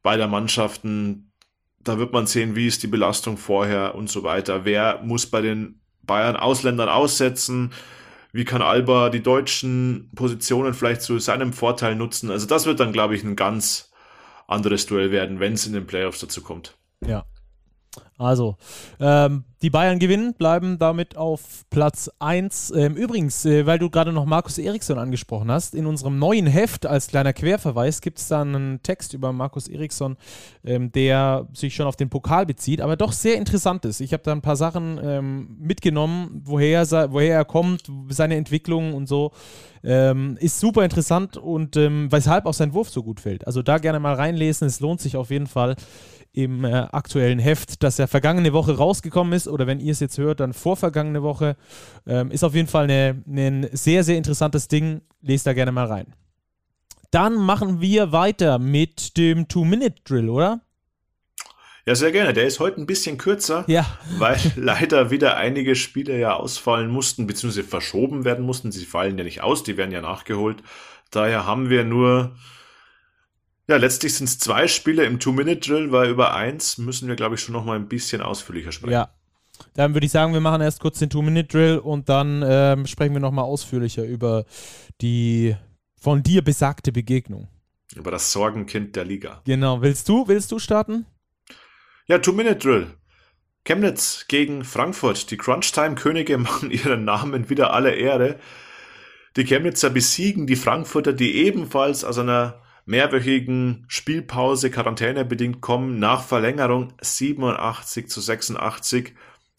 bei 0.03 0.17
der 0.17 0.27
Mannschaften. 0.27 1.31
Da 1.79 1.97
wird 1.97 2.11
man 2.11 2.27
sehen, 2.27 2.55
wie 2.55 2.67
ist 2.67 2.83
die 2.83 2.87
Belastung 2.87 3.37
vorher 3.37 3.95
und 3.95 4.09
so 4.09 4.23
weiter. 4.23 4.65
Wer 4.65 5.01
muss 5.03 5.25
bei 5.25 5.39
den 5.39 5.79
Bayern 6.03 6.35
Ausländern 6.35 6.89
aussetzen? 6.89 7.71
Wie 8.33 8.43
kann 8.43 8.61
Alba 8.61 9.09
die 9.09 9.23
deutschen 9.23 10.11
Positionen 10.13 10.73
vielleicht 10.73 11.01
zu 11.01 11.17
seinem 11.19 11.53
Vorteil 11.53 11.95
nutzen? 11.95 12.29
Also 12.29 12.45
das 12.45 12.65
wird 12.65 12.81
dann, 12.81 12.91
glaube 12.91 13.15
ich, 13.15 13.23
ein 13.23 13.37
ganz 13.37 13.93
anderes 14.47 14.85
Duell 14.85 15.11
werden, 15.11 15.39
wenn 15.39 15.53
es 15.53 15.65
in 15.65 15.71
den 15.71 15.87
Playoffs 15.87 16.19
dazu 16.19 16.41
kommt. 16.41 16.77
Ja, 17.05 17.25
also, 18.17 18.55
ähm, 18.99 19.43
die 19.61 19.69
Bayern 19.69 19.99
gewinnen, 19.99 20.35
bleiben 20.35 20.77
damit 20.77 21.17
auf 21.17 21.65
Platz 21.69 22.09
1. 22.19 22.71
Ähm, 22.75 22.93
übrigens, 22.95 23.45
äh, 23.45 23.65
weil 23.65 23.79
du 23.79 23.89
gerade 23.89 24.13
noch 24.13 24.25
Markus 24.25 24.57
Eriksson 24.57 24.99
angesprochen 24.99 25.51
hast, 25.51 25.73
in 25.73 25.85
unserem 25.85 26.19
neuen 26.19 26.45
Heft 26.45 26.85
als 26.85 27.07
kleiner 27.07 27.33
Querverweis 27.33 27.99
gibt 27.99 28.19
es 28.19 28.27
da 28.27 28.41
einen 28.41 28.83
Text 28.83 29.13
über 29.13 29.33
Markus 29.33 29.67
Eriksson, 29.67 30.17
ähm, 30.63 30.91
der 30.91 31.47
sich 31.53 31.73
schon 31.75 31.87
auf 31.87 31.95
den 31.95 32.09
Pokal 32.09 32.45
bezieht, 32.45 32.79
aber 32.79 32.95
doch 32.95 33.11
sehr 33.11 33.37
interessant 33.37 33.85
ist. 33.85 34.01
Ich 34.01 34.13
habe 34.13 34.23
da 34.23 34.33
ein 34.33 34.41
paar 34.41 34.55
Sachen 34.55 34.99
ähm, 35.03 35.57
mitgenommen, 35.59 36.41
woher, 36.45 36.85
woher 37.11 37.35
er 37.35 37.45
kommt, 37.45 37.91
seine 38.09 38.35
Entwicklung 38.35 38.93
und 38.93 39.07
so. 39.07 39.31
Ähm, 39.83 40.37
ist 40.39 40.59
super 40.59 40.83
interessant 40.83 41.37
und 41.37 41.75
ähm, 41.75 42.11
weshalb 42.11 42.45
auch 42.45 42.53
sein 42.53 42.73
Wurf 42.73 42.89
so 42.89 43.03
gut 43.03 43.19
fällt. 43.19 43.45
Also 43.45 43.61
da 43.61 43.77
gerne 43.77 43.99
mal 43.99 44.15
reinlesen, 44.15 44.67
es 44.67 44.79
lohnt 44.79 44.99
sich 45.01 45.15
auf 45.17 45.29
jeden 45.29 45.47
Fall 45.47 45.75
im 46.35 46.65
äh, 46.65 46.73
aktuellen 46.91 47.39
Heft, 47.39 47.81
das 47.83 47.97
ja 47.97 48.07
vergangene 48.07 48.53
Woche 48.53 48.75
rausgekommen 48.77 49.33
ist, 49.33 49.47
oder 49.47 49.67
wenn 49.67 49.79
ihr 49.79 49.91
es 49.91 49.99
jetzt 49.99 50.17
hört, 50.17 50.39
dann 50.39 50.53
vorvergangene 50.53 51.23
Woche. 51.23 51.55
Ähm, 52.05 52.31
ist 52.31 52.43
auf 52.43 52.53
jeden 52.53 52.67
Fall 52.67 52.89
ein 52.89 53.67
sehr, 53.71 54.03
sehr 54.03 54.17
interessantes 54.17 54.67
Ding. 54.67 55.01
Lest 55.21 55.47
da 55.47 55.53
gerne 55.53 55.71
mal 55.71 55.85
rein. 55.85 56.13
Dann 57.11 57.35
machen 57.35 57.81
wir 57.81 58.11
weiter 58.11 58.59
mit 58.59 59.17
dem 59.17 59.47
Two-Minute-Drill, 59.47 60.29
oder? 60.29 60.61
Ja, 61.87 61.93
sehr 61.93 62.11
gerne. 62.11 62.33
Der 62.33 62.47
ist 62.47 62.59
heute 62.59 62.81
ein 62.81 62.87
bisschen 62.87 63.17
kürzer, 63.17 63.63
ja. 63.67 63.85
weil 64.17 64.37
leider 64.55 65.11
wieder 65.11 65.37
einige 65.37 65.75
Spiele 65.75 66.19
ja 66.19 66.33
ausfallen 66.33 66.89
mussten, 66.89 67.27
beziehungsweise 67.27 67.65
verschoben 67.65 68.25
werden 68.25 68.45
mussten. 68.45 68.71
Sie 68.71 68.85
fallen 68.85 69.17
ja 69.17 69.23
nicht 69.23 69.41
aus, 69.41 69.63
die 69.63 69.77
werden 69.77 69.91
ja 69.91 70.01
nachgeholt. 70.01 70.63
Daher 71.11 71.45
haben 71.45 71.69
wir 71.69 71.85
nur 71.85 72.35
ja, 73.67 73.77
letztlich 73.77 74.13
sind 74.13 74.25
es 74.25 74.37
zwei 74.37 74.67
Spiele 74.67 75.05
im 75.05 75.19
Two-Minute-Drill, 75.19 75.91
weil 75.91 76.09
über 76.09 76.35
eins 76.35 76.77
müssen 76.77 77.07
wir, 77.07 77.15
glaube 77.15 77.35
ich, 77.35 77.41
schon 77.41 77.53
noch 77.53 77.65
mal 77.65 77.75
ein 77.75 77.87
bisschen 77.87 78.21
ausführlicher 78.21 78.71
sprechen. 78.71 78.93
Ja. 78.93 79.09
Dann 79.73 79.93
würde 79.93 80.05
ich 80.05 80.11
sagen, 80.11 80.33
wir 80.33 80.41
machen 80.41 80.61
erst 80.61 80.79
kurz 80.79 80.99
den 80.99 81.09
Two-Minute-Drill 81.09 81.79
und 81.79 82.09
dann 82.09 82.43
ähm, 82.45 82.85
sprechen 82.85 83.13
wir 83.13 83.21
noch 83.21 83.31
mal 83.31 83.43
ausführlicher 83.43 84.03
über 84.03 84.45
die 85.01 85.55
von 85.99 86.21
dir 86.21 86.43
besagte 86.43 86.91
Begegnung. 86.91 87.47
Über 87.95 88.11
das 88.11 88.31
Sorgenkind 88.31 88.95
der 88.95 89.05
Liga. 89.05 89.41
Genau. 89.45 89.81
Willst 89.81 90.09
du, 90.09 90.27
willst 90.27 90.51
du 90.51 90.59
starten? 90.59 91.05
Ja, 92.07 92.19
Two-Minute-Drill. 92.19 92.87
Chemnitz 93.63 94.25
gegen 94.27 94.63
Frankfurt. 94.63 95.31
Die 95.31 95.37
Crunch-Time-Könige 95.37 96.37
machen 96.37 96.69
ihren 96.69 97.03
Namen 97.03 97.49
wieder 97.49 97.73
alle 97.73 97.95
Ehre. 97.95 98.39
Die 99.37 99.43
Chemnitzer 99.43 99.89
besiegen 99.89 100.45
die 100.45 100.55
Frankfurter, 100.55 101.13
die 101.13 101.35
ebenfalls 101.35 102.03
aus 102.03 102.19
einer 102.19 102.61
mehrwöchigen 102.85 103.85
Spielpause 103.87 104.69
quarantänebedingt 104.69 105.61
kommen, 105.61 105.99
nach 105.99 106.23
Verlängerung 106.23 106.93
87 107.01 108.07
zu 108.07 108.21
86. 108.21 109.13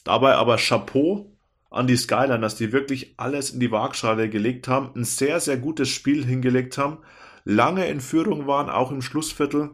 Dabei 0.05 0.37
aber 0.37 0.57
Chapeau 0.57 1.37
an 1.70 1.87
die 1.87 1.97
Skyliners, 1.97 2.57
die 2.57 2.72
wirklich 2.72 3.14
alles 3.16 3.51
in 3.51 3.61
die 3.61 3.72
Waagschale 3.72 4.31
gelegt 4.31 4.68
haben, 4.68 4.93
ein 4.95 5.05
sehr, 5.05 5.41
sehr 5.41 5.57
gutes 5.57 5.89
Spiel 5.89 6.24
hingelegt 6.24 6.79
haben, 6.79 6.99
lange 7.45 7.87
in 7.89 8.01
Führung 8.01 8.47
waren, 8.47 8.70
auch 8.70 8.91
im 8.93 9.03
Schlussviertel. 9.03 9.70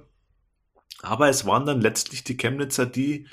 Aber 1.03 1.29
es 1.29 1.47
waren 1.47 1.67
dann 1.67 1.81
letztlich 1.81 2.25
die 2.25 2.37
Chemnitzer, 2.37 2.87
die 2.87 3.27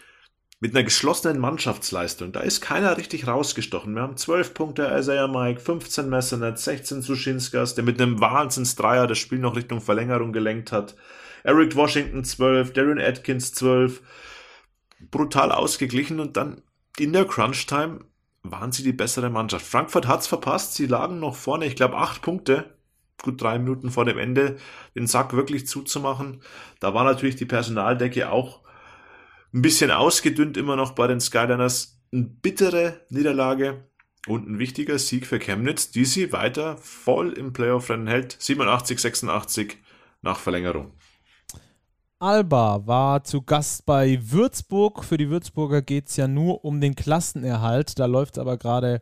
mit 0.60 0.76
einer 0.76 0.84
geschlossenen 0.84 1.40
Mannschaftsleistung. 1.40 2.34
Da 2.34 2.42
ist 2.42 2.60
keiner 2.62 2.98
richtig 2.98 3.28
rausgestochen. 3.28 3.94
Wir 3.96 4.02
haben 4.02 4.18
12 4.18 4.54
Punkte 4.54 4.94
Isaiah 4.98 5.28
Mike, 5.28 5.62
15 5.62 6.10
Messernet, 6.10 6.60
16 6.60 7.02
Suschinskas, 7.02 7.76
der 7.76 7.86
mit 7.86 8.02
einem 8.02 8.20
Wahnsinnsdreier 8.20 9.08
das 9.08 9.18
Spiel 9.20 9.40
noch 9.40 9.56
Richtung 9.56 9.80
Verlängerung 9.80 10.34
gelenkt 10.34 10.72
hat. 10.72 10.96
Eric 11.44 11.76
Washington 11.76 12.26
12, 12.26 12.74
Darren 12.74 13.00
Atkins 13.00 13.54
12. 13.54 14.02
Brutal 15.12 15.54
ausgeglichen 15.54 16.20
und 16.20 16.36
dann 16.36 16.62
in 16.98 17.14
der 17.14 17.24
Crunch-Time 17.24 18.02
waren 18.44 18.74
sie 18.74 18.84
die 18.84 18.92
bessere 18.92 19.30
Mannschaft. 19.30 19.66
Frankfurt 19.66 20.08
hat's 20.08 20.28
verpasst, 20.28 20.74
sie 20.74 20.88
lagen 20.88 21.20
noch 21.20 21.36
vorne, 21.36 21.66
ich 21.66 21.78
glaube 21.78 21.96
acht 21.96 22.22
Punkte, 22.22 22.76
gut 23.22 23.42
drei 23.42 23.60
Minuten 23.60 23.92
vor 23.92 24.04
dem 24.04 24.18
Ende, 24.18 24.58
den 24.96 25.08
Sack 25.08 25.34
wirklich 25.34 25.68
zuzumachen. 25.68 26.42
Da 26.82 26.94
war 26.94 27.06
natürlich 27.06 27.38
die 27.38 27.46
Personaldecke 27.46 28.30
auch 28.30 28.62
ein 29.54 29.62
bisschen 29.62 29.92
ausgedünnt 29.92 30.58
immer 30.58 30.76
noch 30.76 30.92
bei 30.92 31.08
den 31.08 31.20
Skyliners. 31.20 32.00
Eine 32.12 32.24
bittere 32.24 33.02
Niederlage 33.10 33.84
und 34.28 34.48
ein 34.48 34.60
wichtiger 34.60 35.00
Sieg 35.00 35.26
für 35.26 35.40
Chemnitz, 35.40 35.92
die 35.92 36.06
sie 36.06 36.32
weiter 36.34 36.78
voll 36.78 37.34
im 37.34 37.54
Playoff-Rennen 37.54 38.08
hält. 38.08 38.36
87, 38.40 39.00
86 39.00 39.78
nach 40.22 40.40
Verlängerung. 40.40 40.94
Alba 42.22 42.86
war 42.86 43.24
zu 43.24 43.42
Gast 43.42 43.86
bei 43.86 44.20
Würzburg. 44.22 45.06
Für 45.06 45.16
die 45.16 45.30
Würzburger 45.30 45.82
geht 45.82 46.10
es 46.10 46.18
ja 46.18 46.28
nur 46.28 46.66
um 46.66 46.82
den 46.82 46.96
Klassenerhalt. 46.96 47.98
Da 47.98 48.08
läuft 48.08 48.36
es 48.36 48.40
aber 48.40 48.58
gerade 48.58 49.00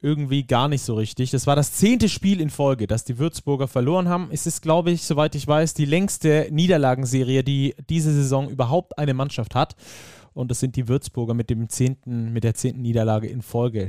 irgendwie 0.00 0.44
gar 0.46 0.68
nicht 0.68 0.82
so 0.82 0.94
richtig. 0.94 1.30
Das 1.30 1.46
war 1.46 1.56
das 1.56 1.72
zehnte 1.72 2.08
Spiel 2.08 2.40
in 2.40 2.50
Folge, 2.50 2.86
das 2.86 3.04
die 3.04 3.18
Würzburger 3.18 3.66
verloren 3.66 4.08
haben. 4.08 4.28
Es 4.30 4.46
ist, 4.46 4.62
glaube 4.62 4.90
ich, 4.90 5.02
soweit 5.02 5.34
ich 5.34 5.46
weiß, 5.46 5.74
die 5.74 5.84
längste 5.84 6.48
Niederlagenserie, 6.50 7.42
die 7.42 7.74
diese 7.88 8.12
Saison 8.12 8.48
überhaupt 8.48 8.98
eine 8.98 9.14
Mannschaft 9.14 9.54
hat. 9.54 9.74
Und 10.34 10.50
das 10.52 10.60
sind 10.60 10.76
die 10.76 10.86
Würzburger 10.86 11.34
mit 11.34 11.50
dem 11.50 11.68
zehnten, 11.68 12.32
mit 12.32 12.44
der 12.44 12.54
zehnten 12.54 12.82
Niederlage 12.82 13.26
in 13.26 13.42
Folge. 13.42 13.88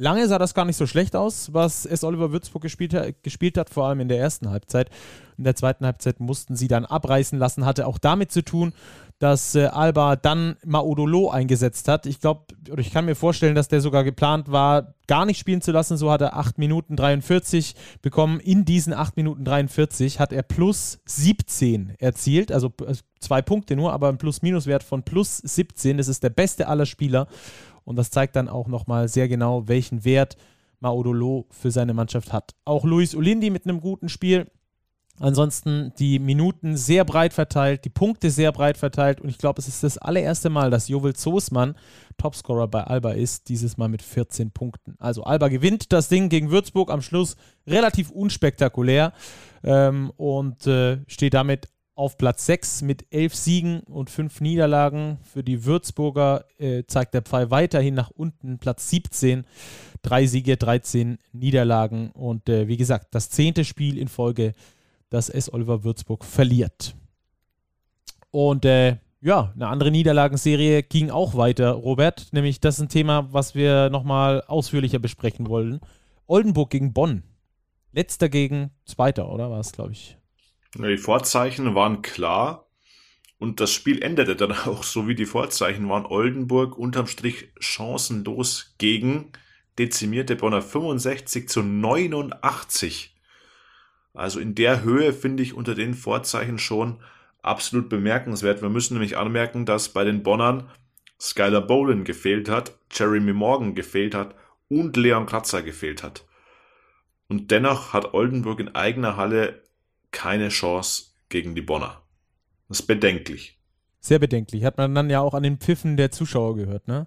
Lange 0.00 0.28
sah 0.28 0.38
das 0.38 0.54
gar 0.54 0.64
nicht 0.64 0.76
so 0.76 0.86
schlecht 0.86 1.16
aus, 1.16 1.52
was 1.52 1.84
S. 1.84 2.04
Oliver 2.04 2.30
Würzburg 2.30 2.62
gespielt, 2.62 2.94
gespielt 3.24 3.58
hat, 3.58 3.68
vor 3.68 3.88
allem 3.88 3.98
in 3.98 4.08
der 4.08 4.20
ersten 4.20 4.48
Halbzeit. 4.48 4.90
In 5.36 5.42
der 5.42 5.56
zweiten 5.56 5.84
Halbzeit 5.84 6.20
mussten 6.20 6.54
sie 6.54 6.68
dann 6.68 6.84
abreißen 6.84 7.36
lassen, 7.36 7.66
hatte 7.66 7.84
auch 7.84 7.98
damit 7.98 8.30
zu 8.30 8.44
tun, 8.44 8.72
dass 9.18 9.56
äh, 9.56 9.66
Alba 9.66 10.14
dann 10.14 10.56
Maudolo 10.64 11.30
eingesetzt 11.30 11.88
hat. 11.88 12.06
Ich 12.06 12.20
glaube, 12.20 12.42
oder 12.70 12.80
ich 12.80 12.92
kann 12.92 13.06
mir 13.06 13.16
vorstellen, 13.16 13.56
dass 13.56 13.66
der 13.66 13.80
sogar 13.80 14.04
geplant 14.04 14.52
war, 14.52 14.94
gar 15.08 15.26
nicht 15.26 15.38
spielen 15.38 15.60
zu 15.60 15.72
lassen. 15.72 15.96
So 15.96 16.12
hat 16.12 16.20
er 16.20 16.36
8 16.36 16.58
Minuten 16.58 16.94
43 16.94 17.74
bekommen. 18.00 18.38
In 18.38 18.64
diesen 18.64 18.92
8 18.92 19.16
Minuten 19.16 19.44
43 19.44 20.20
hat 20.20 20.32
er 20.32 20.42
plus 20.42 21.00
17 21.06 21.94
erzielt, 21.98 22.52
also, 22.52 22.72
also 22.86 23.02
zwei 23.18 23.42
Punkte 23.42 23.74
nur, 23.74 23.92
aber 23.92 24.08
ein 24.08 24.18
Plus-Minus-Wert 24.18 24.84
von 24.84 25.02
plus 25.02 25.38
17. 25.38 25.96
Das 25.96 26.06
ist 26.06 26.22
der 26.22 26.30
beste 26.30 26.68
aller 26.68 26.86
Spieler. 26.86 27.26
Und 27.88 27.96
das 27.96 28.10
zeigt 28.10 28.36
dann 28.36 28.50
auch 28.50 28.68
nochmal 28.68 29.08
sehr 29.08 29.28
genau, 29.28 29.66
welchen 29.66 30.04
Wert 30.04 30.36
Maudolo 30.78 31.46
für 31.48 31.70
seine 31.70 31.94
Mannschaft 31.94 32.34
hat. 32.34 32.54
Auch 32.66 32.84
Luis 32.84 33.14
Olindi 33.14 33.48
mit 33.48 33.64
einem 33.64 33.80
guten 33.80 34.10
Spiel. 34.10 34.46
Ansonsten 35.20 35.94
die 35.98 36.18
Minuten 36.18 36.76
sehr 36.76 37.06
breit 37.06 37.32
verteilt, 37.32 37.86
die 37.86 37.90
Punkte 37.90 38.30
sehr 38.30 38.52
breit 38.52 38.76
verteilt 38.76 39.22
und 39.22 39.30
ich 39.30 39.38
glaube, 39.38 39.58
es 39.60 39.66
ist 39.66 39.82
das 39.82 39.96
allererste 39.96 40.50
Mal, 40.50 40.70
dass 40.70 40.88
Jovel 40.88 41.14
Zosmann 41.16 41.76
Topscorer 42.18 42.68
bei 42.68 42.84
Alba 42.84 43.12
ist, 43.12 43.48
dieses 43.48 43.78
Mal 43.78 43.88
mit 43.88 44.02
14 44.02 44.50
Punkten. 44.50 44.94
Also 44.98 45.24
Alba 45.24 45.48
gewinnt 45.48 45.90
das 45.92 46.08
Ding 46.08 46.28
gegen 46.28 46.50
Würzburg 46.50 46.92
am 46.92 47.00
Schluss 47.00 47.36
relativ 47.66 48.10
unspektakulär 48.10 49.14
ähm, 49.64 50.12
und 50.18 50.66
äh, 50.66 50.98
steht 51.06 51.32
damit 51.32 51.68
auf 51.98 52.16
Platz 52.16 52.46
6 52.46 52.82
mit 52.82 53.06
11 53.10 53.34
Siegen 53.34 53.80
und 53.80 54.08
5 54.08 54.40
Niederlagen. 54.40 55.18
Für 55.24 55.42
die 55.42 55.64
Würzburger 55.64 56.44
äh, 56.56 56.84
zeigt 56.86 57.12
der 57.12 57.22
Pfeil 57.22 57.50
weiterhin 57.50 57.94
nach 57.94 58.10
unten, 58.10 58.58
Platz 58.58 58.88
17. 58.88 59.44
Drei 60.02 60.26
Siege, 60.26 60.56
13 60.56 61.18
Niederlagen 61.32 62.12
und 62.12 62.48
äh, 62.48 62.68
wie 62.68 62.76
gesagt, 62.76 63.08
das 63.10 63.30
zehnte 63.30 63.64
Spiel 63.64 63.98
in 63.98 64.06
Folge, 64.06 64.52
das 65.10 65.28
S. 65.28 65.52
Oliver 65.52 65.82
Würzburg 65.82 66.24
verliert. 66.24 66.94
Und 68.30 68.64
äh, 68.64 68.98
ja, 69.20 69.52
eine 69.56 69.66
andere 69.66 69.90
Niederlagenserie 69.90 70.84
ging 70.84 71.10
auch 71.10 71.34
weiter, 71.34 71.72
Robert. 71.72 72.28
Nämlich 72.32 72.60
das 72.60 72.76
ist 72.76 72.82
ein 72.82 72.88
Thema, 72.88 73.32
was 73.32 73.56
wir 73.56 73.90
nochmal 73.90 74.42
ausführlicher 74.46 75.00
besprechen 75.00 75.48
wollen. 75.48 75.80
Oldenburg 76.28 76.70
gegen 76.70 76.92
Bonn. 76.92 77.24
Letzter 77.90 78.28
gegen 78.28 78.70
Zweiter, 78.84 79.32
oder 79.32 79.50
war 79.50 79.58
es, 79.58 79.72
glaube 79.72 79.92
ich? 79.92 80.17
Die 80.74 80.98
Vorzeichen 80.98 81.74
waren 81.74 82.02
klar 82.02 82.66
und 83.38 83.60
das 83.60 83.72
Spiel 83.72 84.02
endete 84.02 84.36
dann 84.36 84.52
auch 84.66 84.82
so 84.82 85.08
wie 85.08 85.14
die 85.14 85.26
Vorzeichen 85.26 85.88
waren. 85.88 86.06
Oldenburg 86.06 86.76
unterm 86.76 87.06
Strich 87.06 87.52
chancenlos 87.58 88.74
gegen 88.78 89.32
dezimierte 89.78 90.36
Bonner 90.36 90.60
65 90.60 91.48
zu 91.48 91.62
89. 91.62 93.14
Also 94.12 94.40
in 94.40 94.54
der 94.54 94.82
Höhe 94.82 95.12
finde 95.12 95.42
ich 95.42 95.54
unter 95.54 95.74
den 95.74 95.94
Vorzeichen 95.94 96.58
schon 96.58 97.00
absolut 97.42 97.88
bemerkenswert. 97.88 98.62
Wir 98.62 98.68
müssen 98.68 98.94
nämlich 98.94 99.16
anmerken, 99.16 99.64
dass 99.64 99.90
bei 99.90 100.04
den 100.04 100.22
Bonnern 100.22 100.68
Skylar 101.20 101.62
Bolin 101.62 102.04
gefehlt 102.04 102.48
hat, 102.48 102.76
Jeremy 102.92 103.32
Morgan 103.32 103.74
gefehlt 103.74 104.14
hat 104.14 104.34
und 104.68 104.96
Leon 104.96 105.26
Kratzer 105.26 105.62
gefehlt 105.62 106.02
hat. 106.02 106.24
Und 107.28 107.50
dennoch 107.50 107.92
hat 107.92 108.14
Oldenburg 108.14 108.60
in 108.60 108.74
eigener 108.74 109.16
Halle 109.16 109.62
keine 110.18 110.48
Chance 110.48 111.12
gegen 111.28 111.54
die 111.54 111.62
Bonner. 111.62 112.02
Das 112.68 112.80
ist 112.80 112.86
bedenklich. 112.86 113.56
Sehr 114.00 114.18
bedenklich. 114.18 114.64
Hat 114.64 114.76
man 114.76 114.92
dann 114.92 115.10
ja 115.10 115.20
auch 115.20 115.32
an 115.32 115.44
den 115.44 115.58
Pfiffen 115.58 115.96
der 115.96 116.10
Zuschauer 116.10 116.56
gehört, 116.56 116.88
ne? 116.88 117.06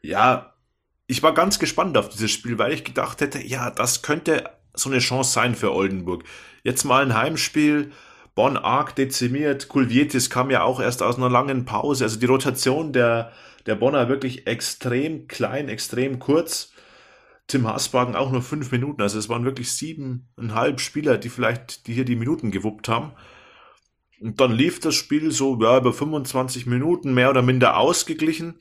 Ja, 0.00 0.54
ich 1.06 1.22
war 1.22 1.34
ganz 1.34 1.58
gespannt 1.58 1.98
auf 1.98 2.08
dieses 2.08 2.30
Spiel, 2.30 2.56
weil 2.56 2.72
ich 2.72 2.84
gedacht 2.84 3.20
hätte, 3.20 3.46
ja, 3.46 3.70
das 3.70 4.00
könnte 4.00 4.48
so 4.72 4.88
eine 4.88 5.00
Chance 5.00 5.32
sein 5.32 5.54
für 5.54 5.74
Oldenburg. 5.74 6.24
Jetzt 6.62 6.84
mal 6.84 7.02
ein 7.02 7.14
Heimspiel, 7.14 7.92
Bonn 8.34 8.56
arg 8.56 8.94
dezimiert, 8.94 9.68
Kulvietis 9.68 10.30
kam 10.30 10.50
ja 10.50 10.62
auch 10.62 10.80
erst 10.80 11.02
aus 11.02 11.18
einer 11.18 11.28
langen 11.28 11.66
Pause, 11.66 12.04
also 12.04 12.18
die 12.18 12.26
Rotation 12.26 12.94
der, 12.94 13.30
der 13.66 13.74
Bonner 13.74 14.08
wirklich 14.08 14.46
extrem 14.46 15.28
klein, 15.28 15.68
extrem 15.68 16.18
kurz. 16.18 16.69
Tim 17.50 17.66
Hasbagen 17.66 18.14
auch 18.14 18.30
nur 18.30 18.42
fünf 18.42 18.70
Minuten, 18.70 19.02
also 19.02 19.18
es 19.18 19.28
waren 19.28 19.44
wirklich 19.44 19.72
siebeneinhalb 19.72 20.80
Spieler, 20.80 21.18
die 21.18 21.28
vielleicht, 21.28 21.86
die 21.86 21.94
hier 21.94 22.04
die 22.04 22.16
Minuten 22.16 22.50
gewuppt 22.50 22.88
haben. 22.88 23.12
Und 24.20 24.40
dann 24.40 24.52
lief 24.52 24.80
das 24.80 24.94
Spiel 24.94 25.32
so, 25.32 25.60
ja, 25.60 25.78
über 25.78 25.92
25 25.92 26.66
Minuten 26.66 27.12
mehr 27.14 27.30
oder 27.30 27.42
minder 27.42 27.76
ausgeglichen. 27.76 28.60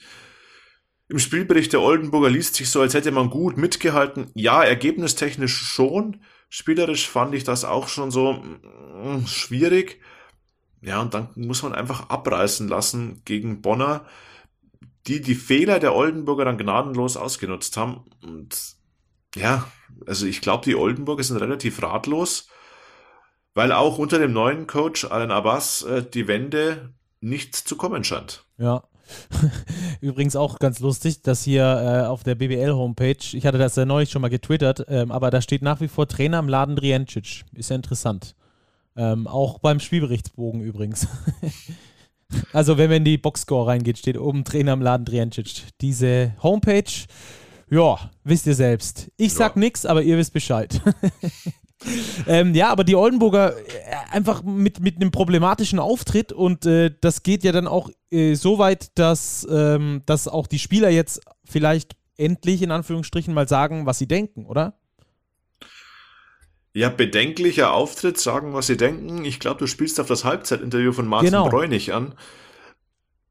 Im 1.08 1.20
Spielbericht 1.20 1.74
der 1.74 1.82
Oldenburger 1.82 2.30
liest 2.30 2.56
sich 2.56 2.70
so, 2.70 2.82
als 2.82 2.94
hätte 2.94 3.12
man 3.12 3.30
gut 3.30 3.58
mitgehalten. 3.58 4.32
Ja, 4.36 4.64
ergebnistechnisch 4.64 5.56
schon. 5.56 6.22
Spielerisch 6.50 7.08
fand 7.08 7.36
ich 7.36 7.44
das 7.44 7.66
auch 7.66 7.90
schon 7.90 8.10
so 8.10 8.34
mm, 8.34 9.26
schwierig. 9.28 10.00
Ja, 10.82 11.02
und 11.02 11.14
dann 11.14 11.30
muss 11.36 11.62
man 11.62 11.74
einfach 11.74 12.10
abreißen 12.10 12.68
lassen 12.68 13.22
gegen 13.26 13.62
Bonner, 13.62 14.06
die 15.08 15.22
die 15.22 15.36
Fehler 15.36 15.80
der 15.80 15.94
Oldenburger 15.94 16.46
dann 16.46 16.58
gnadenlos 16.58 17.18
ausgenutzt 17.18 17.76
haben. 17.76 18.06
Und 18.24 18.79
ja, 19.36 19.70
also 20.06 20.26
ich 20.26 20.42
glaube, 20.42 20.66
die 20.66 20.76
Oldenburger 20.76 21.24
sind 21.24 21.38
relativ 21.38 21.82
ratlos, 21.82 22.48
weil 23.54 23.72
auch 23.72 23.98
unter 23.98 24.20
dem 24.20 24.34
neuen 24.34 24.68
Coach 24.68 25.06
Alan 25.06 25.32
Abbas 25.32 25.82
äh, 25.84 26.04
die 26.04 26.28
Wende 26.28 26.94
nicht 27.22 27.56
zu 27.56 27.76
kommen 27.76 28.04
scheint. 28.04 28.46
Ja, 28.58 28.84
Übrigens 30.02 30.36
auch 30.36 30.60
ganz 30.60 30.80
lustig, 30.80 31.22
dass 31.22 31.44
hier 31.44 31.64
äh, 31.64 32.06
auf 32.08 32.24
der 32.24 32.36
BBL-Homepage, 32.36 33.18
ich 33.34 33.46
hatte 33.46 33.58
das 33.58 33.76
ja 33.76 33.86
neulich 33.86 34.12
schon 34.12 34.22
mal 34.22 34.30
getwittert, 34.30 34.86
ähm, 34.88 35.12
aber 35.12 35.30
da 35.30 35.42
steht 35.42 35.62
nach 35.62 35.82
wie 35.82 35.88
vor 35.88 36.08
Trainer 36.08 36.40
im 36.40 36.50
Laden 36.50 36.76
Driencic. 36.76 37.44
Ist 37.54 37.70
ja 37.70 37.76
interessant. 37.76 38.36
Ähm, 38.96 39.28
auch 39.28 39.60
beim 39.60 39.80
Spielberichtsbogen 39.80 40.62
übrigens. 40.62 41.08
also 42.54 42.78
wenn 42.78 42.90
man 42.90 42.98
in 42.98 43.06
die 43.06 43.18
Boxscore 43.18 43.68
reingeht, 43.68 43.98
steht 43.98 44.18
oben 44.18 44.44
Trainer 44.44 44.74
im 44.74 44.82
Laden 44.82 45.06
Driencic. 45.06 45.64
Diese 45.82 46.34
Homepage, 46.42 46.92
ja, 47.70 48.12
wisst 48.24 48.48
ihr 48.48 48.56
selbst. 48.56 49.12
Ich 49.18 49.34
sag 49.34 49.56
ja. 49.56 49.60
nichts, 49.60 49.86
aber 49.86 50.02
ihr 50.02 50.18
wisst 50.18 50.34
Bescheid. 50.34 50.82
ähm, 52.28 52.54
ja, 52.54 52.70
aber 52.70 52.84
die 52.84 52.96
Oldenburger 52.96 53.56
äh, 53.58 53.62
einfach 54.12 54.44
mit, 54.44 54.80
mit 54.80 54.98
einem 54.98 55.12
problematischen 55.12 55.80
Auftritt 55.80 56.32
und 56.32 56.66
äh, 56.66 56.92
das 57.02 57.24
geht 57.24 57.44
ja 57.44 57.52
dann 57.52 57.68
auch 57.68 57.90
äh, 58.12 58.34
so 58.36 58.58
weit, 58.58 58.98
dass, 58.98 59.48
ähm, 59.50 60.02
dass 60.06 60.28
auch 60.28 60.48
die 60.48 60.60
Spieler 60.60 60.90
jetzt 60.90 61.22
vielleicht 61.46 61.96
endlich 62.18 62.62
in 62.62 62.72
Anführungsstrichen 62.72 63.34
mal 63.34 63.48
sagen, 63.48 63.86
was 63.86 63.98
sie 63.98 64.08
denken, 64.08 64.46
oder? 64.46 64.80
Ja, 66.74 66.90
bedenklicher 66.90 67.74
Auftritt, 67.74 68.20
sagen, 68.20 68.54
was 68.54 68.68
sie 68.68 68.78
denken. 68.78 69.26
Ich 69.26 69.40
glaube, 69.40 69.60
du 69.60 69.68
spielst 69.68 70.00
auf 70.00 70.08
das 70.08 70.24
Halbzeitinterview 70.24 70.92
von 70.92 71.08
Martin 71.08 71.32
genau. 71.32 71.50
Bräunig 71.50 71.94
an. 71.94 72.14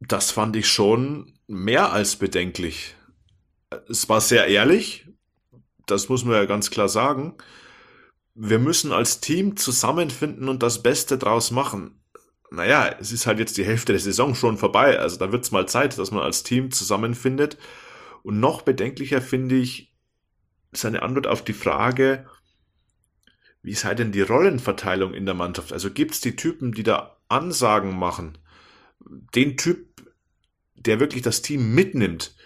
Das 0.00 0.30
fand 0.30 0.56
ich 0.56 0.68
schon 0.68 1.34
mehr 1.46 1.92
als 1.92 2.16
bedenklich. 2.16 2.94
Es 3.88 4.08
war 4.08 4.20
sehr 4.20 4.46
ehrlich, 4.46 5.06
das 5.86 6.08
muss 6.08 6.24
man 6.24 6.34
ja 6.34 6.44
ganz 6.44 6.70
klar 6.70 6.88
sagen 6.88 7.36
wir 8.40 8.60
müssen 8.60 8.92
als 8.92 9.20
Team 9.20 9.56
zusammenfinden 9.56 10.48
und 10.48 10.62
das 10.62 10.80
Beste 10.80 11.18
draus 11.18 11.50
machen. 11.50 12.00
Naja, 12.52 12.94
es 13.00 13.10
ist 13.10 13.26
halt 13.26 13.40
jetzt 13.40 13.58
die 13.58 13.64
Hälfte 13.64 13.92
der 13.92 14.00
Saison 14.00 14.36
schon 14.36 14.56
vorbei, 14.56 14.98
also 14.98 15.18
da 15.18 15.32
wird 15.32 15.44
es 15.44 15.50
mal 15.50 15.66
Zeit, 15.66 15.98
dass 15.98 16.12
man 16.12 16.22
als 16.22 16.44
Team 16.44 16.70
zusammenfindet. 16.70 17.58
Und 18.22 18.38
noch 18.38 18.62
bedenklicher 18.62 19.20
finde 19.20 19.56
ich 19.56 19.92
seine 20.70 21.02
Antwort 21.02 21.26
auf 21.26 21.42
die 21.42 21.52
Frage, 21.52 22.28
wie 23.62 23.74
sei 23.74 23.96
denn 23.96 24.12
die 24.12 24.22
Rollenverteilung 24.22 25.14
in 25.14 25.26
der 25.26 25.34
Mannschaft? 25.34 25.72
Also 25.72 25.90
gibt 25.90 26.12
es 26.12 26.20
die 26.20 26.36
Typen, 26.36 26.70
die 26.72 26.84
da 26.84 27.18
Ansagen 27.28 27.98
machen? 27.98 28.38
Den 29.00 29.56
Typ, 29.56 29.88
der 30.76 31.00
wirklich 31.00 31.22
das 31.22 31.42
Team 31.42 31.74
mitnimmt 31.74 32.36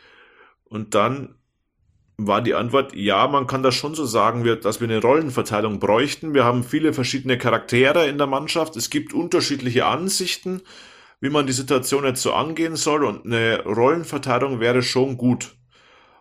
und 0.73 0.95
dann 0.95 1.35
war 2.17 2.41
die 2.41 2.55
Antwort, 2.55 2.95
ja, 2.95 3.29
man 3.29 3.47
kann 3.47 3.63
das 3.63 3.75
schon 3.75 3.95
so 3.95 4.07
sagen, 4.07 4.43
dass 4.63 4.81
wir 4.81 4.89
eine 4.89 5.03
Rollenverteilung 5.03 5.81
bräuchten. 5.81 6.33
Wir 6.33 6.45
haben 6.45 6.65
viele 6.65 6.95
verschiedene 6.95 7.37
Charaktere 7.37 8.07
in 8.07 8.17
der 8.17 8.27
Mannschaft. 8.27 8.77
Es 8.77 8.89
gibt 8.89 9.13
unterschiedliche 9.13 9.85
Ansichten, 9.85 10.63
wie 11.21 11.29
man 11.29 11.47
die 11.47 11.53
Situation 11.53 12.05
jetzt 12.05 12.23
so 12.23 12.33
angehen 12.33 12.77
soll 12.77 13.05
und 13.05 13.27
eine 13.27 13.63
Rollenverteilung 13.65 14.61
wäre 14.61 14.83
schon 14.83 15.19
gut. 15.19 15.57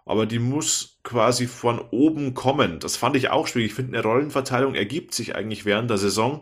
Aber 0.05 0.25
die 0.25 0.39
muss 0.39 0.99
quasi 1.03 1.47
von 1.47 1.79
oben 1.79 2.33
kommen. 2.33 2.79
Das 2.79 2.97
fand 2.97 3.15
ich 3.15 3.29
auch 3.29 3.47
schwierig. 3.47 3.71
Ich 3.71 3.75
finde, 3.75 3.97
eine 3.97 4.05
Rollenverteilung 4.05 4.75
ergibt 4.75 5.13
sich 5.13 5.35
eigentlich 5.35 5.63
während 5.63 5.89
der 5.89 5.97
Saison. 5.97 6.41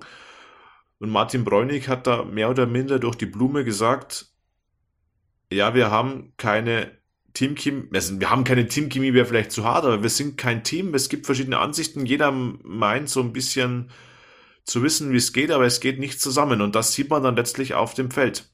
Und 0.97 1.11
Martin 1.11 1.43
Bräunig 1.43 1.89
hat 1.89 2.07
da 2.07 2.23
mehr 2.23 2.49
oder 2.49 2.65
minder 2.65 2.97
durch 2.97 3.15
die 3.15 3.27
Blume 3.27 3.63
gesagt, 3.63 4.33
ja, 5.51 5.75
wir 5.75 5.91
haben 5.91 6.33
keine 6.37 6.98
Teamchemie, 7.33 7.89
also 7.93 8.19
wir 8.19 8.29
haben 8.29 8.43
keine 8.43 8.67
Teamchemie, 8.67 9.13
wäre 9.13 9.25
vielleicht 9.25 9.51
zu 9.51 9.63
hart, 9.63 9.85
aber 9.85 10.01
wir 10.01 10.09
sind 10.09 10.37
kein 10.37 10.63
Team. 10.63 10.93
Es 10.93 11.09
gibt 11.09 11.25
verschiedene 11.25 11.59
Ansichten. 11.59 12.05
Jeder 12.05 12.31
meint 12.31 13.09
so 13.09 13.21
ein 13.21 13.33
bisschen 13.33 13.89
zu 14.63 14.83
wissen, 14.83 15.11
wie 15.11 15.17
es 15.17 15.33
geht, 15.33 15.51
aber 15.51 15.65
es 15.65 15.79
geht 15.79 15.99
nicht 15.99 16.21
zusammen. 16.21 16.61
Und 16.61 16.75
das 16.75 16.93
sieht 16.93 17.09
man 17.09 17.23
dann 17.23 17.35
letztlich 17.35 17.73
auf 17.73 17.93
dem 17.93 18.11
Feld. 18.11 18.49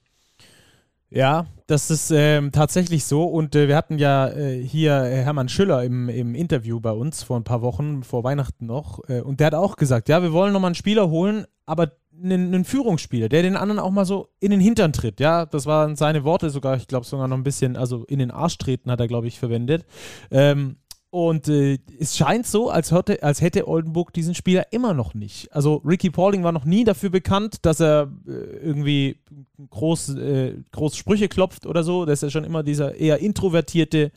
Ja, 1.10 1.46
das 1.68 1.92
ist 1.92 2.12
ähm, 2.12 2.52
tatsächlich 2.52 3.06
so. 3.06 3.24
Und 3.24 3.56
äh, 3.56 3.68
wir 3.68 3.76
hatten 3.76 4.00
ja 4.00 4.28
äh, 4.30 4.62
hier 4.62 4.94
Hermann 4.94 5.50
Schüller 5.50 5.84
im, 5.84 6.10
im 6.10 6.36
Interview 6.36 6.80
bei 6.80 6.92
uns 6.92 7.24
vor 7.24 7.40
ein 7.40 7.44
paar 7.44 7.62
Wochen, 7.62 8.04
vor 8.04 8.24
Weihnachten 8.24 8.66
noch. 8.66 9.00
Äh, 9.08 9.22
und 9.22 9.40
der 9.40 9.48
hat 9.48 9.56
auch 9.56 9.76
gesagt, 9.76 10.10
ja, 10.10 10.22
wir 10.22 10.34
wollen 10.34 10.52
nochmal 10.52 10.70
einen 10.70 10.76
Spieler 10.76 11.10
holen, 11.10 11.46
aber 11.66 11.92
einen, 12.24 12.66
Führungsspieler, 12.66 13.30
der 13.30 13.44
den 13.44 13.56
anderen 13.56 13.80
auch 13.80 13.92
mal 13.92 14.06
so 14.06 14.30
in 14.40 14.52
den 14.52 14.60
Hintern 14.60 14.94
tritt. 14.94 15.20
Ja, 15.20 15.46
das 15.46 15.66
waren 15.66 15.96
seine 15.96 16.24
Worte 16.24 16.50
sogar, 16.50 16.78
ich 16.78 16.88
glaube 16.88 17.06
sogar 17.06 17.28
noch 17.28 17.38
ein 17.38 17.44
bisschen, 17.44 17.76
also 17.76 18.06
in 18.06 18.20
den 18.20 18.32
Arsch 18.32 18.58
treten 18.58 18.92
hat 18.92 19.00
er, 19.00 19.08
glaube 19.08 19.28
ich, 19.28 19.40
verwendet. 19.40 19.86
Ähm, 20.32 20.78
und 21.16 21.48
äh, 21.48 21.80
es 21.98 22.18
scheint 22.18 22.46
so, 22.46 22.70
als, 22.70 22.92
hätte, 22.92 23.24
als 23.24 23.40
hätte 23.40 23.70
Oldenburg 23.70 24.12
diesen 24.12 24.36
Spieler 24.36 24.74
immer 24.74 24.94
noch 24.94 25.14
nicht. 25.14 25.50
Also 25.54 25.76
Ricky 25.86 26.10
Pauling 26.10 26.44
war 26.44 26.52
noch 26.52 26.66
nie 26.66 26.84
dafür 26.84 27.10
bekannt, 27.10 27.60
dass 27.62 27.80
er 27.80 28.12
äh, 28.28 28.32
irgendwie 28.32 29.22
groß, 29.70 30.10
äh, 30.16 30.58
groß 30.74 30.98
Sprüche 30.98 31.30
klopft 31.30 31.68
oder 31.68 31.84
so. 31.84 32.04
Das 32.04 32.20
ist 32.20 32.24
ja 32.24 32.30
schon 32.32 32.44
immer 32.44 32.64
dieser 32.64 32.96
eher 32.96 33.20
introvertierte 33.20 34.12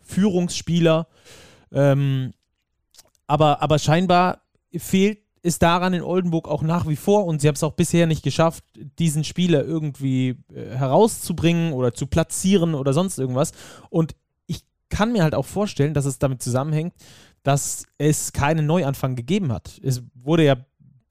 Führungsspieler. 0.00 1.06
Ähm, 1.70 2.32
aber, 3.26 3.60
aber 3.60 3.78
scheinbar 3.78 4.40
fehlt 4.74 5.18
ist 5.42 5.62
daran 5.62 5.92
in 5.92 6.02
Oldenburg 6.02 6.48
auch 6.48 6.62
nach 6.62 6.88
wie 6.88 6.96
vor 6.96 7.26
und 7.26 7.40
sie 7.40 7.48
haben 7.48 7.56
es 7.56 7.64
auch 7.64 7.72
bisher 7.72 8.06
nicht 8.06 8.22
geschafft, 8.22 8.64
diesen 8.98 9.24
Spieler 9.24 9.64
irgendwie 9.64 10.36
äh, 10.54 10.76
herauszubringen 10.76 11.72
oder 11.72 11.92
zu 11.92 12.06
platzieren 12.06 12.74
oder 12.74 12.92
sonst 12.92 13.18
irgendwas. 13.18 13.52
Und 13.90 14.14
ich 14.46 14.64
kann 14.88 15.12
mir 15.12 15.24
halt 15.24 15.34
auch 15.34 15.46
vorstellen, 15.46 15.94
dass 15.94 16.04
es 16.04 16.18
damit 16.18 16.42
zusammenhängt, 16.42 16.94
dass 17.42 17.86
es 17.98 18.32
keinen 18.32 18.66
Neuanfang 18.66 19.16
gegeben 19.16 19.52
hat. 19.52 19.80
Es 19.82 20.02
wurde 20.14 20.44
ja 20.44 20.56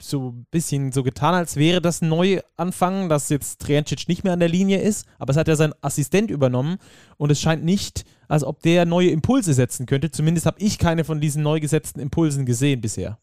so 0.01 0.29
ein 0.29 0.47
bisschen 0.49 0.91
so 0.91 1.03
getan, 1.03 1.35
als 1.35 1.57
wäre 1.57 1.81
das 1.81 2.01
ein 2.01 2.09
Neuanfang, 2.09 3.09
dass 3.09 3.29
jetzt 3.29 3.61
Triancic 3.61 4.07
nicht 4.07 4.23
mehr 4.23 4.33
an 4.33 4.39
der 4.39 4.49
Linie 4.49 4.79
ist, 4.81 5.05
aber 5.19 5.31
es 5.31 5.37
hat 5.37 5.47
ja 5.47 5.55
sein 5.55 5.73
Assistent 5.81 6.31
übernommen 6.31 6.77
und 7.17 7.31
es 7.31 7.39
scheint 7.39 7.63
nicht, 7.63 8.05
als 8.27 8.43
ob 8.43 8.61
der 8.61 8.85
neue 8.85 9.09
Impulse 9.09 9.53
setzen 9.53 9.85
könnte. 9.85 10.09
Zumindest 10.09 10.45
habe 10.45 10.59
ich 10.59 10.79
keine 10.79 11.03
von 11.03 11.21
diesen 11.21 11.43
neu 11.43 11.59
gesetzten 11.59 11.99
Impulsen 11.99 12.45
gesehen 12.45 12.81
bisher. 12.81 13.19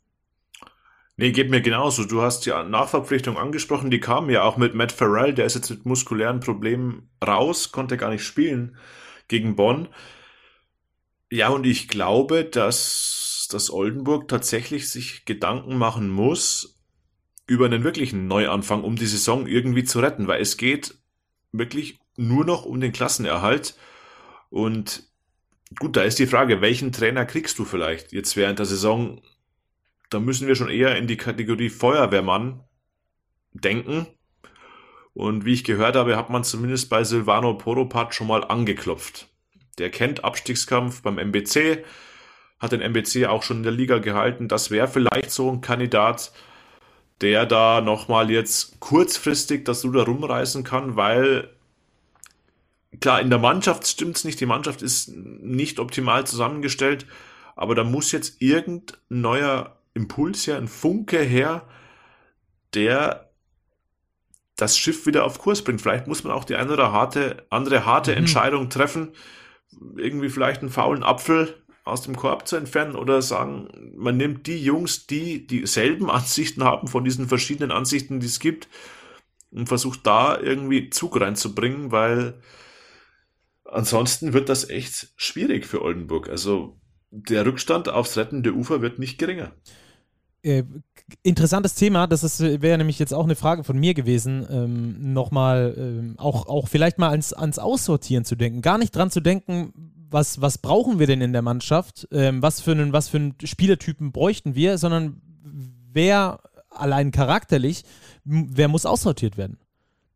Nee, 1.20 1.32
geht 1.32 1.50
mir 1.50 1.60
genauso. 1.60 2.04
Du 2.04 2.22
hast 2.22 2.46
die 2.46 2.50
Nachverpflichtung 2.50 3.36
angesprochen, 3.36 3.90
die 3.90 3.98
kam 3.98 4.30
ja 4.30 4.44
auch 4.44 4.56
mit 4.56 4.74
Matt 4.74 4.92
Farrell, 4.92 5.34
der 5.34 5.46
ist 5.46 5.56
jetzt 5.56 5.68
mit 5.68 5.84
muskulären 5.84 6.38
Problemen 6.38 7.10
raus, 7.26 7.72
konnte 7.72 7.96
gar 7.96 8.10
nicht 8.10 8.22
spielen 8.22 8.76
gegen 9.26 9.56
Bonn. 9.56 9.88
Ja, 11.28 11.48
und 11.48 11.66
ich 11.66 11.88
glaube, 11.88 12.44
dass, 12.44 13.48
dass 13.50 13.68
Oldenburg 13.68 14.28
tatsächlich 14.28 14.90
sich 14.90 15.24
Gedanken 15.24 15.76
machen 15.76 16.08
muss 16.08 16.78
über 17.48 17.66
einen 17.66 17.82
wirklichen 17.82 18.28
Neuanfang, 18.28 18.84
um 18.84 18.94
die 18.94 19.06
Saison 19.06 19.48
irgendwie 19.48 19.82
zu 19.82 19.98
retten, 19.98 20.28
weil 20.28 20.40
es 20.40 20.56
geht 20.56 20.94
wirklich 21.50 21.98
nur 22.16 22.44
noch 22.44 22.64
um 22.64 22.80
den 22.80 22.92
Klassenerhalt. 22.92 23.76
Und 24.50 25.02
gut, 25.80 25.96
da 25.96 26.02
ist 26.02 26.20
die 26.20 26.28
Frage, 26.28 26.60
welchen 26.60 26.92
Trainer 26.92 27.26
kriegst 27.26 27.58
du 27.58 27.64
vielleicht 27.64 28.12
jetzt 28.12 28.36
während 28.36 28.60
der 28.60 28.66
Saison? 28.66 29.20
Da 30.10 30.20
müssen 30.20 30.48
wir 30.48 30.54
schon 30.54 30.70
eher 30.70 30.96
in 30.96 31.06
die 31.06 31.16
Kategorie 31.16 31.70
Feuerwehrmann 31.70 32.64
denken. 33.52 34.06
Und 35.14 35.44
wie 35.44 35.54
ich 35.54 35.64
gehört 35.64 35.96
habe, 35.96 36.16
hat 36.16 36.30
man 36.30 36.44
zumindest 36.44 36.90
bei 36.90 37.04
Silvano 37.04 37.54
Poropat 37.54 38.14
schon 38.14 38.28
mal 38.28 38.44
angeklopft. 38.44 39.28
Der 39.78 39.90
kennt 39.90 40.24
Abstiegskampf 40.24 41.02
beim 41.02 41.18
MBC, 41.18 41.84
hat 42.58 42.72
den 42.72 42.80
MBC 42.80 43.26
auch 43.26 43.42
schon 43.42 43.58
in 43.58 43.62
der 43.62 43.72
Liga 43.72 43.98
gehalten. 43.98 44.48
Das 44.48 44.70
wäre 44.70 44.88
vielleicht 44.88 45.30
so 45.30 45.50
ein 45.50 45.60
Kandidat, 45.60 46.32
der 47.20 47.46
da 47.46 47.80
nochmal 47.80 48.30
jetzt 48.30 48.80
kurzfristig 48.80 49.64
das 49.64 49.84
Ruder 49.84 50.04
rumreißen 50.04 50.64
kann, 50.64 50.96
weil 50.96 51.50
klar, 53.00 53.20
in 53.20 53.30
der 53.30 53.38
Mannschaft 53.38 53.86
stimmt 53.86 54.16
es 54.16 54.24
nicht, 54.24 54.40
die 54.40 54.46
Mannschaft 54.46 54.82
ist 54.82 55.08
nicht 55.08 55.78
optimal 55.78 56.26
zusammengestellt, 56.26 57.06
aber 57.56 57.74
da 57.74 57.84
muss 57.84 58.12
jetzt 58.12 58.40
irgendein 58.40 58.96
neuer 59.08 59.77
Impuls 59.98 60.46
her, 60.46 60.56
ein 60.56 60.68
Funke 60.68 61.20
her, 61.20 61.66
der 62.74 63.30
das 64.56 64.76
Schiff 64.78 65.06
wieder 65.06 65.24
auf 65.24 65.38
Kurs 65.38 65.62
bringt. 65.62 65.80
Vielleicht 65.80 66.06
muss 66.06 66.24
man 66.24 66.32
auch 66.32 66.44
die 66.44 66.56
eine 66.56 66.72
oder 66.72 66.92
harte, 66.92 67.46
andere 67.50 67.84
harte 67.84 68.12
mhm. 68.12 68.18
Entscheidung 68.18 68.70
treffen, 68.70 69.12
irgendwie 69.96 70.28
vielleicht 70.28 70.60
einen 70.60 70.70
faulen 70.70 71.02
Apfel 71.02 71.54
aus 71.84 72.02
dem 72.02 72.16
Korb 72.16 72.46
zu 72.46 72.56
entfernen 72.56 72.96
oder 72.96 73.22
sagen, 73.22 73.68
man 73.96 74.16
nimmt 74.16 74.46
die 74.46 74.62
Jungs, 74.62 75.06
die 75.06 75.46
dieselben 75.46 76.10
Ansichten 76.18 76.64
haben 76.64 76.88
von 76.88 77.04
diesen 77.04 77.28
verschiedenen 77.28 77.70
Ansichten, 77.70 78.20
die 78.20 78.26
es 78.26 78.40
gibt 78.40 78.68
und 79.50 79.68
versucht 79.68 80.06
da 80.06 80.38
irgendwie 80.38 80.90
Zug 80.90 81.20
reinzubringen, 81.20 81.90
weil 81.90 82.40
ansonsten 83.64 84.32
wird 84.32 84.48
das 84.48 84.68
echt 84.68 85.08
schwierig 85.16 85.66
für 85.66 85.82
Oldenburg. 85.82 86.28
Also 86.28 86.78
der 87.10 87.46
Rückstand 87.46 87.88
aufs 87.88 88.16
rettende 88.16 88.52
Ufer 88.52 88.82
wird 88.82 88.98
nicht 88.98 89.18
geringer. 89.18 89.52
Äh, 90.42 90.64
interessantes 91.22 91.74
Thema, 91.74 92.06
das 92.06 92.40
wäre 92.40 92.78
nämlich 92.78 92.98
jetzt 92.98 93.12
auch 93.12 93.24
eine 93.24 93.34
Frage 93.34 93.64
von 93.64 93.78
mir 93.78 93.94
gewesen, 93.94 94.46
ähm, 94.50 95.12
nochmal 95.12 95.74
ähm, 95.76 96.14
auch, 96.16 96.46
auch 96.46 96.68
vielleicht 96.68 96.98
mal 96.98 97.10
ans, 97.10 97.32
ans 97.32 97.58
Aussortieren 97.58 98.24
zu 98.24 98.36
denken. 98.36 98.62
Gar 98.62 98.78
nicht 98.78 98.94
dran 98.94 99.10
zu 99.10 99.20
denken, 99.20 99.72
was, 100.10 100.40
was 100.40 100.58
brauchen 100.58 100.98
wir 100.98 101.06
denn 101.06 101.20
in 101.20 101.32
der 101.32 101.42
Mannschaft, 101.42 102.08
ähm, 102.12 102.40
was, 102.42 102.60
für 102.60 102.72
einen, 102.72 102.92
was 102.92 103.08
für 103.08 103.18
einen 103.18 103.34
Spielertypen 103.42 104.12
bräuchten 104.12 104.54
wir, 104.54 104.78
sondern 104.78 105.20
wer 105.92 106.40
allein 106.70 107.10
charakterlich, 107.10 107.84
wer 108.24 108.68
muss 108.68 108.86
aussortiert 108.86 109.36
werden. 109.36 109.58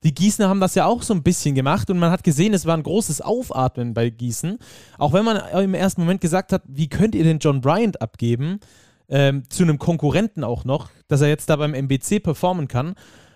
Die 0.05 0.15
Gießener 0.15 0.49
haben 0.49 0.61
das 0.61 0.75
ja 0.75 0.87
auch 0.87 1.03
so 1.03 1.15
ein 1.15 1.23
bisschen 1.23 1.55
gemacht 1.55 1.89
und 1.89 1.99
man 1.99 2.11
hat 2.11 2.25
gesehen, 2.25 2.55
es 2.55 2.67
war 2.67 2.77
ein 2.77 2.83
großes 2.83 3.21
Aufatmen 3.21 3.95
bei 3.95 4.11
Gießen. 4.11 4.59
Auch 4.99 5.13
wenn 5.13 5.25
man 5.25 5.37
im 5.63 5.75
ersten 5.75 6.01
Moment 6.01 6.21
gesagt 6.21 6.53
hat, 6.53 6.63
wie 6.67 6.89
könnt 6.89 7.15
ihr 7.15 7.23
den 7.23 7.39
John 7.39 7.61
Bryant 7.61 8.03
abgeben, 8.03 8.59
ähm, 9.13 9.45
zu 9.51 9.63
einem 9.63 9.79
Konkurrenten 9.79 10.43
auch 10.43 10.65
noch, 10.65 10.89
dass 11.07 11.21
er 11.21 11.29
jetzt 11.29 11.51
da 11.51 11.57
beim 11.57 11.75
MBC 11.75 12.23
performen 12.23 12.67
kann. 12.67 12.95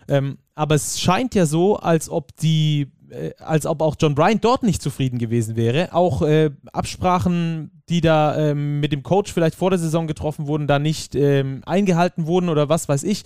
Ähm, 0.09 0.39
aber 0.55 0.75
es 0.75 0.99
scheint 0.99 1.35
ja 1.35 1.45
so, 1.45 1.77
als 1.77 2.09
ob 2.09 2.35
die, 2.39 2.93
äh, 3.11 3.33
als 3.39 3.67
ob 3.67 3.83
auch 3.83 3.95
John 4.01 4.15
Bryant 4.15 4.43
dort 4.43 4.63
nicht 4.63 4.81
zufrieden 4.81 5.19
gewesen 5.19 5.55
wäre. 5.55 5.93
Auch 5.93 6.23
äh, 6.23 6.51
Absprachen, 6.73 7.83
die 7.91 8.01
da 8.01 8.39
ähm, 8.39 8.81
mit 8.81 8.91
dem 8.91 9.03
Coach 9.03 9.33
vielleicht 9.33 9.55
vor 9.55 9.69
der 9.69 9.79
Saison 9.79 10.07
getroffen 10.07 10.47
wurden, 10.47 10.67
da 10.67 10.79
nicht 10.79 11.15
ähm, 11.15 11.63
eingehalten 11.67 12.27
wurden 12.27 12.49
oder 12.49 12.71
was 12.71 12.89
weiß 12.89 13.03
ich. 13.03 13.25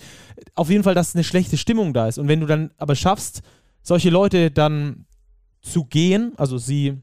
Auf 0.53 0.69
jeden 0.69 0.83
Fall, 0.83 0.95
dass 0.95 1.15
eine 1.15 1.23
schlechte 1.23 1.55
Stimmung 1.55 1.93
da 1.93 2.09
ist. 2.09 2.17
Und 2.17 2.27
wenn 2.27 2.41
du 2.41 2.47
dann 2.47 2.71
aber 2.77 2.95
schaffst, 2.95 3.43
solche 3.81 4.09
Leute 4.09 4.51
dann 4.51 5.05
zu 5.61 5.85
gehen, 5.85 6.33
also 6.35 6.57
sie 6.57 6.97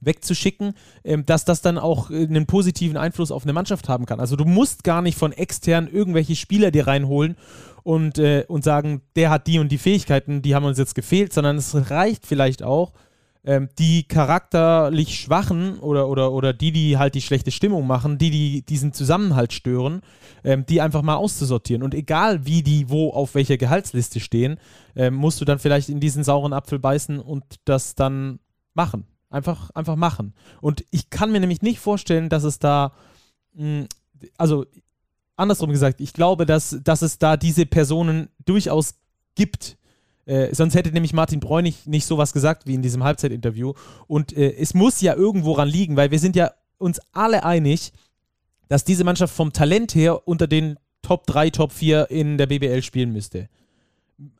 wegzuschicken, 0.00 0.74
ähm, 1.04 1.26
dass 1.26 1.44
das 1.44 1.62
dann 1.62 1.78
auch 1.78 2.10
äh, 2.10 2.24
einen 2.24 2.46
positiven 2.46 2.96
Einfluss 2.96 3.30
auf 3.30 3.44
eine 3.44 3.52
Mannschaft 3.52 3.88
haben 3.88 4.06
kann. 4.06 4.20
Also 4.20 4.36
du 4.36 4.44
musst 4.44 4.84
gar 4.84 5.02
nicht 5.02 5.18
von 5.18 5.32
extern 5.32 5.88
irgendwelche 5.88 6.36
Spieler 6.36 6.70
dir 6.70 6.86
reinholen 6.86 7.36
und, 7.82 8.18
äh, 8.18 8.44
und 8.48 8.64
sagen, 8.64 9.02
der 9.14 9.30
hat 9.30 9.46
die 9.46 9.58
und 9.58 9.70
die 9.70 9.78
Fähigkeiten, 9.78 10.42
die 10.42 10.54
haben 10.54 10.64
uns 10.64 10.78
jetzt 10.78 10.94
gefehlt, 10.94 11.32
sondern 11.32 11.56
es 11.56 11.90
reicht 11.90 12.26
vielleicht 12.26 12.62
auch, 12.62 12.92
ähm, 13.46 13.68
die 13.78 14.02
charakterlich 14.02 15.20
Schwachen 15.20 15.78
oder, 15.78 16.08
oder, 16.08 16.32
oder 16.32 16.52
die, 16.52 16.72
die 16.72 16.98
halt 16.98 17.14
die 17.14 17.22
schlechte 17.22 17.52
Stimmung 17.52 17.86
machen, 17.86 18.18
die, 18.18 18.30
die 18.30 18.62
diesen 18.62 18.92
Zusammenhalt 18.92 19.52
stören, 19.52 20.02
ähm, 20.42 20.66
die 20.66 20.80
einfach 20.80 21.02
mal 21.02 21.14
auszusortieren. 21.14 21.84
Und 21.84 21.94
egal, 21.94 22.44
wie 22.44 22.62
die 22.62 22.90
wo 22.90 23.10
auf 23.10 23.34
welcher 23.36 23.56
Gehaltsliste 23.56 24.18
stehen, 24.20 24.58
ähm, 24.96 25.14
musst 25.14 25.40
du 25.40 25.44
dann 25.44 25.60
vielleicht 25.60 25.88
in 25.88 26.00
diesen 26.00 26.24
sauren 26.24 26.52
Apfel 26.52 26.80
beißen 26.80 27.20
und 27.20 27.44
das 27.64 27.94
dann 27.94 28.40
machen. 28.74 29.06
Einfach, 29.28 29.70
einfach 29.70 29.96
machen. 29.96 30.34
Und 30.60 30.84
ich 30.90 31.10
kann 31.10 31.32
mir 31.32 31.40
nämlich 31.40 31.62
nicht 31.62 31.80
vorstellen, 31.80 32.28
dass 32.28 32.44
es 32.44 32.58
da, 32.58 32.92
mh, 33.54 33.80
hm, 33.80 33.86
also 34.38 34.64
andersrum 35.36 35.70
gesagt, 35.70 36.00
ich 36.00 36.12
glaube, 36.12 36.46
dass, 36.46 36.78
dass 36.82 37.02
es 37.02 37.18
da 37.18 37.36
diese 37.36 37.66
Personen 37.66 38.28
durchaus 38.44 38.94
gibt. 39.34 39.76
Äh, 40.24 40.54
sonst 40.54 40.74
hätte 40.74 40.90
nämlich 40.92 41.12
Martin 41.12 41.40
Bräunig 41.40 41.86
nicht 41.86 42.06
sowas 42.06 42.32
gesagt 42.32 42.66
wie 42.66 42.74
in 42.74 42.82
diesem 42.82 43.04
Halbzeitinterview. 43.04 43.74
Und 44.06 44.36
äh, 44.36 44.54
es 44.56 44.74
muss 44.74 45.00
ja 45.00 45.14
irgendwo 45.14 45.52
ran 45.52 45.68
liegen, 45.68 45.96
weil 45.96 46.10
wir 46.10 46.18
sind 46.18 46.36
ja 46.36 46.52
uns 46.78 47.00
alle 47.12 47.44
einig, 47.44 47.92
dass 48.68 48.84
diese 48.84 49.04
Mannschaft 49.04 49.34
vom 49.34 49.52
Talent 49.52 49.94
her 49.94 50.26
unter 50.26 50.46
den 50.46 50.78
Top 51.02 51.26
3, 51.26 51.50
Top 51.50 51.72
4 51.72 52.10
in 52.10 52.38
der 52.38 52.46
BBL 52.46 52.82
spielen 52.82 53.12
müsste 53.12 53.48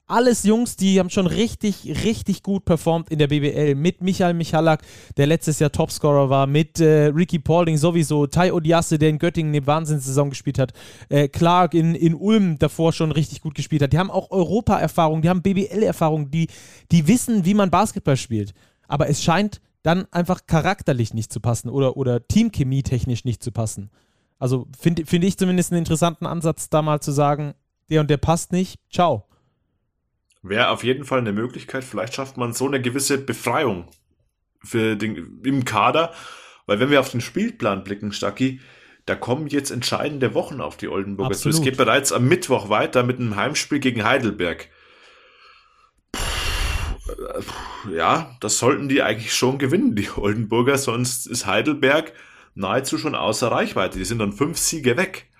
alles 0.07 0.45
Jungs, 0.45 0.77
die 0.77 0.99
haben 0.99 1.11
schon 1.11 1.27
richtig, 1.27 2.05
richtig 2.05 2.43
gut 2.43 2.65
performt 2.65 3.11
in 3.11 3.19
der 3.19 3.27
BBL. 3.27 3.75
Mit 3.75 4.01
Michael 4.01 4.35
Michalak, 4.35 4.83
der 5.17 5.27
letztes 5.27 5.59
Jahr 5.59 5.73
Topscorer 5.73 6.31
war, 6.31 6.47
mit 6.47 6.81
äh, 6.81 7.07
Ricky 7.07 7.39
Paulding 7.39 7.77
sowieso, 7.77 8.27
Tai 8.27 8.53
Odiasse, 8.53 8.99
der 8.99 9.11
in 9.11 9.19
Göttingen 9.19 9.55
eine 9.55 9.67
Wahnsinnssaison 9.67 10.31
gespielt 10.31 10.59
hat, 10.59 10.73
äh, 11.09 11.29
Clark 11.29 11.75
in, 11.75 11.95
in 11.95 12.15
Ulm 12.15 12.59
davor 12.59 12.93
schon 12.93 13.13
richtig 13.13 13.43
gut 13.43 13.55
gespielt 13.55 13.83
hat. 13.83 13.93
Die 13.93 13.99
haben 13.99 14.11
auch 14.11 14.31
Europa-Erfahrung, 14.31 15.23
die 15.23 15.29
haben 15.29 15.43
BBL-Erfahrung, 15.43 16.31
die, 16.31 16.49
die 16.91 17.07
wissen, 17.07 17.45
wie 17.45 17.55
man 17.55 17.71
Basketball 17.71 18.17
spielt. 18.17 18.55
Aber 18.89 19.09
es 19.09 19.23
scheint 19.23 19.61
dann 19.83 20.07
einfach 20.11 20.47
charakterlich 20.47 21.13
nicht 21.13 21.33
zu 21.33 21.41
passen 21.41 21.69
oder, 21.69 21.97
oder 21.97 22.27
Teamchemie 22.27 22.83
technisch 22.83 23.25
nicht 23.25 23.43
zu 23.43 23.53
passen. 23.53 23.91
Also 24.39 24.67
finde 24.79 25.05
find 25.07 25.25
ich 25.25 25.37
zumindest 25.37 25.73
einen 25.73 25.81
interessanten 25.81 26.27
Ansatz, 26.27 26.71
da 26.71 26.83
mal 26.83 27.01
zu 27.01 27.13
sagen, 27.13 27.55
der 27.91 28.01
und 28.01 28.11
der 28.11 28.17
passt 28.17 28.53
nicht, 28.53 28.81
ciao. 28.91 29.26
Wäre 30.49 30.69
auf 30.71 30.85
jeden 30.85 31.05
Fall 31.05 31.19
eine 31.19 31.33
Möglichkeit. 31.33 31.85
Vielleicht 31.85 32.15
schafft 32.15 32.37
man 32.37 32.53
so 32.53 32.67
eine 32.67 32.81
gewisse 32.81 33.19
Befreiung 33.19 33.89
für 34.63 34.97
den, 34.97 35.41
im 35.45 35.65
Kader. 35.65 36.13
Weil 36.67 36.81
wenn 36.81 36.91
wir 36.91 37.01
auf 37.01 37.11
den 37.11 37.21
Spielplan 37.21 37.85
blicken, 37.85 38.13
Stacki, 38.13 38.61
da 39.07 39.15
kommen 39.15 39.47
jetzt 39.47 39.71
entscheidende 39.71 40.35
Wochen 40.35 40.61
auf 40.61 40.77
die 40.77 40.89
Oldenburger. 40.89 41.31
Also 41.31 41.49
es 41.49 41.63
geht 41.63 41.77
bereits 41.77 42.13
am 42.13 42.27
Mittwoch 42.27 42.69
weiter 42.69 43.05
mit 43.05 43.21
einem 43.21 43.37
Heimspiel 43.37 43.79
gegen 43.79 44.05
Heidelberg. 44.05 44.69
Ja, 47.95 48.37
das 48.41 48.59
sollten 48.59 48.89
die 48.89 49.03
eigentlich 49.03 49.33
schon 49.33 49.59
gewinnen, 49.59 49.95
die 49.95 50.09
Oldenburger, 50.17 50.77
sonst 50.77 51.27
ist 51.27 51.47
Heidelberg 51.47 52.13
nahezu 52.57 52.99
schon 52.99 53.15
außer 53.15 53.49
Reichweite. 53.49 53.99
Die 53.99 54.05
sind 54.05 54.19
dann 54.19 54.33
fünf 54.33 54.59
Siege 54.59 54.97
weg 54.97 55.31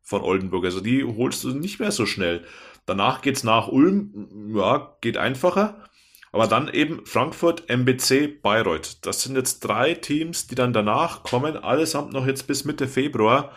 von 0.00 0.22
Oldenburg. 0.22 0.64
Also 0.64 0.80
die 0.80 1.04
holst 1.04 1.44
du 1.44 1.50
nicht 1.50 1.78
mehr 1.78 1.92
so 1.92 2.06
schnell. 2.06 2.44
Danach 2.90 3.22
geht's 3.22 3.44
nach 3.44 3.68
Ulm, 3.68 4.52
ja, 4.52 4.96
geht 5.00 5.16
einfacher. 5.16 5.84
Aber 6.32 6.48
dann 6.48 6.66
eben 6.66 7.06
Frankfurt, 7.06 7.70
MBC, 7.70 8.42
Bayreuth. 8.42 9.06
Das 9.06 9.22
sind 9.22 9.36
jetzt 9.36 9.60
drei 9.60 9.94
Teams, 9.94 10.48
die 10.48 10.56
dann 10.56 10.72
danach 10.72 11.22
kommen, 11.22 11.56
allesamt 11.56 12.12
noch 12.12 12.26
jetzt 12.26 12.48
bis 12.48 12.64
Mitte 12.64 12.88
Februar, 12.88 13.52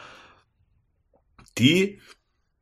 die 1.58 2.00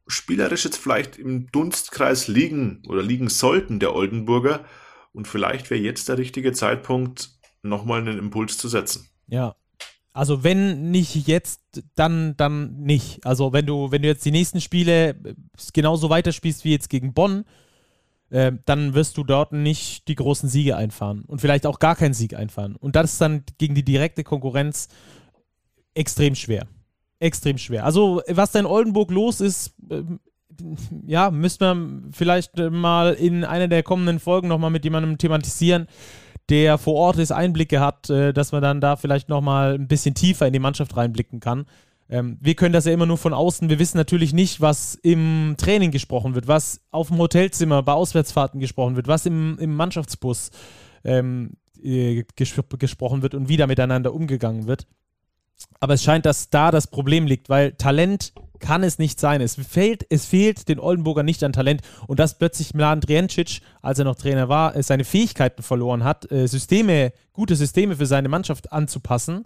spielerisch 0.07 0.63
jetzt 0.63 0.77
vielleicht 0.77 1.17
im 1.17 1.51
Dunstkreis 1.51 2.29
liegen 2.29 2.83
oder 2.87 3.03
liegen 3.03 3.27
sollten 3.27 3.81
der 3.81 3.93
Oldenburger. 3.93 4.63
Und 5.11 5.27
vielleicht 5.27 5.71
wäre 5.71 5.81
jetzt 5.81 6.07
der 6.07 6.17
richtige 6.17 6.53
Zeitpunkt, 6.53 7.31
nochmal 7.63 7.99
einen 7.99 8.17
Impuls 8.17 8.57
zu 8.57 8.69
setzen. 8.69 9.09
Ja, 9.27 9.57
also 10.13 10.43
wenn 10.43 10.91
nicht 10.91 11.27
jetzt, 11.27 11.61
dann, 11.95 12.35
dann 12.35 12.77
nicht. 12.81 13.25
Also 13.25 13.53
wenn 13.53 13.65
du, 13.65 13.91
wenn 13.91 14.01
du 14.01 14.09
jetzt 14.09 14.25
die 14.25 14.31
nächsten 14.31 14.59
Spiele 14.59 15.15
genauso 15.73 16.09
weiterspielst 16.09 16.65
wie 16.65 16.71
jetzt 16.71 16.89
gegen 16.89 17.13
Bonn, 17.13 17.45
äh, 18.29 18.51
dann 18.65 18.93
wirst 18.93 19.17
du 19.17 19.23
dort 19.23 19.53
nicht 19.53 20.07
die 20.07 20.15
großen 20.15 20.49
Siege 20.49 20.75
einfahren 20.75 21.23
und 21.25 21.39
vielleicht 21.39 21.65
auch 21.65 21.79
gar 21.79 21.95
keinen 21.95 22.13
Sieg 22.13 22.33
einfahren. 22.33 22.75
Und 22.75 22.95
das 22.95 23.13
ist 23.13 23.21
dann 23.21 23.43
gegen 23.57 23.75
die 23.75 23.85
direkte 23.85 24.23
Konkurrenz 24.23 24.89
extrem 25.93 26.35
schwer. 26.35 26.67
Extrem 27.19 27.57
schwer. 27.57 27.85
Also 27.85 28.21
was 28.27 28.51
da 28.51 28.59
in 28.59 28.65
Oldenburg 28.65 29.11
los 29.11 29.39
ist, 29.39 29.75
äh, 29.89 30.03
ja, 31.07 31.31
müssen 31.31 31.59
wir 31.61 32.11
vielleicht 32.11 32.57
mal 32.57 33.13
in 33.13 33.45
einer 33.45 33.69
der 33.69 33.83
kommenden 33.83 34.19
Folgen 34.19 34.49
nochmal 34.49 34.71
mit 34.71 34.83
jemandem 34.83 35.17
thematisieren 35.17 35.87
der 36.49 36.77
vor 36.77 36.95
Ort 36.95 37.17
ist, 37.17 37.31
Einblicke 37.31 37.79
hat, 37.79 38.09
äh, 38.09 38.33
dass 38.33 38.51
man 38.51 38.61
dann 38.61 38.81
da 38.81 38.95
vielleicht 38.95 39.29
nochmal 39.29 39.75
ein 39.75 39.87
bisschen 39.87 40.15
tiefer 40.15 40.47
in 40.47 40.53
die 40.53 40.59
Mannschaft 40.59 40.95
reinblicken 40.97 41.39
kann. 41.39 41.65
Ähm, 42.09 42.37
wir 42.41 42.55
können 42.55 42.73
das 42.73 42.85
ja 42.85 42.91
immer 42.91 43.05
nur 43.05 43.17
von 43.17 43.33
außen. 43.33 43.69
Wir 43.69 43.79
wissen 43.79 43.97
natürlich 43.97 44.33
nicht, 44.33 44.59
was 44.59 44.95
im 44.95 45.55
Training 45.57 45.91
gesprochen 45.91 46.35
wird, 46.35 46.47
was 46.47 46.81
auf 46.91 47.07
dem 47.07 47.17
Hotelzimmer 47.17 47.81
bei 47.83 47.93
Auswärtsfahrten 47.93 48.59
gesprochen 48.59 48.95
wird, 48.97 49.07
was 49.07 49.25
im, 49.25 49.57
im 49.59 49.75
Mannschaftsbus 49.75 50.51
ähm, 51.05 51.53
äh, 51.81 52.23
ges 52.35 52.53
gesprochen 52.77 53.21
wird 53.21 53.33
und 53.33 53.47
wie 53.47 53.57
da 53.57 53.65
miteinander 53.65 54.13
umgegangen 54.13 54.67
wird. 54.67 54.87
Aber 55.79 55.95
es 55.95 56.03
scheint, 56.03 56.25
dass 56.25 56.49
da 56.49 56.71
das 56.71 56.87
Problem 56.87 57.25
liegt, 57.25 57.49
weil 57.49 57.73
Talent 57.73 58.33
kann 58.59 58.83
es 58.83 58.99
nicht 58.99 59.19
sein. 59.19 59.41
Es 59.41 59.55
fehlt, 59.55 60.05
es 60.09 60.25
fehlt 60.25 60.69
den 60.69 60.79
Oldenburger 60.79 61.23
nicht 61.23 61.43
an 61.43 61.51
Talent. 61.51 61.81
Und 62.07 62.19
dass 62.19 62.37
plötzlich 62.37 62.73
Milan 62.73 63.01
Driencic, 63.01 63.61
als 63.81 63.99
er 63.99 64.05
noch 64.05 64.15
Trainer 64.15 64.47
war, 64.47 64.75
äh, 64.75 64.83
seine 64.83 65.03
Fähigkeiten 65.03 65.63
verloren 65.63 66.03
hat, 66.03 66.31
äh, 66.31 66.47
Systeme, 66.47 67.11
gute 67.33 67.55
Systeme 67.55 67.95
für 67.95 68.05
seine 68.05 68.29
Mannschaft 68.29 68.71
anzupassen, 68.71 69.45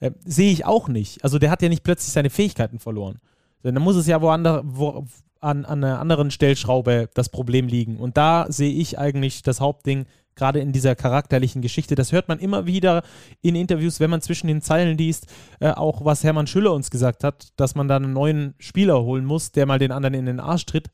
äh, 0.00 0.10
sehe 0.24 0.50
ich 0.50 0.64
auch 0.64 0.88
nicht. 0.88 1.22
Also 1.22 1.38
der 1.38 1.50
hat 1.50 1.62
ja 1.62 1.68
nicht 1.68 1.84
plötzlich 1.84 2.12
seine 2.12 2.30
Fähigkeiten 2.30 2.78
verloren. 2.78 3.18
Dann 3.62 3.80
muss 3.80 3.96
es 3.96 4.06
ja 4.06 4.20
woanders, 4.20 4.62
wo, 4.64 5.06
an, 5.44 5.64
an 5.64 5.84
einer 5.84 6.00
anderen 6.00 6.30
Stellschraube 6.30 7.08
das 7.14 7.28
Problem 7.28 7.68
liegen. 7.68 7.98
Und 7.98 8.16
da 8.16 8.46
sehe 8.48 8.72
ich 8.72 8.98
eigentlich 8.98 9.42
das 9.42 9.60
Hauptding, 9.60 10.06
gerade 10.36 10.60
in 10.60 10.72
dieser 10.72 10.94
charakterlichen 10.94 11.62
Geschichte. 11.62 11.94
Das 11.94 12.12
hört 12.12 12.28
man 12.28 12.38
immer 12.38 12.66
wieder 12.66 13.02
in 13.40 13.54
Interviews, 13.54 14.00
wenn 14.00 14.10
man 14.10 14.20
zwischen 14.20 14.48
den 14.48 14.62
Zeilen 14.62 14.98
liest, 14.98 15.26
äh, 15.60 15.70
auch 15.70 16.04
was 16.04 16.24
Hermann 16.24 16.46
Schüller 16.46 16.72
uns 16.72 16.90
gesagt 16.90 17.24
hat, 17.24 17.48
dass 17.56 17.74
man 17.74 17.88
da 17.88 17.96
einen 17.96 18.12
neuen 18.12 18.54
Spieler 18.58 19.02
holen 19.02 19.24
muss, 19.24 19.52
der 19.52 19.66
mal 19.66 19.78
den 19.78 19.92
anderen 19.92 20.14
in 20.14 20.26
den 20.26 20.40
Arsch 20.40 20.66
tritt. 20.66 20.90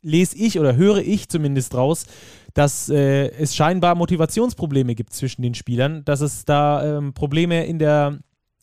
Lese 0.00 0.36
ich 0.36 0.60
oder 0.60 0.76
höre 0.76 0.98
ich 0.98 1.28
zumindest 1.28 1.74
raus, 1.74 2.06
dass 2.54 2.88
äh, 2.88 3.28
es 3.30 3.56
scheinbar 3.56 3.94
Motivationsprobleme 3.94 4.94
gibt 4.94 5.12
zwischen 5.12 5.42
den 5.42 5.54
Spielern, 5.54 6.04
dass 6.04 6.20
es 6.20 6.44
da 6.44 6.98
ähm, 6.98 7.14
Probleme 7.14 7.66
in 7.66 7.78
der 7.78 8.18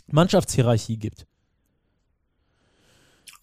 Mannschaftshierarchie 0.07 0.97
gibt. 0.97 1.26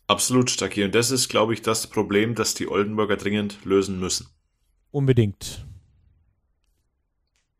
Absolut, 0.07 0.51
Stacki. 0.51 0.85
Und 0.85 0.95
das 0.95 1.11
ist, 1.11 1.29
glaube 1.29 1.55
ich, 1.55 1.63
das 1.63 1.87
Problem, 1.87 2.35
das 2.35 2.55
die 2.55 2.69
Oldenburger 2.69 3.17
dringend 3.17 3.65
lösen 3.65 3.99
müssen. 3.99 4.27
Unbedingt. 4.91 5.65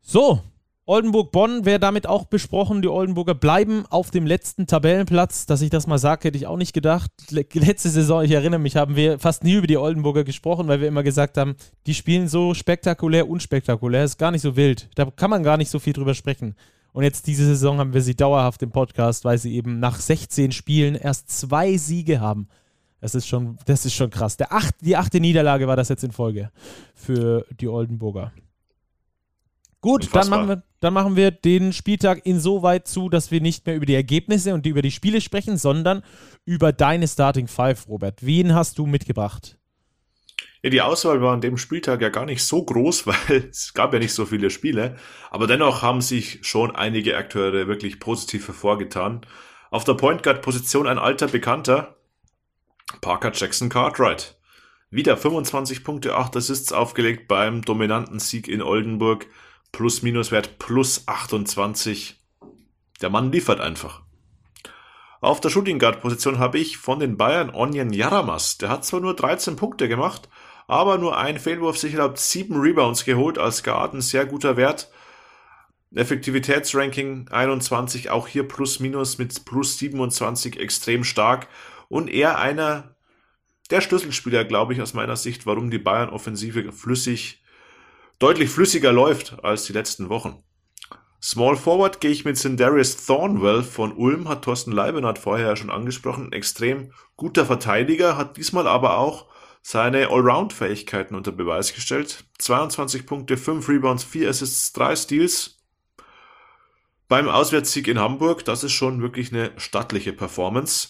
So, 0.01 0.41
Oldenburg-Bonn 0.85 1.63
wäre 1.63 1.79
damit 1.79 2.07
auch 2.07 2.25
besprochen. 2.25 2.81
Die 2.81 2.89
Oldenburger 2.89 3.33
bleiben 3.33 3.85
auf 3.89 4.11
dem 4.11 4.27
letzten 4.27 4.67
Tabellenplatz. 4.67 5.45
Dass 5.45 5.61
ich 5.61 5.69
das 5.69 5.87
mal 5.87 5.97
sage, 5.97 6.27
hätte 6.27 6.37
ich 6.37 6.45
auch 6.45 6.57
nicht 6.57 6.73
gedacht. 6.73 7.09
Letzte 7.31 7.89
Saison, 7.89 8.23
ich 8.23 8.31
erinnere 8.31 8.59
mich, 8.59 8.75
haben 8.75 8.97
wir 8.97 9.17
fast 9.17 9.45
nie 9.45 9.53
über 9.53 9.67
die 9.67 9.77
Oldenburger 9.77 10.25
gesprochen, 10.25 10.67
weil 10.67 10.81
wir 10.81 10.89
immer 10.89 11.03
gesagt 11.03 11.37
haben, 11.37 11.55
die 11.87 11.93
spielen 11.93 12.27
so 12.27 12.53
spektakulär, 12.53 13.29
unspektakulär. 13.29 14.03
Ist 14.03 14.17
gar 14.17 14.31
nicht 14.31 14.41
so 14.41 14.57
wild. 14.57 14.89
Da 14.95 15.09
kann 15.09 15.29
man 15.29 15.43
gar 15.43 15.55
nicht 15.57 15.69
so 15.69 15.79
viel 15.79 15.93
drüber 15.93 16.13
sprechen. 16.13 16.55
Und 16.93 17.03
jetzt 17.03 17.27
diese 17.27 17.45
Saison 17.45 17.79
haben 17.79 17.93
wir 17.93 18.01
sie 18.01 18.15
dauerhaft 18.15 18.61
im 18.61 18.71
Podcast, 18.71 19.25
weil 19.25 19.37
sie 19.37 19.55
eben 19.55 19.79
nach 19.79 19.99
16 19.99 20.51
Spielen 20.51 20.95
erst 20.95 21.29
zwei 21.29 21.75
Siege 21.77 22.21
haben. 22.21 22.47
Das 23.01 23.15
ist 23.15 23.27
schon, 23.27 23.57
das 23.65 23.85
ist 23.85 23.95
schon 23.95 24.11
krass. 24.11 24.37
Der 24.37 24.53
acht, 24.53 24.75
die 24.79 24.95
achte 24.95 25.19
Niederlage 25.19 25.67
war 25.67 25.75
das 25.75 25.89
jetzt 25.89 26.03
in 26.03 26.11
Folge 26.11 26.51
für 26.95 27.45
die 27.59 27.67
Oldenburger. 27.67 28.31
Gut, 29.81 30.07
dann 30.15 30.29
machen, 30.29 30.47
wir, 30.47 30.63
dann 30.79 30.93
machen 30.93 31.17
wir 31.17 31.31
den 31.31 31.73
Spieltag 31.73 32.25
insoweit 32.25 32.87
zu, 32.87 33.09
dass 33.09 33.31
wir 33.31 33.41
nicht 33.41 33.65
mehr 33.65 33.75
über 33.75 33.85
die 33.85 33.95
Ergebnisse 33.95 34.53
und 34.53 34.65
über 34.65 34.81
die 34.81 34.91
Spiele 34.91 35.19
sprechen, 35.19 35.57
sondern 35.57 36.03
über 36.45 36.71
deine 36.71 37.05
Starting 37.05 37.47
Five, 37.47 37.89
Robert. 37.89 38.25
Wen 38.25 38.55
hast 38.55 38.77
du 38.77 38.85
mitgebracht? 38.85 39.57
Ja, 40.63 40.69
die 40.69 40.81
Auswahl 40.81 41.21
war 41.21 41.33
an 41.33 41.41
dem 41.41 41.57
Spieltag 41.57 42.01
ja 42.01 42.07
gar 42.07 42.25
nicht 42.25 42.43
so 42.43 42.63
groß, 42.63 43.05
weil 43.07 43.49
es 43.51 43.73
gab 43.73 43.93
ja 43.93 43.99
nicht 43.99 44.13
so 44.13 44.25
viele 44.25 44.49
Spiele. 44.49 44.95
Aber 45.29 45.45
dennoch 45.45 45.81
haben 45.81 46.01
sich 46.01 46.39
schon 46.41 46.75
einige 46.75 47.17
Akteure 47.17 47.67
wirklich 47.67 47.99
positiv 47.99 48.47
hervorgetan. 48.47 49.25
Auf 49.69 49.83
der 49.83 49.95
Point 49.95 50.23
Guard 50.23 50.41
Position 50.41 50.87
ein 50.87 50.99
alter 50.99 51.27
Bekannter, 51.27 51.97
Parker 53.01 53.31
Jackson 53.33 53.69
Cartwright. 53.69 54.37
Wieder 54.89 55.17
25 55.17 55.83
Punkte, 55.83 56.15
8 56.15 56.37
Assists 56.37 56.71
aufgelegt 56.71 57.27
beim 57.27 57.63
dominanten 57.63 58.19
Sieg 58.19 58.47
in 58.47 58.61
Oldenburg. 58.61 59.27
Plus-Minus-Wert 59.71 60.59
plus 60.59 61.07
28. 61.07 62.21
Der 63.01 63.09
Mann 63.09 63.31
liefert 63.31 63.59
einfach. 63.59 64.03
Auf 65.19 65.41
der 65.41 65.49
Shooting 65.49 65.79
Guard 65.79 66.01
Position 66.01 66.37
habe 66.37 66.59
ich 66.59 66.77
von 66.77 66.99
den 66.99 67.17
Bayern 67.17 67.49
Onion 67.49 67.91
Yaramas. 67.91 68.59
Der 68.59 68.69
hat 68.69 68.85
zwar 68.85 68.99
nur 68.99 69.15
13 69.15 69.55
Punkte 69.55 69.87
gemacht, 69.87 70.29
aber 70.73 70.97
nur 70.97 71.15
ein 71.15 71.37
Fehlwurf 71.37 71.77
sich 71.77 71.93
erlaubt, 71.93 72.17
sieben 72.17 72.59
Rebounds 72.59 73.05
geholt 73.05 73.37
als 73.37 73.61
Guard, 73.61 73.93
ein 73.93 74.01
sehr 74.01 74.25
guter 74.25 74.57
Wert. 74.57 74.89
Effektivitätsranking 75.93 77.27
21, 77.29 78.09
auch 78.09 78.27
hier 78.27 78.47
plus 78.47 78.79
minus 78.79 79.19
mit 79.19 79.45
plus 79.45 79.77
27 79.77 80.59
extrem 80.59 81.03
stark 81.03 81.47
und 81.89 82.09
eher 82.09 82.39
einer 82.39 82.95
der 83.69 83.81
Schlüsselspieler, 83.81 84.45
glaube 84.45 84.73
ich, 84.73 84.81
aus 84.81 84.95
meiner 84.95 85.15
Sicht, 85.15 85.45
warum 85.45 85.69
die 85.69 85.77
Bayern 85.77 86.09
Offensive 86.09 86.71
flüssig 86.71 87.43
deutlich 88.17 88.49
flüssiger 88.49 88.91
läuft 88.91 89.43
als 89.43 89.65
die 89.65 89.73
letzten 89.73 90.09
Wochen. 90.09 90.43
Small 91.21 91.55
Forward 91.55 92.01
gehe 92.01 92.11
ich 92.11 92.25
mit 92.25 92.39
Sindarius 92.39 93.05
Thornwell 93.05 93.61
von 93.61 93.93
Ulm, 93.93 94.27
hat 94.27 94.43
Thorsten 94.43 94.71
Leibenhardt 94.71 95.19
vorher 95.19 95.55
schon 95.55 95.69
angesprochen. 95.69 96.31
extrem 96.31 96.91
guter 97.15 97.45
Verteidiger, 97.45 98.17
hat 98.17 98.37
diesmal 98.37 98.67
aber 98.67 98.97
auch 98.97 99.27
seine 99.63 100.09
Allround-Fähigkeiten 100.09 101.15
unter 101.15 101.31
Beweis 101.31 101.73
gestellt. 101.73 102.25
22 102.37 103.07
Punkte, 103.07 103.37
5 103.37 103.67
Rebounds, 103.67 104.03
4 104.03 104.29
Assists, 104.29 104.73
3 104.73 104.95
Steals. 104.95 105.57
Beim 107.07 107.29
Auswärtssieg 107.29 107.87
in 107.87 107.97
Hamburg, 107.99 108.43
das 108.45 108.63
ist 108.63 108.73
schon 108.73 109.01
wirklich 109.01 109.31
eine 109.31 109.51
stattliche 109.57 110.13
Performance. 110.13 110.89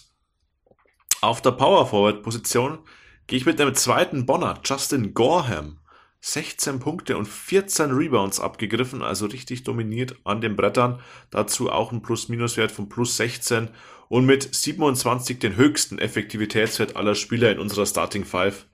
Auf 1.20 1.40
der 1.40 1.52
Power 1.52 1.86
Forward 1.86 2.22
Position 2.22 2.80
gehe 3.28 3.38
ich 3.38 3.46
mit 3.46 3.58
dem 3.58 3.74
zweiten 3.74 4.26
Bonner, 4.26 4.60
Justin 4.64 5.14
Gorham. 5.14 5.78
16 6.20 6.80
Punkte 6.80 7.18
und 7.18 7.28
14 7.28 7.90
Rebounds 7.90 8.40
abgegriffen, 8.40 9.02
also 9.02 9.26
richtig 9.26 9.62
dominiert 9.62 10.16
an 10.24 10.40
den 10.40 10.56
Brettern. 10.56 11.00
Dazu 11.30 11.70
auch 11.70 11.92
ein 11.92 12.00
Plus-Minus-Wert 12.00 12.72
von 12.72 12.88
plus 12.88 13.18
16 13.18 13.68
und 14.14 14.26
mit 14.26 14.54
27 14.54 15.40
den 15.40 15.56
höchsten 15.56 15.98
Effektivitätswert 15.98 16.94
aller 16.94 17.16
Spieler 17.16 17.50
in 17.50 17.58
unserer 17.58 17.84
Starting 17.84 18.24
Five 18.24 18.66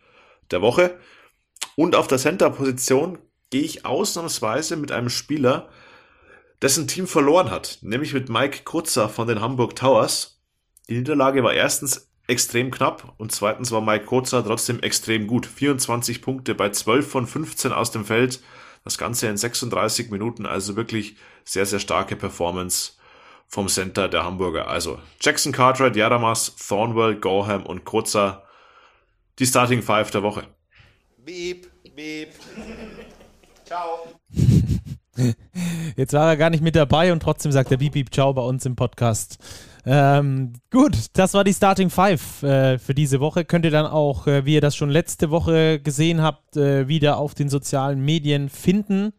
der 0.51 0.61
Woche. 0.61 0.99
Und 1.77 1.97
auf 1.97 2.09
der 2.09 2.19
Center-Position 2.19 3.17
gehe 3.49 3.63
ich 3.63 3.87
ausnahmsweise 3.87 4.77
mit 4.77 4.93
einem 4.93 5.09
Spieler, 5.09 5.71
dessen 6.61 6.87
Team 6.87 7.07
verloren 7.07 7.51
hat, 7.51 7.79
nämlich 7.81 8.13
mit 8.13 8.29
Mike 8.29 8.65
Kurzer 8.65 9.09
von 9.09 9.29
den 9.29 9.41
Hamburg 9.41 9.77
Towers. 9.77 10.43
Die 10.91 10.99
Niederlage 10.99 11.43
war 11.43 11.55
erstens 11.55 12.11
extrem 12.27 12.71
knapp 12.71 13.15
und 13.17 13.33
zweitens 13.33 13.71
war 13.71 13.81
Mike 13.81 14.05
Kurzer 14.05 14.45
trotzdem 14.45 14.81
extrem 14.81 15.27
gut. 15.27 15.47
24 15.47 16.21
Punkte 16.21 16.55
bei 16.55 16.69
12 16.69 17.11
von 17.11 17.27
15 17.27 17.73
aus 17.73 17.91
dem 17.91 18.05
Feld. 18.05 18.43
Das 18.85 18.99
Ganze 18.99 19.29
in 19.29 19.39
36 19.39 20.11
Minuten, 20.11 20.45
also 20.45 20.77
wirklich 20.77 21.17
sehr, 21.47 21.65
sehr 21.65 21.81
starke 21.81 22.15
Performance 22.15 23.00
vom 23.51 23.69
Center 23.69 24.09
der 24.09 24.25
Hamburger. 24.25 24.69
Also 24.69 24.99
Jackson 25.21 25.53
Cartwright, 25.53 25.97
Jadamas, 25.97 26.55
Thornwell, 26.57 27.17
Gorham 27.17 27.67
und 27.67 27.85
Kurzer. 27.85 28.45
Die 29.39 29.47
Starting 29.47 29.83
Five 29.83 30.11
der 30.13 30.23
Woche. 30.23 30.45
Beep, 31.19 31.67
beep. 31.97 32.29
Ciao. 33.65 34.07
Jetzt 35.97 36.13
war 36.13 36.29
er 36.29 36.37
gar 36.37 36.51
nicht 36.51 36.63
mit 36.63 36.77
dabei 36.77 37.13
und 37.13 37.21
trotzdem 37.23 37.53
sagt 37.53 37.71
er 37.73 37.77
Beep, 37.77 37.93
beep, 37.93 38.15
ciao 38.15 38.33
bei 38.33 38.43
uns 38.43 38.65
im 38.65 38.77
Podcast. 38.77 39.39
Ähm, 39.85 40.53
gut, 40.71 40.97
das 41.15 41.35
war 41.35 41.43
die 41.43 41.53
Starting 41.53 41.91
Five 41.91 42.43
äh, 42.43 42.79
für 42.79 42.95
diese 42.95 43.19
Woche. 43.21 43.45
Könnt 43.45 43.65
ihr 43.65 43.71
dann 43.71 43.87
auch, 43.87 44.27
äh, 44.27 44.45
wie 44.45 44.55
ihr 44.55 44.61
das 44.61 44.77
schon 44.77 44.91
letzte 44.91 45.31
Woche 45.31 45.81
gesehen 45.81 46.23
habt, 46.23 46.57
äh, 46.57 46.87
wieder 46.87 47.17
auf 47.17 47.35
den 47.35 47.49
sozialen 47.49 48.01
Medien 48.01 48.49
finden. 48.49 49.13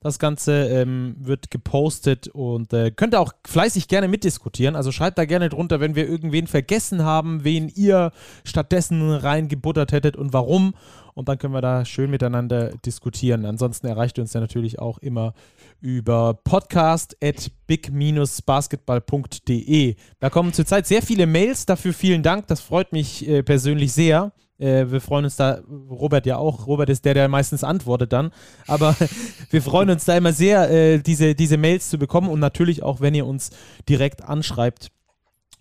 Das 0.00 0.20
Ganze 0.20 0.68
ähm, 0.68 1.16
wird 1.18 1.50
gepostet 1.50 2.28
und 2.28 2.72
äh, 2.72 2.92
könnt 2.92 3.14
ihr 3.14 3.20
auch 3.20 3.32
fleißig 3.44 3.88
gerne 3.88 4.06
mitdiskutieren. 4.06 4.76
Also 4.76 4.92
schreibt 4.92 5.18
da 5.18 5.24
gerne 5.24 5.48
drunter, 5.48 5.80
wenn 5.80 5.96
wir 5.96 6.08
irgendwen 6.08 6.46
vergessen 6.46 7.02
haben, 7.02 7.42
wen 7.42 7.68
ihr 7.68 8.12
stattdessen 8.44 9.10
reingebuttert 9.10 9.90
hättet 9.90 10.16
und 10.16 10.32
warum. 10.32 10.74
Und 11.14 11.28
dann 11.28 11.36
können 11.36 11.52
wir 11.52 11.62
da 11.62 11.84
schön 11.84 12.10
miteinander 12.10 12.70
diskutieren. 12.86 13.44
Ansonsten 13.44 13.88
erreicht 13.88 14.18
ihr 14.18 14.22
uns 14.22 14.34
ja 14.34 14.40
natürlich 14.40 14.78
auch 14.78 14.98
immer 14.98 15.34
über 15.80 16.34
podcast 16.44 17.16
at 17.20 17.50
big-basketball.de. 17.66 19.96
Da 20.20 20.30
kommen 20.30 20.52
zurzeit 20.52 20.86
sehr 20.86 21.02
viele 21.02 21.26
Mails, 21.26 21.66
dafür 21.66 21.92
vielen 21.92 22.22
Dank, 22.22 22.46
das 22.46 22.60
freut 22.60 22.92
mich 22.92 23.28
äh, 23.28 23.42
persönlich 23.42 23.92
sehr. 23.92 24.30
Äh, 24.58 24.86
wir 24.90 25.00
freuen 25.00 25.24
uns 25.24 25.36
da, 25.36 25.60
Robert 25.90 26.26
ja 26.26 26.36
auch. 26.36 26.66
Robert 26.66 26.88
ist 26.88 27.04
der, 27.04 27.14
der 27.14 27.28
meistens 27.28 27.64
antwortet 27.64 28.12
dann. 28.12 28.32
Aber 28.66 28.96
wir 29.50 29.62
freuen 29.62 29.90
uns 29.90 30.04
da 30.04 30.16
immer 30.16 30.32
sehr, 30.32 30.70
äh, 30.70 30.98
diese, 30.98 31.34
diese 31.34 31.56
Mails 31.56 31.90
zu 31.90 31.98
bekommen 31.98 32.28
und 32.28 32.40
natürlich 32.40 32.82
auch, 32.82 33.00
wenn 33.00 33.14
ihr 33.14 33.26
uns 33.26 33.50
direkt 33.88 34.24
anschreibt 34.24 34.90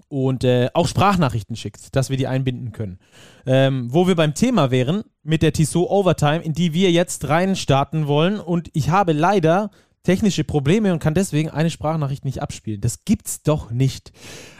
und 0.10 0.43
äh, 0.43 0.70
auch 0.74 0.88
Sprachnachrichten 0.88 1.56
schickt, 1.56 1.95
dass 1.95 2.10
wir 2.10 2.18
die 2.18 2.28
einbinden 2.28 2.72
können. 2.72 3.00
Ähm, 3.45 3.88
wo 3.91 4.08
wir 4.08 4.16
beim 4.16 4.34
Thema 4.34 4.72
wären, 4.72 5.04
mit 5.24 5.41
der 5.41 5.54
Tissot 5.54 5.89
Overtime, 5.89 6.39
in 6.39 6.54
die 6.54 6.74
wir 6.74 6.91
jetzt 6.91 7.28
reinstarten 7.28 8.08
wollen. 8.08 8.39
Und 8.39 8.70
ich 8.74 8.89
habe 8.89 9.12
leider 9.12 9.70
technische 10.04 10.45
Probleme 10.45 10.93
und 10.93 11.00
kann 11.00 11.14
deswegen 11.14 11.50
eine 11.50 11.70
Sprachnachricht 11.70 12.24
nicht 12.24 12.41
abspielen. 12.41 12.80
Das 12.80 13.04
gibt's 13.04 13.43
doch 13.43 13.72
nicht. 13.72 14.14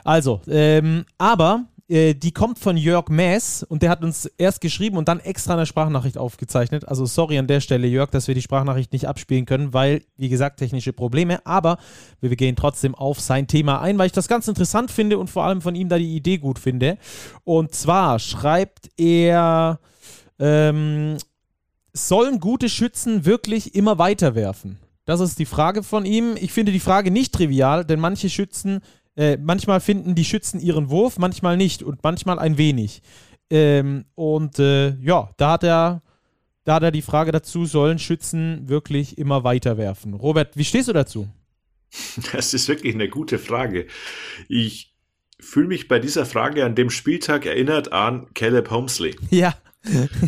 Also, 0.04 0.42
ähm, 0.48 1.06
aber 1.18 1.68
äh, 1.90 2.14
die 2.14 2.32
kommt 2.32 2.60
von 2.60 2.76
Jörg 2.76 3.10
Maes 3.10 3.64
und 3.64 3.82
der 3.82 3.90
hat 3.90 4.04
uns 4.04 4.26
erst 4.38 4.62
geschrieben 4.62 4.98
und 4.98 5.08
dann 5.08 5.20
extra 5.20 5.54
eine 5.54 5.66
Sprachnachricht 5.66 6.18
aufgezeichnet. 6.18 6.88
Also 6.88 7.06
sorry 7.06 7.38
an 7.38 7.48
der 7.48 7.62
Stelle, 7.62 7.88
Jörg, 7.88 8.10
dass 8.12 8.28
wir 8.28 8.36
die 8.36 8.42
Sprachnachricht 8.42 8.92
nicht 8.92 9.08
abspielen 9.08 9.46
können, 9.46 9.74
weil, 9.74 10.04
wie 10.18 10.30
gesagt, 10.30 10.60
technische 10.60 10.92
Probleme. 10.94 11.46
Aber 11.46 11.78
wir 12.20 12.36
gehen 12.36 12.56
trotzdem 12.56 12.94
auf 12.94 13.20
sein 13.22 13.48
Thema 13.48 13.82
ein, 13.82 13.98
weil 13.98 14.08
ich 14.08 14.12
das 14.12 14.28
ganz 14.28 14.48
interessant 14.48 14.92
finde 14.92 15.18
und 15.18 15.30
vor 15.30 15.46
allem 15.46 15.62
von 15.62 15.76
ihm 15.76 15.88
da 15.88 15.98
die 15.98 16.16
Idee 16.16 16.38
gut 16.38 16.60
finde. 16.60 16.98
Und 17.44 17.74
zwar 17.74 18.20
schreibt 18.20 18.90
er, 18.98 19.80
ähm, 20.40 21.18
sollen 21.94 22.40
gute 22.40 22.70
Schützen 22.70 23.26
wirklich 23.26 23.76
immer 23.76 23.98
weiterwerfen? 23.98 24.78
Das 25.06 25.22
ist 25.22 25.40
die 25.40 25.46
Frage 25.46 25.84
von 25.84 26.06
ihm. 26.06 26.36
Ich 26.36 26.52
finde 26.52 26.74
die 26.74 26.82
Frage 26.82 27.12
nicht 27.12 27.34
trivial, 27.34 27.86
denn 27.86 28.00
manche 28.00 28.30
Schützen 28.30 28.82
äh, 29.18 29.38
manchmal 29.38 29.82
finden 29.82 30.16
die 30.16 30.24
Schützen 30.24 30.60
ihren 30.60 30.90
Wurf, 30.90 31.18
manchmal 31.18 31.58
nicht 31.58 31.84
und 31.84 32.04
manchmal 32.04 32.38
ein 32.40 32.58
wenig. 32.58 33.02
Ähm, 33.50 34.06
und 34.16 34.60
äh, 34.60 34.96
ja, 35.00 35.32
da 35.38 35.54
hat 35.54 35.64
er, 35.64 36.04
da 36.64 36.76
hat 36.76 36.84
er 36.84 36.92
die 36.92 37.02
Frage 37.02 37.32
dazu, 37.32 37.66
sollen 37.66 37.98
Schützen 37.98 38.70
wirklich 38.70 39.18
immer 39.18 39.44
weiter 39.44 39.78
werfen? 39.78 40.14
Robert, 40.14 40.56
wie 40.56 40.66
stehst 40.66 40.88
du 40.88 40.94
dazu? 40.94 41.28
Das 42.32 42.54
ist 42.54 42.68
wirklich 42.68 42.94
eine 42.94 43.10
gute 43.10 43.40
Frage. 43.40 43.88
Ich 44.50 44.94
fühle 45.40 45.68
mich 45.68 45.88
bei 45.88 46.00
dieser 46.00 46.26
Frage 46.26 46.66
an 46.66 46.76
dem 46.76 46.90
Spieltag 46.90 47.46
erinnert 47.46 47.94
an 47.94 48.28
Caleb 48.34 48.70
Holmesley. 48.70 49.16
Ja. 49.30 49.56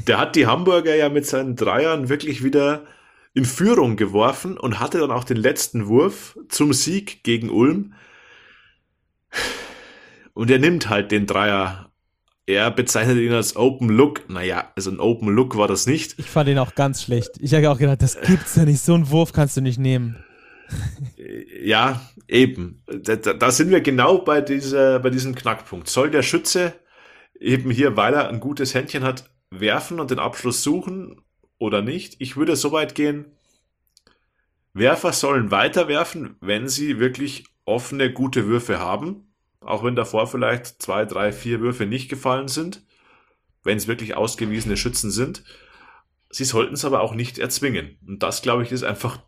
Der 0.07 0.19
hat 0.19 0.37
die 0.37 0.47
Hamburger 0.47 0.95
ja 0.95 1.09
mit 1.09 1.25
seinen 1.25 1.57
Dreiern 1.57 2.07
wirklich 2.07 2.45
wieder 2.45 2.85
in 3.33 3.43
Führung 3.43 3.97
geworfen 3.97 4.57
und 4.57 4.79
hatte 4.79 4.99
dann 4.99 5.11
auch 5.11 5.25
den 5.25 5.35
letzten 5.35 5.87
Wurf 5.87 6.37
zum 6.47 6.71
Sieg 6.71 7.23
gegen 7.23 7.49
Ulm. 7.49 7.93
Und 10.33 10.49
er 10.51 10.59
nimmt 10.59 10.89
halt 10.89 11.11
den 11.11 11.25
Dreier. 11.25 11.91
Er 12.45 12.71
bezeichnet 12.71 13.17
ihn 13.17 13.33
als 13.33 13.55
Open 13.55 13.89
Look. 13.89 14.29
Naja, 14.29 14.71
also 14.75 14.89
ein 14.89 14.99
Open 14.99 15.29
Look 15.29 15.57
war 15.57 15.67
das 15.67 15.85
nicht. 15.85 16.17
Ich 16.17 16.27
fand 16.27 16.49
ihn 16.49 16.57
auch 16.57 16.75
ganz 16.75 17.03
schlecht. 17.03 17.31
Ich 17.39 17.53
habe 17.53 17.69
auch 17.69 17.77
gedacht, 17.77 18.01
das 18.01 18.19
gibt's 18.21 18.55
ja 18.55 18.65
nicht. 18.65 18.81
So 18.81 18.93
einen 18.93 19.09
Wurf 19.11 19.33
kannst 19.33 19.57
du 19.57 19.61
nicht 19.61 19.79
nehmen. 19.79 20.23
Ja, 21.61 22.01
eben. 22.27 22.81
Da, 22.87 23.15
da 23.15 23.51
sind 23.51 23.69
wir 23.69 23.81
genau 23.81 24.19
bei, 24.19 24.41
dieser, 24.41 24.99
bei 24.99 25.09
diesem 25.09 25.35
Knackpunkt. 25.35 25.89
Soll 25.89 26.09
der 26.09 26.23
Schütze 26.23 26.73
eben 27.39 27.71
hier, 27.71 27.97
weil 27.97 28.13
er 28.13 28.29
ein 28.29 28.39
gutes 28.39 28.73
Händchen 28.73 29.03
hat, 29.03 29.29
werfen 29.51 29.99
und 29.99 30.11
den 30.11 30.19
Abschluss 30.19 30.63
suchen 30.63 31.21
oder 31.57 31.81
nicht? 31.81 32.15
Ich 32.19 32.37
würde 32.37 32.55
so 32.55 32.71
weit 32.71 32.95
gehen, 32.95 33.25
Werfer 34.73 35.13
sollen 35.13 35.51
weiterwerfen, 35.51 36.35
wenn 36.41 36.67
sie 36.67 36.99
wirklich 36.99 37.45
offene, 37.69 38.11
gute 38.11 38.47
Würfe 38.47 38.79
haben 38.79 39.29
auch 39.61 39.83
wenn 39.83 39.95
davor 39.95 40.27
vielleicht 40.27 40.81
zwei, 40.81 41.05
drei, 41.05 41.31
vier 41.31 41.59
Würfe 41.59 41.85
nicht 41.85 42.09
gefallen 42.09 42.47
sind, 42.47 42.83
wenn 43.63 43.77
es 43.77 43.87
wirklich 43.87 44.15
ausgewiesene 44.15 44.77
Schützen 44.77 45.11
sind. 45.11 45.43
Sie 46.29 46.45
sollten 46.45 46.75
es 46.75 46.85
aber 46.85 47.01
auch 47.01 47.13
nicht 47.13 47.39
erzwingen. 47.39 47.97
Und 48.07 48.23
das, 48.23 48.41
glaube 48.41 48.63
ich, 48.63 48.71
ist 48.71 48.83
einfach 48.83 49.19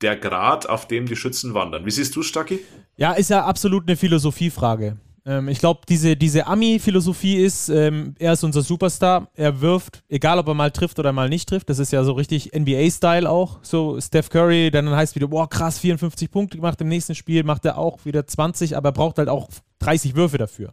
der 0.00 0.16
Grad, 0.16 0.68
auf 0.68 0.88
dem 0.88 1.06
die 1.06 1.16
Schützen 1.16 1.54
wandern. 1.54 1.84
Wie 1.84 1.90
siehst 1.90 2.16
du, 2.16 2.22
Stacki? 2.22 2.60
Ja, 2.96 3.12
ist 3.12 3.30
ja 3.30 3.44
absolut 3.44 3.86
eine 3.86 3.96
Philosophiefrage. 3.96 4.96
Ähm, 5.26 5.48
ich 5.48 5.58
glaube, 5.58 5.80
diese, 5.88 6.16
diese 6.16 6.46
Ami-Philosophie 6.46 7.36
ist, 7.36 7.68
ähm, 7.68 8.14
er 8.18 8.32
ist 8.32 8.44
unser 8.44 8.62
Superstar, 8.62 9.28
er 9.34 9.60
wirft, 9.60 10.02
egal 10.08 10.38
ob 10.38 10.48
er 10.48 10.54
mal 10.54 10.70
trifft 10.70 10.98
oder 10.98 11.12
mal 11.12 11.28
nicht 11.28 11.48
trifft, 11.48 11.68
das 11.68 11.78
ist 11.78 11.92
ja 11.92 12.02
so 12.04 12.12
richtig 12.12 12.52
NBA-Style 12.54 13.28
auch, 13.28 13.58
so 13.62 14.00
Steph 14.00 14.30
Curry, 14.30 14.70
dann 14.70 14.88
heißt 14.90 15.14
wieder, 15.14 15.28
boah 15.28 15.48
krass, 15.48 15.78
54 15.78 16.30
Punkte 16.30 16.56
gemacht, 16.56 16.80
im 16.80 16.88
nächsten 16.88 17.14
Spiel 17.14 17.44
macht 17.44 17.64
er 17.64 17.78
auch 17.78 18.04
wieder 18.04 18.26
20, 18.26 18.76
aber 18.76 18.90
er 18.90 18.92
braucht 18.92 19.18
halt 19.18 19.28
auch 19.28 19.48
30 19.80 20.14
Würfe 20.14 20.38
dafür. 20.38 20.72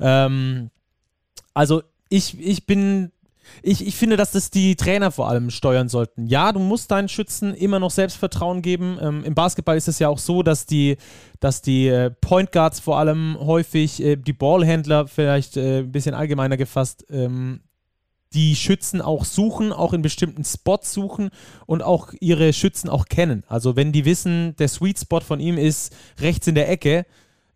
Ähm, 0.00 0.70
also 1.54 1.82
ich, 2.08 2.38
ich 2.40 2.64
bin 2.66 3.12
ich, 3.62 3.86
ich 3.86 3.96
finde, 3.96 4.16
dass 4.16 4.32
das 4.32 4.50
die 4.50 4.76
Trainer 4.76 5.10
vor 5.10 5.28
allem 5.28 5.50
steuern 5.50 5.88
sollten. 5.88 6.26
Ja, 6.26 6.52
du 6.52 6.60
musst 6.60 6.90
deinen 6.90 7.08
Schützen 7.08 7.54
immer 7.54 7.78
noch 7.78 7.90
Selbstvertrauen 7.90 8.62
geben. 8.62 8.98
Ähm, 9.00 9.24
Im 9.24 9.34
Basketball 9.34 9.76
ist 9.76 9.88
es 9.88 9.98
ja 9.98 10.08
auch 10.08 10.18
so, 10.18 10.42
dass 10.42 10.66
die, 10.66 10.96
dass 11.40 11.62
die 11.62 11.88
äh, 11.88 12.10
Point 12.10 12.52
Guards 12.52 12.80
vor 12.80 12.98
allem 12.98 13.36
häufig, 13.40 14.02
äh, 14.02 14.16
die 14.16 14.32
Ballhändler 14.32 15.08
vielleicht 15.08 15.56
äh, 15.56 15.80
ein 15.80 15.92
bisschen 15.92 16.14
allgemeiner 16.14 16.56
gefasst, 16.56 17.06
ähm, 17.10 17.60
die 18.34 18.56
Schützen 18.56 19.00
auch 19.00 19.24
suchen, 19.24 19.72
auch 19.72 19.92
in 19.92 20.02
bestimmten 20.02 20.44
Spots 20.44 20.92
suchen 20.92 21.30
und 21.66 21.82
auch 21.82 22.12
ihre 22.20 22.52
Schützen 22.52 22.90
auch 22.90 23.06
kennen. 23.06 23.42
Also 23.48 23.76
wenn 23.76 23.92
die 23.92 24.04
wissen, 24.04 24.54
der 24.56 24.68
Sweet 24.68 24.98
Spot 24.98 25.20
von 25.20 25.40
ihm 25.40 25.56
ist 25.56 25.94
rechts 26.20 26.46
in 26.46 26.54
der 26.54 26.68
Ecke, 26.68 27.06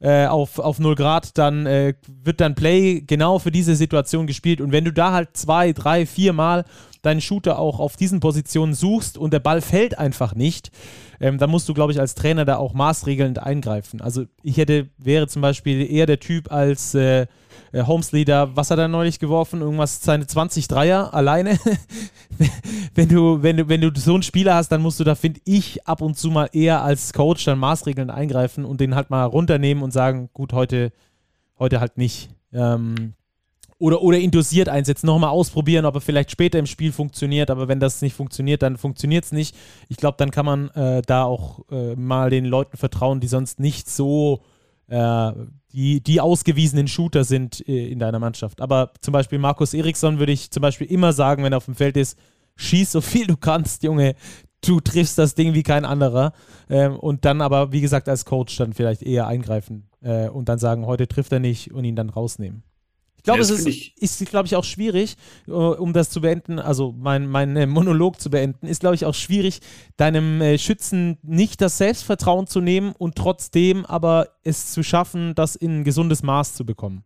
äh, 0.03 0.27
auf, 0.27 0.59
auf 0.59 0.81
0 0.81 0.97
Grad, 0.97 1.39
dann 1.39 1.65
äh, 1.65 1.95
wird 2.25 2.41
dann 2.41 2.57
Play 2.57 3.03
genau 3.07 3.39
für 3.39 3.53
diese 3.53 3.77
Situation 3.77 4.27
gespielt. 4.27 4.61
Und 4.61 4.73
wenn 4.73 4.85
du 4.85 4.93
da 4.93 5.13
halt 5.13 5.37
zwei, 5.37 5.73
drei, 5.73 6.07
vier 6.07 6.33
Mal 6.33 6.65
deinen 7.03 7.21
Shooter 7.21 7.59
auch 7.59 7.79
auf 7.79 7.97
diesen 7.97 8.19
Positionen 8.19 8.75
suchst 8.75 9.17
und 9.17 9.33
der 9.33 9.39
Ball 9.39 9.61
fällt 9.61 9.99
einfach 9.99 10.35
nicht, 10.35 10.73
ähm, 11.21 11.39
dann 11.39 11.51
musst 11.51 11.69
du, 11.69 11.75
glaube 11.75 11.93
ich, 11.93 12.01
als 12.01 12.17
Trainer 12.17 12.45
da 12.45 12.57
auch 12.57 12.75
maßregelnd 12.75 13.39
eingreifen. 13.39 14.01
Also 14.01 14.25
ich 14.43 14.57
hätte, 14.57 14.89
wäre 14.99 15.29
zum 15.29 15.41
Beispiel 15.41 15.89
eher 15.89 16.07
der 16.07 16.19
Typ 16.19 16.51
als 16.51 16.95
äh, 16.95 17.27
äh, 17.73 17.85
Homesleader, 17.85 18.57
was 18.57 18.71
hat 18.71 18.79
er 18.79 18.89
neulich 18.89 19.19
geworfen? 19.19 19.61
Irgendwas, 19.61 20.03
seine 20.03 20.27
20 20.27 20.69
Dreier 20.69 21.15
alleine. 21.15 21.59
wenn, 22.95 23.09
du, 23.09 23.43
wenn, 23.43 23.57
du, 23.57 23.69
wenn 23.69 23.81
du 23.81 23.91
so 23.95 24.15
einen 24.15 24.23
Spieler 24.23 24.55
hast, 24.55 24.69
dann 24.71 24.83
musst 24.83 25.01
du 25.01 25.05
da, 25.05 25.15
finde 25.15 25.41
ich, 25.45 25.87
ab 25.87 26.01
und 26.01 26.19
zu 26.19 26.31
mal 26.31 26.49
eher 26.53 26.83
als 26.83 27.13
Coach 27.13 27.45
dann 27.45 27.59
maßregelnd 27.59 28.11
eingreifen 28.11 28.65
und 28.65 28.81
den 28.81 28.95
halt 28.95 29.11
mal 29.11 29.25
runternehmen 29.25 29.83
und 29.83 29.93
sagen, 29.93 30.31
gut, 30.33 30.53
heute, 30.53 30.93
heute 31.59 31.81
halt 31.81 31.99
nicht. 31.99 32.31
Ähm, 32.53 33.15
oder, 33.83 34.01
oder 34.01 34.17
ihn 34.19 34.31
dosiert 34.31 34.69
einsetzen, 34.69 35.07
nochmal 35.07 35.31
ausprobieren, 35.31 35.87
ob 35.87 35.97
er 35.97 36.01
vielleicht 36.01 36.31
später 36.31 36.57
im 36.61 36.67
Spiel 36.67 36.93
funktioniert, 36.93 37.51
aber 37.51 37.67
wenn 37.67 37.81
das 37.81 38.01
nicht 38.01 38.15
funktioniert, 38.15 38.63
dann 38.63 38.77
funktioniert 38.77 39.25
es 39.25 39.33
nicht. 39.33 39.57
Ich 39.89 39.97
glaube, 39.97 40.15
dann 40.19 40.31
kann 40.31 40.47
man 40.47 40.69
äh, 40.71 41.03
da 41.05 41.25
auch 41.25 41.65
äh, 41.69 41.97
mal 41.97 42.31
den 42.31 42.45
Leuten 42.45 42.77
vertrauen, 42.77 43.19
die 43.19 43.27
sonst 43.27 43.59
nicht 43.59 43.91
so 43.91 44.45
äh, 44.89 45.33
die, 45.73 46.03
die 46.03 46.21
ausgewiesenen 46.21 46.89
Shooter 46.89 47.25
sind 47.25 47.67
äh, 47.67 47.89
in 47.89 47.99
deiner 47.99 48.19
Mannschaft. 48.19 48.61
Aber 48.61 48.93
zum 49.01 49.13
Beispiel 49.13 49.39
Markus 49.39 49.75
Eriksson 49.75 50.19
würde 50.19 50.33
ich 50.33 50.51
zum 50.51 50.61
Beispiel 50.61 50.87
immer 50.87 51.13
sagen, 51.13 51.43
wenn 51.43 51.53
er 51.53 51.59
auf 51.59 51.65
dem 51.65 51.75
Feld 51.75 51.97
ist, 51.97 52.19
schieß 52.57 52.93
so 52.93 53.01
viel 53.01 53.27
du 53.27 53.37
kannst, 53.37 53.83
Junge. 53.83 54.15
Du 54.65 54.81
triffst 54.81 55.19
das 55.19 55.35
Ding 55.35 55.55
wie 55.55 55.65
kein 55.65 55.85
anderer. 55.85 56.33
Ähm, 56.69 56.97
und 56.97 57.25
dann 57.25 57.41
aber, 57.41 57.73
wie 57.73 57.81
gesagt, 57.81 58.09
als 58.09 58.25
Coach 58.25 58.57
dann 58.57 58.73
vielleicht 58.73 59.03
eher 59.03 59.27
eingreifen 59.27 59.89
äh, 60.03 60.29
und 60.29 60.49
dann 60.49 60.59
sagen, 60.59 60.87
heute 60.87 61.09
trifft 61.09 61.33
er 61.33 61.41
nicht 61.41 61.73
und 61.73 61.85
ihn 61.85 61.97
dann 61.97 62.11
rausnehmen. 62.11 62.63
Ich 63.23 63.25
glaube, 63.25 63.39
ja, 63.39 63.45
es 63.45 63.51
ist, 63.51 63.69
ich 63.69 63.95
ist 64.03 64.29
glaube 64.31 64.47
ich, 64.47 64.57
auch 64.57 64.65
schwierig, 64.65 65.17
äh, 65.47 65.53
um 65.53 65.93
das 65.93 66.11
zu 66.11 66.23
beenden, 66.23 66.59
also 66.59 66.91
mein, 66.91 67.29
mein 67.29 67.57
äh, 67.57 67.67
Monolog 67.67 68.21
zu 68.21 68.31
beenden, 68.31 68.67
ist, 68.67 68.81
glaube 68.81 68.97
ich, 68.97 69.05
auch 69.05 69.15
schwierig, 69.15 69.61
deinem 69.97 70.41
äh, 70.41 70.59
Schützen 70.59 71.19
nicht 71.23 71.61
das 71.61 71.79
Selbstvertrauen 71.79 72.49
zu 72.49 72.61
nehmen 72.61 72.93
und 72.99 73.15
trotzdem 73.15 73.87
aber 73.87 74.31
es 74.43 74.73
zu 74.73 74.83
schaffen, 74.83 75.37
das 75.37 75.55
in 75.55 75.83
ein 75.83 75.85
gesundes 75.85 76.25
Maß 76.25 76.55
zu 76.55 76.67
bekommen. 76.67 77.05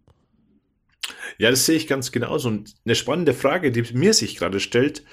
Ja, 1.36 1.50
das 1.50 1.66
sehe 1.66 1.76
ich 1.76 1.86
ganz 1.86 2.12
genauso. 2.12 2.48
Und 2.48 2.74
eine 2.86 2.94
spannende 2.94 3.34
Frage, 3.34 3.70
die 3.70 3.82
mir 3.92 4.14
sich 4.14 4.36
gerade 4.36 4.58
stellt, 4.58 5.04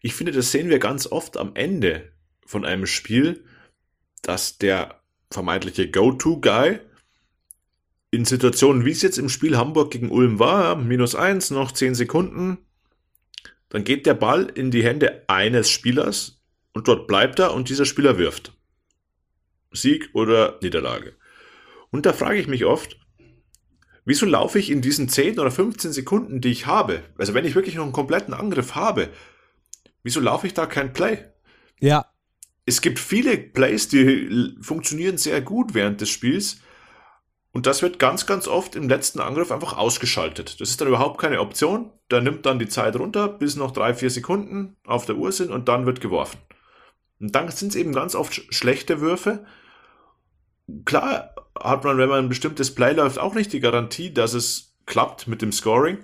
ich 0.00 0.14
finde, 0.14 0.32
das 0.32 0.52
sehen 0.52 0.70
wir 0.70 0.78
ganz 0.78 1.06
oft 1.06 1.36
am 1.36 1.54
Ende 1.54 2.12
von 2.46 2.64
einem 2.64 2.86
Spiel, 2.86 3.44
dass 4.22 4.56
der 4.56 5.02
vermeintliche 5.30 5.90
Go-To-Guy 5.90 6.80
in 8.10 8.24
Situationen, 8.24 8.84
wie 8.84 8.90
es 8.90 9.02
jetzt 9.02 9.18
im 9.18 9.28
Spiel 9.28 9.56
Hamburg 9.56 9.92
gegen 9.92 10.10
Ulm 10.10 10.38
war, 10.38 10.76
minus 10.76 11.14
eins, 11.14 11.50
noch 11.50 11.72
zehn 11.72 11.94
Sekunden, 11.94 12.58
dann 13.68 13.84
geht 13.84 14.06
der 14.06 14.14
Ball 14.14 14.46
in 14.46 14.70
die 14.70 14.82
Hände 14.82 15.24
eines 15.28 15.70
Spielers 15.70 16.42
und 16.72 16.88
dort 16.88 17.06
bleibt 17.06 17.38
er 17.38 17.54
und 17.54 17.68
dieser 17.68 17.84
Spieler 17.84 18.18
wirft. 18.18 18.52
Sieg 19.72 20.10
oder 20.12 20.58
Niederlage. 20.60 21.14
Und 21.90 22.04
da 22.04 22.12
frage 22.12 22.40
ich 22.40 22.48
mich 22.48 22.64
oft, 22.64 22.98
wieso 24.04 24.26
laufe 24.26 24.58
ich 24.58 24.70
in 24.70 24.82
diesen 24.82 25.08
10 25.08 25.38
oder 25.38 25.52
15 25.52 25.92
Sekunden, 25.92 26.40
die 26.40 26.50
ich 26.50 26.66
habe, 26.66 27.04
also 27.16 27.34
wenn 27.34 27.44
ich 27.44 27.54
wirklich 27.54 27.76
noch 27.76 27.84
einen 27.84 27.92
kompletten 27.92 28.34
Angriff 28.34 28.74
habe, 28.74 29.10
wieso 30.02 30.18
laufe 30.18 30.48
ich 30.48 30.54
da 30.54 30.66
kein 30.66 30.92
Play? 30.92 31.24
Ja. 31.78 32.06
Es 32.66 32.80
gibt 32.80 32.98
viele 32.98 33.36
Plays, 33.38 33.88
die 33.88 34.56
funktionieren 34.60 35.16
sehr 35.16 35.40
gut 35.40 35.74
während 35.74 36.00
des 36.00 36.10
Spiels, 36.10 36.60
und 37.52 37.66
das 37.66 37.82
wird 37.82 37.98
ganz, 37.98 38.26
ganz 38.26 38.46
oft 38.46 38.76
im 38.76 38.88
letzten 38.88 39.20
Angriff 39.20 39.50
einfach 39.50 39.76
ausgeschaltet. 39.76 40.60
Das 40.60 40.70
ist 40.70 40.80
dann 40.80 40.88
überhaupt 40.88 41.20
keine 41.20 41.40
Option. 41.40 41.90
Der 42.10 42.20
nimmt 42.20 42.46
dann 42.46 42.60
die 42.60 42.68
Zeit 42.68 42.94
runter, 42.96 43.28
bis 43.28 43.56
noch 43.56 43.72
drei, 43.72 43.92
vier 43.92 44.10
Sekunden 44.10 44.76
auf 44.84 45.04
der 45.04 45.16
Uhr 45.16 45.32
sind 45.32 45.50
und 45.50 45.68
dann 45.68 45.84
wird 45.84 46.00
geworfen. 46.00 46.38
Und 47.18 47.34
dann 47.34 47.50
sind 47.50 47.70
es 47.70 47.76
eben 47.76 47.92
ganz 47.92 48.14
oft 48.14 48.54
schlechte 48.54 49.00
Würfe. 49.00 49.44
Klar 50.84 51.34
hat 51.58 51.82
man, 51.82 51.98
wenn 51.98 52.08
man 52.08 52.24
ein 52.24 52.28
bestimmtes 52.28 52.74
Play 52.74 52.92
läuft, 52.92 53.18
auch 53.18 53.34
nicht 53.34 53.52
die 53.52 53.60
Garantie, 53.60 54.14
dass 54.14 54.32
es 54.32 54.76
klappt 54.86 55.26
mit 55.26 55.42
dem 55.42 55.52
Scoring. 55.52 55.98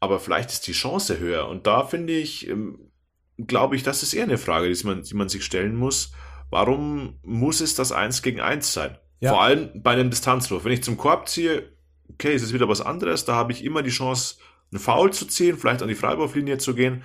Aber 0.00 0.18
vielleicht 0.18 0.50
ist 0.50 0.66
die 0.66 0.72
Chance 0.72 1.18
höher. 1.18 1.46
Und 1.46 1.66
da 1.66 1.84
finde 1.84 2.14
ich, 2.14 2.48
ähm, 2.48 2.90
glaube 3.36 3.76
ich, 3.76 3.82
das 3.82 4.02
ist 4.02 4.14
eher 4.14 4.24
eine 4.24 4.38
Frage, 4.38 4.72
die 4.72 4.86
man, 4.86 5.02
die 5.02 5.14
man 5.14 5.28
sich 5.28 5.44
stellen 5.44 5.76
muss. 5.76 6.12
Warum 6.48 7.18
muss 7.22 7.60
es 7.60 7.74
das 7.74 7.92
Eins 7.92 8.22
gegen 8.22 8.40
Eins 8.40 8.72
sein? 8.72 8.96
Ja. 9.20 9.30
Vor 9.30 9.42
allem 9.42 9.70
bei 9.74 9.92
einem 9.92 10.10
Distanzwurf. 10.10 10.64
Wenn 10.64 10.72
ich 10.72 10.82
zum 10.82 10.96
Korb 10.96 11.28
ziehe, 11.28 11.70
okay, 12.12 12.34
es 12.34 12.42
ist 12.42 12.52
wieder 12.52 12.68
was 12.68 12.80
anderes, 12.80 13.24
da 13.24 13.34
habe 13.34 13.52
ich 13.52 13.64
immer 13.64 13.82
die 13.82 13.90
Chance, 13.90 14.36
einen 14.72 14.80
Foul 14.80 15.12
zu 15.12 15.26
ziehen, 15.26 15.58
vielleicht 15.58 15.82
an 15.82 15.88
die 15.88 15.94
Freiwurflinie 15.94 16.58
zu 16.58 16.74
gehen. 16.74 17.02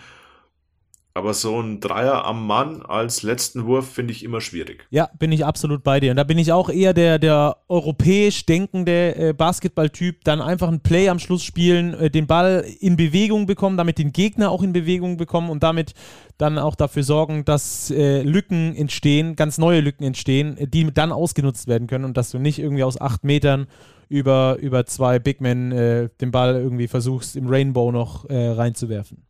Aber 1.17 1.33
so 1.33 1.61
ein 1.61 1.79
Dreier 1.79 2.25
am 2.25 2.45
Mann 2.45 2.81
als 2.81 3.23
letzten 3.23 3.65
Wurf 3.65 3.89
finde 3.89 4.11
ich 4.11 4.21
immer 4.21 4.41
schwierig. 4.41 4.85
Ja, 4.89 5.09
bin 5.17 5.31
ich 5.31 5.45
absolut 5.45 5.81
bei 5.81 6.01
dir. 6.01 6.11
Und 6.11 6.17
da 6.17 6.25
bin 6.25 6.37
ich 6.37 6.51
auch 6.51 6.69
eher 6.69 6.93
der, 6.93 7.19
der 7.19 7.55
europäisch 7.69 8.45
denkende 8.45 9.15
äh, 9.15 9.33
Basketballtyp. 9.33 10.25
Dann 10.25 10.41
einfach 10.41 10.67
ein 10.67 10.81
Play 10.81 11.07
am 11.07 11.19
Schluss 11.19 11.45
spielen, 11.45 11.93
äh, 11.93 12.09
den 12.11 12.27
Ball 12.27 12.65
in 12.81 12.97
Bewegung 12.97 13.45
bekommen, 13.45 13.77
damit 13.77 13.97
den 13.97 14.11
Gegner 14.11 14.51
auch 14.51 14.61
in 14.61 14.73
Bewegung 14.73 15.15
bekommen 15.15 15.49
und 15.49 15.63
damit 15.63 15.93
dann 16.37 16.57
auch 16.57 16.75
dafür 16.75 17.03
sorgen, 17.03 17.45
dass 17.45 17.91
äh, 17.91 18.21
Lücken 18.21 18.75
entstehen, 18.75 19.37
ganz 19.37 19.57
neue 19.57 19.79
Lücken 19.79 20.03
entstehen, 20.03 20.57
äh, 20.57 20.67
die 20.67 20.93
dann 20.93 21.13
ausgenutzt 21.13 21.69
werden 21.69 21.87
können 21.87 22.03
und 22.03 22.17
dass 22.17 22.31
du 22.31 22.39
nicht 22.39 22.59
irgendwie 22.59 22.83
aus 22.83 22.99
acht 22.99 23.23
Metern 23.23 23.67
über, 24.09 24.57
über 24.59 24.85
zwei 24.85 25.19
Big 25.19 25.39
Men 25.39 25.71
äh, 25.71 26.09
den 26.19 26.31
Ball 26.31 26.55
irgendwie 26.55 26.89
versuchst, 26.89 27.37
im 27.37 27.47
Rainbow 27.47 27.93
noch 27.93 28.29
äh, 28.29 28.49
reinzuwerfen. 28.49 29.23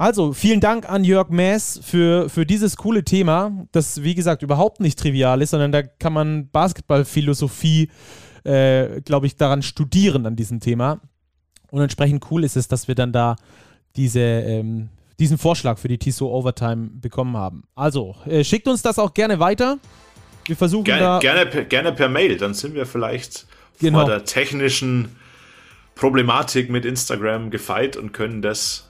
Also, 0.00 0.32
vielen 0.32 0.60
Dank 0.60 0.88
an 0.88 1.04
Jörg 1.04 1.28
Maes 1.28 1.78
für, 1.82 2.30
für 2.30 2.46
dieses 2.46 2.78
coole 2.78 3.04
Thema, 3.04 3.66
das, 3.70 4.02
wie 4.02 4.14
gesagt, 4.14 4.40
überhaupt 4.40 4.80
nicht 4.80 4.98
trivial 4.98 5.42
ist, 5.42 5.50
sondern 5.50 5.72
da 5.72 5.82
kann 5.82 6.14
man 6.14 6.48
Basketballphilosophie, 6.48 7.90
äh, 8.44 9.02
glaube 9.02 9.26
ich, 9.26 9.36
daran 9.36 9.60
studieren, 9.60 10.24
an 10.24 10.36
diesem 10.36 10.60
Thema. 10.60 11.02
Und 11.70 11.82
entsprechend 11.82 12.24
cool 12.30 12.44
ist 12.44 12.56
es, 12.56 12.66
dass 12.66 12.88
wir 12.88 12.94
dann 12.94 13.12
da 13.12 13.36
diese, 13.94 14.20
ähm, 14.20 14.88
diesen 15.18 15.36
Vorschlag 15.36 15.76
für 15.76 15.88
die 15.88 15.98
TSO 15.98 16.34
Overtime 16.34 16.88
bekommen 16.94 17.36
haben. 17.36 17.64
Also, 17.74 18.16
äh, 18.24 18.42
schickt 18.42 18.68
uns 18.68 18.80
das 18.80 18.98
auch 18.98 19.12
gerne 19.12 19.38
weiter. 19.38 19.76
Wir 20.46 20.56
versuchen 20.56 20.84
gerne, 20.84 21.00
da. 21.02 21.18
Gerne, 21.18 21.66
gerne 21.66 21.92
per 21.92 22.08
Mail, 22.08 22.38
dann 22.38 22.54
sind 22.54 22.74
wir 22.74 22.86
vielleicht 22.86 23.46
genau. 23.78 23.98
vor 23.98 24.08
der 24.08 24.24
technischen 24.24 25.14
Problematik 25.94 26.70
mit 26.70 26.86
Instagram 26.86 27.50
gefeit 27.50 27.98
und 27.98 28.12
können 28.12 28.40
das 28.40 28.89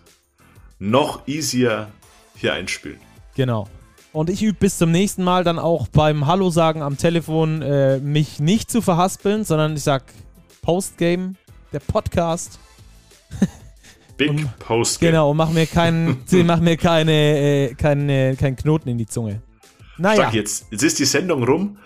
noch 0.80 1.28
easier 1.28 1.88
hier 2.34 2.54
einspielen. 2.54 2.98
Genau. 3.36 3.68
Und 4.12 4.28
ich 4.28 4.42
übe 4.42 4.58
bis 4.58 4.78
zum 4.78 4.90
nächsten 4.90 5.22
Mal 5.22 5.44
dann 5.44 5.60
auch 5.60 5.86
beim 5.86 6.26
Hallo 6.26 6.50
sagen 6.50 6.82
am 6.82 6.96
Telefon, 6.96 7.62
äh, 7.62 7.98
mich 7.98 8.40
nicht 8.40 8.68
zu 8.68 8.82
verhaspeln, 8.82 9.44
sondern 9.44 9.76
ich 9.76 9.84
sag 9.84 10.02
Postgame, 10.62 11.34
der 11.72 11.78
Podcast. 11.78 12.58
Big 14.16 14.30
und, 14.30 14.58
Postgame. 14.58 15.12
Genau, 15.12 15.30
und 15.30 15.36
mach 15.36 15.50
mir 15.50 15.66
keinen, 15.66 16.24
mach 16.44 16.58
mir 16.58 16.76
keine, 16.76 17.12
äh, 17.12 17.74
keine, 17.74 18.34
keinen 18.34 18.56
Knoten 18.56 18.88
in 18.88 18.98
die 18.98 19.06
Zunge. 19.06 19.42
Naja. 19.96 20.24
Sag 20.24 20.34
jetzt, 20.34 20.66
jetzt 20.72 20.82
ist 20.82 20.98
die 20.98 21.04
Sendung 21.04 21.44
rum 21.44 21.78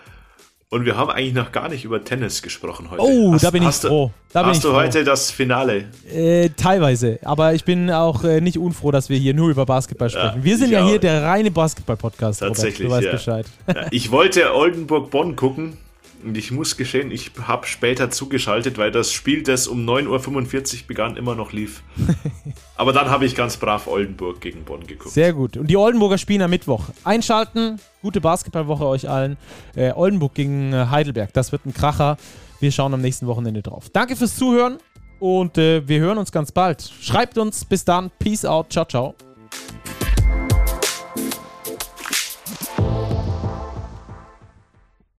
und 0.75 0.83
wir 0.85 0.97
haben 0.97 1.09
eigentlich 1.09 1.33
noch 1.33 1.53
gar 1.53 1.69
nicht 1.69 1.85
über 1.85 2.03
Tennis 2.03 2.41
gesprochen 2.41 2.91
heute. 2.91 3.01
Oh, 3.01 3.31
hast, 3.31 3.45
da 3.45 3.49
bin 3.49 3.63
ich 3.63 3.75
froh. 3.75 4.11
Da 4.33 4.45
hast 4.45 4.61
du 4.61 4.71
froh. 4.71 4.75
heute 4.75 5.05
das 5.05 5.31
Finale? 5.31 5.85
Äh, 6.13 6.49
teilweise. 6.49 7.17
Aber 7.23 7.53
ich 7.53 7.63
bin 7.63 7.89
auch 7.89 8.25
äh, 8.25 8.41
nicht 8.41 8.57
unfroh, 8.57 8.91
dass 8.91 9.07
wir 9.07 9.17
hier 9.17 9.33
nur 9.33 9.49
über 9.49 9.65
Basketball 9.65 10.09
sprechen. 10.09 10.39
Ja, 10.39 10.43
wir 10.43 10.57
sind 10.57 10.71
ja 10.71 10.83
auch. 10.83 10.89
hier 10.89 10.99
der 10.99 11.23
reine 11.23 11.49
Basketball-Podcast. 11.49 12.41
Tatsächlich. 12.41 12.89
Robert. 12.89 13.03
Du 13.03 13.07
weißt 13.07 13.25
ja. 13.25 13.33
Bescheid. 13.33 13.45
Ja, 13.73 13.87
ich 13.91 14.11
wollte 14.11 14.53
Oldenburg-Bonn 14.53 15.37
gucken. 15.37 15.77
Und 16.25 16.37
ich 16.37 16.49
muss 16.49 16.75
geschehen, 16.75 17.11
ich 17.11 17.31
habe 17.39 17.67
später 17.67 18.09
zugeschaltet, 18.09 18.79
weil 18.79 18.91
das 18.91 19.11
Spiel, 19.11 19.43
das 19.43 19.67
um 19.67 19.87
9.45 19.87 20.81
Uhr 20.81 20.87
begann, 20.87 21.17
immer 21.17 21.35
noch 21.35 21.51
lief. 21.51 21.83
Aber 22.75 22.93
dann 22.93 23.09
habe 23.09 23.25
ich 23.25 23.35
ganz 23.35 23.57
brav 23.57 23.85
Oldenburg 23.85 24.41
gegen 24.41 24.63
Bonn 24.63 24.87
geguckt. 24.87 25.13
Sehr 25.13 25.33
gut. 25.33 25.55
Und 25.55 25.67
die 25.67 25.77
Oldenburger 25.77 26.17
spielen 26.17 26.41
am 26.41 26.49
Mittwoch. 26.49 26.85
Einschalten. 27.03 27.79
Gute 28.01 28.21
Basketballwoche 28.21 28.87
euch 28.87 29.07
allen. 29.07 29.37
Äh, 29.75 29.91
Oldenburg 29.93 30.33
gegen 30.33 30.73
äh, 30.73 30.87
Heidelberg. 30.89 31.31
Das 31.33 31.51
wird 31.51 31.65
ein 31.65 31.73
Kracher. 31.73 32.17
Wir 32.59 32.71
schauen 32.71 32.93
am 32.93 33.01
nächsten 33.01 33.27
Wochenende 33.27 33.61
drauf. 33.61 33.89
Danke 33.93 34.15
fürs 34.15 34.35
Zuhören 34.35 34.77
und 35.19 35.57
äh, 35.57 35.87
wir 35.87 35.99
hören 35.99 36.17
uns 36.17 36.31
ganz 36.31 36.51
bald. 36.51 36.91
Schreibt 37.01 37.37
uns. 37.37 37.65
Bis 37.65 37.85
dann. 37.85 38.09
Peace 38.17 38.45
out. 38.45 38.71
Ciao, 38.71 38.85
ciao. 38.85 39.15